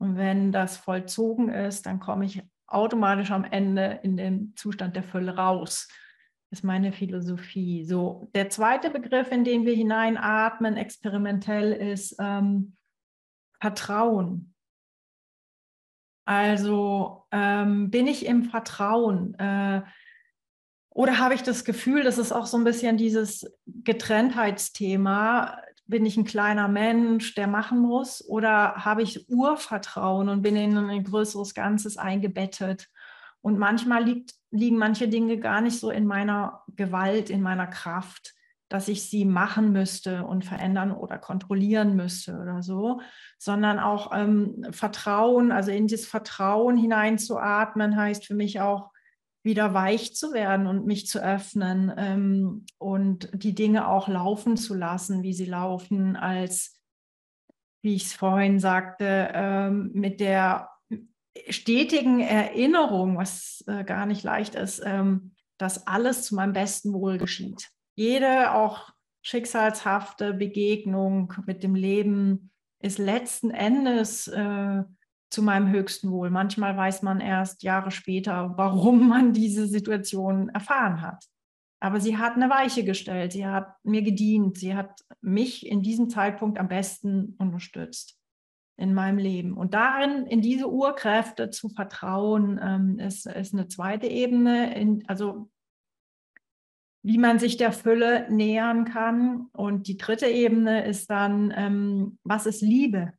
Und 0.00 0.16
wenn 0.16 0.50
das 0.50 0.78
vollzogen 0.78 1.50
ist, 1.50 1.84
dann 1.84 2.00
komme 2.00 2.24
ich 2.24 2.42
automatisch 2.66 3.30
am 3.30 3.44
Ende 3.44 4.00
in 4.02 4.16
den 4.16 4.54
Zustand 4.56 4.96
der 4.96 5.02
Fülle 5.02 5.36
raus. 5.36 5.88
Das 6.48 6.60
ist 6.60 6.64
meine 6.64 6.92
Philosophie. 6.92 7.84
So, 7.84 8.30
der 8.34 8.48
zweite 8.48 8.90
Begriff, 8.90 9.30
in 9.30 9.44
den 9.44 9.66
wir 9.66 9.74
hineinatmen, 9.74 10.76
experimentell, 10.76 11.72
ist 11.72 12.16
ähm, 12.18 12.76
Vertrauen. 13.60 14.54
Also 16.24 17.26
ähm, 17.30 17.90
bin 17.90 18.06
ich 18.06 18.24
im 18.24 18.44
Vertrauen? 18.44 19.34
Äh, 19.34 19.82
oder 20.88 21.18
habe 21.18 21.34
ich 21.34 21.42
das 21.42 21.64
Gefühl, 21.64 22.04
das 22.04 22.18
ist 22.18 22.32
auch 22.32 22.46
so 22.46 22.56
ein 22.56 22.64
bisschen 22.64 22.96
dieses 22.96 23.46
Getrenntheitsthema, 23.66 25.60
bin 25.90 26.06
ich 26.06 26.16
ein 26.16 26.24
kleiner 26.24 26.68
Mensch, 26.68 27.34
der 27.34 27.46
machen 27.46 27.80
muss? 27.80 28.26
Oder 28.26 28.76
habe 28.76 29.02
ich 29.02 29.28
Urvertrauen 29.28 30.28
und 30.28 30.42
bin 30.42 30.56
in 30.56 30.76
ein 30.76 31.04
größeres 31.04 31.54
Ganzes 31.54 31.96
eingebettet? 31.96 32.88
Und 33.42 33.58
manchmal 33.58 34.04
liegt, 34.04 34.34
liegen 34.50 34.78
manche 34.78 35.08
Dinge 35.08 35.38
gar 35.38 35.60
nicht 35.60 35.78
so 35.78 35.90
in 35.90 36.06
meiner 36.06 36.62
Gewalt, 36.76 37.30
in 37.30 37.42
meiner 37.42 37.66
Kraft 37.66 38.34
dass 38.70 38.86
ich 38.86 39.10
sie 39.10 39.24
machen 39.24 39.72
müsste 39.72 40.24
und 40.24 40.44
verändern 40.44 40.92
oder 40.92 41.18
kontrollieren 41.18 41.96
müsste 41.96 42.38
oder 42.38 42.62
so, 42.62 43.00
sondern 43.36 43.80
auch 43.80 44.12
ähm, 44.14 44.64
Vertrauen, 44.70 45.50
also 45.50 45.72
in 45.72 45.88
das 45.88 46.06
Vertrauen 46.06 46.76
hineinzuatmen, 46.76 47.96
heißt 47.96 48.24
für 48.24 48.34
mich 48.34 48.60
auch 48.60 48.92
wieder 49.42 49.72
weich 49.72 50.14
zu 50.14 50.32
werden 50.32 50.66
und 50.66 50.86
mich 50.86 51.06
zu 51.06 51.22
öffnen 51.22 51.92
ähm, 51.96 52.66
und 52.78 53.30
die 53.32 53.54
Dinge 53.54 53.88
auch 53.88 54.08
laufen 54.08 54.56
zu 54.56 54.74
lassen, 54.74 55.22
wie 55.22 55.32
sie 55.32 55.46
laufen, 55.46 56.16
als, 56.16 56.78
wie 57.82 57.94
ich 57.94 58.04
es 58.04 58.12
vorhin 58.12 58.58
sagte, 58.58 59.30
ähm, 59.32 59.90
mit 59.94 60.20
der 60.20 60.68
stetigen 61.48 62.20
Erinnerung, 62.20 63.16
was 63.16 63.64
äh, 63.66 63.84
gar 63.84 64.06
nicht 64.06 64.24
leicht 64.24 64.54
ist, 64.54 64.82
ähm, 64.84 65.32
dass 65.58 65.86
alles 65.86 66.22
zu 66.22 66.34
meinem 66.34 66.52
besten 66.52 66.92
Wohl 66.92 67.18
geschieht. 67.18 67.70
Jede 67.94 68.52
auch 68.52 68.90
schicksalshafte 69.22 70.34
Begegnung 70.34 71.32
mit 71.46 71.62
dem 71.62 71.74
Leben 71.74 72.50
ist 72.82 72.98
letzten 72.98 73.50
Endes 73.50 74.28
äh, 74.28 74.82
zu 75.30 75.42
meinem 75.42 75.70
höchsten 75.70 76.10
Wohl. 76.10 76.30
Manchmal 76.30 76.76
weiß 76.76 77.02
man 77.02 77.20
erst 77.20 77.62
Jahre 77.62 77.90
später, 77.90 78.54
warum 78.56 79.08
man 79.08 79.32
diese 79.32 79.66
Situation 79.66 80.48
erfahren 80.50 81.00
hat. 81.00 81.24
Aber 81.82 82.00
sie 82.00 82.18
hat 82.18 82.34
eine 82.34 82.50
Weiche 82.50 82.84
gestellt, 82.84 83.32
sie 83.32 83.46
hat 83.46 83.74
mir 83.84 84.02
gedient, 84.02 84.58
sie 84.58 84.74
hat 84.74 85.00
mich 85.22 85.66
in 85.66 85.82
diesem 85.82 86.10
Zeitpunkt 86.10 86.58
am 86.58 86.68
besten 86.68 87.36
unterstützt 87.38 88.18
in 88.76 88.92
meinem 88.92 89.18
Leben. 89.18 89.56
Und 89.56 89.72
darin, 89.74 90.26
in 90.26 90.42
diese 90.42 90.70
Urkräfte 90.70 91.50
zu 91.50 91.68
vertrauen, 91.70 92.60
ähm, 92.62 92.98
ist, 92.98 93.26
ist 93.26 93.54
eine 93.54 93.68
zweite 93.68 94.06
Ebene. 94.06 94.74
In, 94.78 95.04
also 95.06 95.50
wie 97.02 97.18
man 97.18 97.38
sich 97.38 97.56
der 97.56 97.72
Fülle 97.72 98.30
nähern 98.30 98.84
kann. 98.84 99.48
Und 99.52 99.88
die 99.88 99.96
dritte 99.96 100.26
Ebene 100.26 100.84
ist 100.84 101.10
dann, 101.10 101.52
ähm, 101.56 102.18
was 102.24 102.46
ist 102.46 102.60
Liebe? 102.60 103.12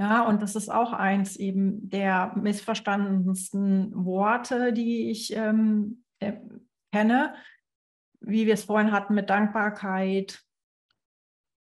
Ja, 0.00 0.26
und 0.26 0.40
das 0.40 0.56
ist 0.56 0.70
auch 0.70 0.94
eins 0.94 1.36
eben 1.36 1.90
der 1.90 2.32
missverstandensten 2.34 3.92
Worte, 3.94 4.72
die 4.72 5.10
ich 5.10 5.36
ähm, 5.36 6.04
äh, 6.20 6.32
kenne, 6.90 7.34
wie 8.20 8.46
wir 8.46 8.54
es 8.54 8.64
vorhin 8.64 8.92
hatten 8.92 9.12
mit 9.14 9.28
Dankbarkeit 9.28 10.42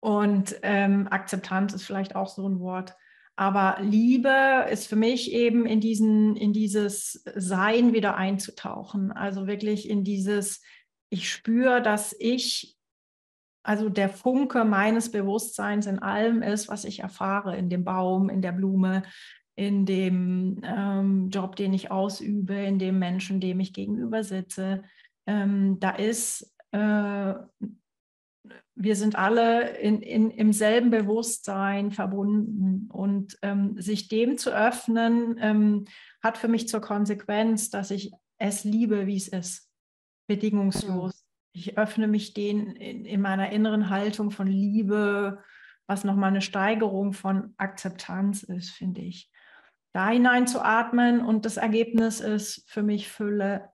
und 0.01 0.55
ähm, 0.62 1.09
Akzeptanz 1.11 1.72
ist 1.72 1.84
vielleicht 1.84 2.14
auch 2.14 2.28
so 2.28 2.49
ein 2.49 2.61
Wort. 2.61 2.95
Aber 3.37 3.78
Liebe 3.80 4.66
ist 4.70 4.87
für 4.87 4.97
mich 4.97 5.32
eben 5.32 5.66
in 5.66 5.80
diesen, 5.80 6.37
in 6.37 6.53
dieses 6.53 7.24
Sein 7.34 7.93
wieder 7.93 8.16
einzutauchen. 8.16 9.12
Also 9.12 9.47
wirklich 9.47 9.89
in 9.89 10.05
dieses, 10.05 10.62
ich 11.11 11.30
spüre, 11.30 11.82
dass 11.82 12.14
ich, 12.18 12.76
also 13.67 13.89
der 13.89 14.09
Funke 14.09 14.64
meines 14.64 15.11
Bewusstseins 15.11 15.87
in 15.87 15.99
allem 15.99 16.43
ist, 16.43 16.69
was 16.69 16.85
ich 16.85 17.01
erfahre, 17.01 17.57
in 17.57 17.69
dem 17.69 17.85
Baum, 17.85 18.29
in 18.29 18.43
der 18.43 18.53
Blume, 18.53 19.03
in 19.55 19.87
dem 19.87 20.61
ähm, 20.64 21.31
Job, 21.31 21.57
den 21.57 21.73
ich 21.73 21.91
ausübe, 21.91 22.55
in 22.55 22.79
dem 22.79 22.99
Menschen, 22.99 23.41
dem 23.41 23.61
ich 23.61 23.73
gegenüber 23.73 24.23
sitze. 24.23 24.83
Ähm, 25.27 25.79
da 25.81 25.91
ist 25.91 26.55
äh, 26.73 27.35
wir 28.75 28.95
sind 28.95 29.17
alle 29.17 29.77
in, 29.79 30.03
in, 30.03 30.31
im 30.31 30.53
selben 30.53 30.91
Bewusstsein 30.91 31.91
verbunden 31.91 32.89
und 32.93 33.39
ähm, 33.43 33.81
sich 33.81 34.09
dem 34.09 34.37
zu 34.37 34.51
öffnen, 34.51 35.39
ähm, 35.41 35.87
hat 36.23 36.37
für 36.37 36.49
mich 36.49 36.69
zur 36.69 36.81
Konsequenz, 36.81 37.71
dass 37.71 37.91
ich 37.91 38.12
es 38.39 38.64
liebe, 38.64 39.07
wie 39.07 39.17
es 39.17 39.29
ist, 39.29 39.71
bedingungslos. 40.29 41.26
Ich 41.57 41.79
öffne 41.79 42.07
mich 42.07 42.35
den 42.35 42.73
in, 42.73 43.07
in, 43.07 43.23
meiner 43.23 43.51
inneren 43.51 43.89
Haltung 43.89 44.31
von 44.31 44.47
Liebe, 44.47 45.43
was 45.87 46.05
nochmal 46.05 46.29
eine 46.29 46.43
Steigerung 46.43 47.15
von 47.15 47.55
Akzeptanz 47.57 48.43
ist, 48.43 48.71
finde 48.71 49.01
ich. 49.01 49.31
Da 49.95 50.11
hinein 50.11 50.47
zu 50.47 50.63
atmen 50.63 51.25
und 51.25 51.47
das 51.47 51.57
Ergebnis 51.57 52.21
ist 52.21 52.69
für 52.69 52.83
mich 52.83 53.09
Fülle, 53.09 53.71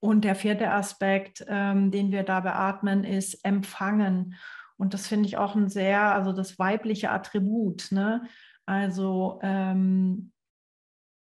und 0.00 0.24
der 0.24 0.34
vierte 0.34 0.70
Aspekt, 0.70 1.44
ähm, 1.48 1.90
den 1.90 2.12
wir 2.12 2.22
da 2.22 2.40
beatmen, 2.40 3.04
ist 3.04 3.44
Empfangen. 3.44 4.36
Und 4.76 4.94
das 4.94 5.08
finde 5.08 5.26
ich 5.26 5.36
auch 5.36 5.56
ein 5.56 5.68
sehr, 5.68 6.14
also 6.14 6.32
das 6.32 6.58
weibliche 6.58 7.10
Attribut. 7.10 7.90
Ne? 7.90 8.22
Also, 8.64 9.40
ähm, 9.42 10.32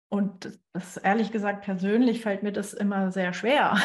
und 0.09 0.59
das 0.73 0.97
ehrlich 0.97 1.31
gesagt, 1.31 1.65
persönlich 1.65 2.23
fällt 2.23 2.43
mir 2.43 2.53
das 2.53 2.75
immer 2.75 3.13
sehr 3.13 3.33
schwer, 3.33 3.77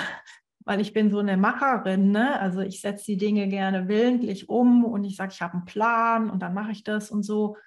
weil 0.65 0.81
ich 0.81 0.93
bin 0.93 1.09
so 1.09 1.19
eine 1.19 1.37
Macherin. 1.37 2.11
Ne? 2.11 2.39
Also 2.39 2.61
ich 2.61 2.81
setze 2.81 3.05
die 3.05 3.17
Dinge 3.17 3.47
gerne 3.47 3.87
willentlich 3.87 4.49
um 4.49 4.85
und 4.85 5.03
ich 5.03 5.15
sage, 5.15 5.31
ich 5.33 5.41
habe 5.41 5.53
einen 5.53 5.65
Plan 5.65 6.29
und 6.29 6.41
dann 6.41 6.53
mache 6.53 6.71
ich 6.71 6.83
das 6.83 7.11
und 7.11 7.23
so. 7.23 7.57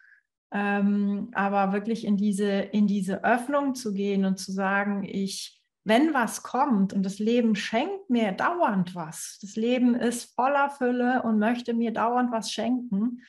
Ähm, 0.52 1.30
aber 1.32 1.72
wirklich 1.72 2.04
in 2.04 2.16
diese, 2.16 2.50
in 2.50 2.86
diese 2.86 3.24
Öffnung 3.24 3.74
zu 3.74 3.92
gehen 3.92 4.24
und 4.24 4.38
zu 4.38 4.52
sagen, 4.52 5.04
ich 5.04 5.60
wenn 5.84 6.14
was 6.14 6.42
kommt 6.42 6.92
und 6.92 7.04
das 7.04 7.18
Leben 7.18 7.54
schenkt 7.54 8.08
mir 8.08 8.32
dauernd 8.32 8.94
was, 8.94 9.38
das 9.42 9.54
Leben 9.54 9.94
ist 9.94 10.34
voller 10.34 10.70
Fülle 10.70 11.22
und 11.22 11.38
möchte 11.38 11.74
mir 11.74 11.92
dauernd 11.92 12.32
was 12.32 12.50
schenken, 12.50 13.20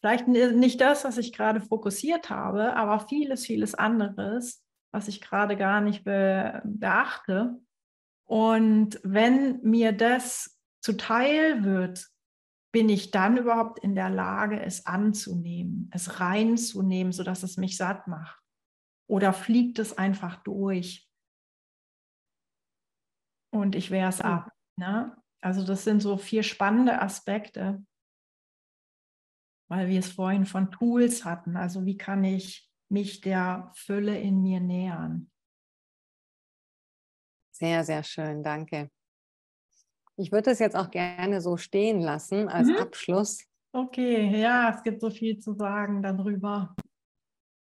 vielleicht 0.00 0.26
nicht 0.26 0.80
das, 0.80 1.04
was 1.04 1.18
ich 1.18 1.32
gerade 1.32 1.60
fokussiert 1.60 2.30
habe, 2.30 2.74
aber 2.76 3.00
vieles, 3.00 3.44
vieles 3.44 3.74
anderes, 3.74 4.64
was 4.90 5.06
ich 5.06 5.20
gerade 5.20 5.56
gar 5.56 5.80
nicht 5.80 6.02
be 6.02 6.62
beachte. 6.64 7.60
Und 8.32 8.98
wenn 9.02 9.60
mir 9.62 9.92
das 9.92 10.58
zuteil 10.80 11.64
wird, 11.64 12.08
bin 12.72 12.88
ich 12.88 13.10
dann 13.10 13.36
überhaupt 13.36 13.80
in 13.80 13.94
der 13.94 14.08
Lage, 14.08 14.62
es 14.62 14.86
anzunehmen, 14.86 15.90
es 15.92 16.20
reinzunehmen, 16.20 17.12
sodass 17.12 17.42
es 17.42 17.58
mich 17.58 17.76
satt 17.76 18.06
macht? 18.08 18.40
Oder 19.06 19.34
fliegt 19.34 19.78
es 19.78 19.98
einfach 19.98 20.42
durch? 20.44 21.12
und 23.52 23.74
ich 23.74 23.90
wehre 23.90 24.08
es 24.08 24.18
hm. 24.18 24.26
ab. 24.26 24.52
Ne? 24.76 25.16
Also 25.40 25.64
das 25.64 25.84
sind 25.84 26.00
so 26.00 26.16
vier 26.16 26.42
spannende 26.42 27.00
Aspekte, 27.00 27.84
weil 29.68 29.88
wir 29.88 29.98
es 29.98 30.12
vorhin 30.12 30.46
von 30.46 30.70
Tools 30.70 31.24
hatten. 31.24 31.56
Also 31.56 31.84
wie 31.84 31.96
kann 31.96 32.24
ich 32.24 32.70
mich 32.88 33.20
der 33.20 33.70
Fülle 33.74 34.18
in 34.18 34.42
mir 34.42 34.60
nähern? 34.60 35.31
Sehr, 37.52 37.84
sehr 37.84 38.02
schön, 38.02 38.42
danke. 38.42 38.90
Ich 40.16 40.32
würde 40.32 40.50
es 40.50 40.58
jetzt 40.58 40.76
auch 40.76 40.90
gerne 40.90 41.40
so 41.40 41.56
stehen 41.56 42.00
lassen 42.00 42.48
als 42.48 42.68
mhm. 42.68 42.76
Abschluss. 42.76 43.44
Okay, 43.72 44.38
ja, 44.38 44.70
es 44.70 44.82
gibt 44.82 45.00
so 45.00 45.10
viel 45.10 45.38
zu 45.38 45.54
sagen 45.54 46.02
darüber. 46.02 46.74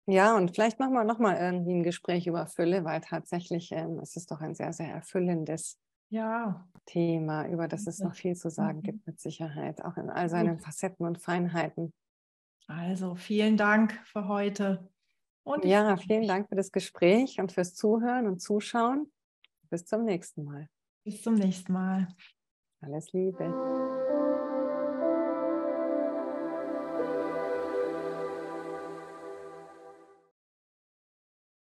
Ja, 0.07 0.37
und 0.37 0.55
vielleicht 0.55 0.79
machen 0.79 0.93
wir 0.93 1.05
nochmal 1.05 1.37
irgendwie 1.37 1.75
ein 1.75 1.83
Gespräch 1.83 2.27
über 2.27 2.47
Fülle, 2.47 2.85
weil 2.85 3.01
tatsächlich 3.01 3.71
ähm, 3.73 3.99
es 4.01 4.17
ist 4.17 4.31
doch 4.31 4.41
ein 4.41 4.55
sehr, 4.55 4.73
sehr 4.73 4.89
erfüllendes 4.89 5.79
ja. 6.11 6.69
Thema, 6.85 7.49
über 7.49 7.69
das 7.69 7.87
es 7.87 8.01
noch 8.01 8.15
viel 8.15 8.37
zu 8.37 8.51
sagen 8.51 8.79
mhm. 8.79 8.83
gibt, 8.83 9.07
mit 9.07 9.21
Sicherheit, 9.21 9.83
auch 9.85 9.97
in 9.97 10.11
all 10.11 10.29
seinen 10.29 10.59
Facetten 10.59 11.07
und 11.07 11.19
Feinheiten. 11.19 11.93
Also 12.67 13.15
vielen 13.15 13.57
Dank 13.57 13.99
für 14.05 14.29
heute. 14.29 14.89
Und 15.43 15.65
ja, 15.65 15.97
vielen 15.97 16.27
Dank 16.27 16.49
für 16.49 16.57
das 16.57 16.73
Gespräch 16.73 17.39
und 17.39 17.53
fürs 17.53 17.75
Zuhören 17.75 18.27
und 18.27 18.41
Zuschauen. 18.41 19.11
Bis 19.75 19.87
zum 19.87 20.05
nächsten 20.05 20.45
Mal. 20.45 20.69
Bis 21.05 21.21
zum 21.21 21.35
nächsten 21.35 21.73
Mal. 21.73 22.07
Alles 22.81 23.13
Liebe. 23.13 24.14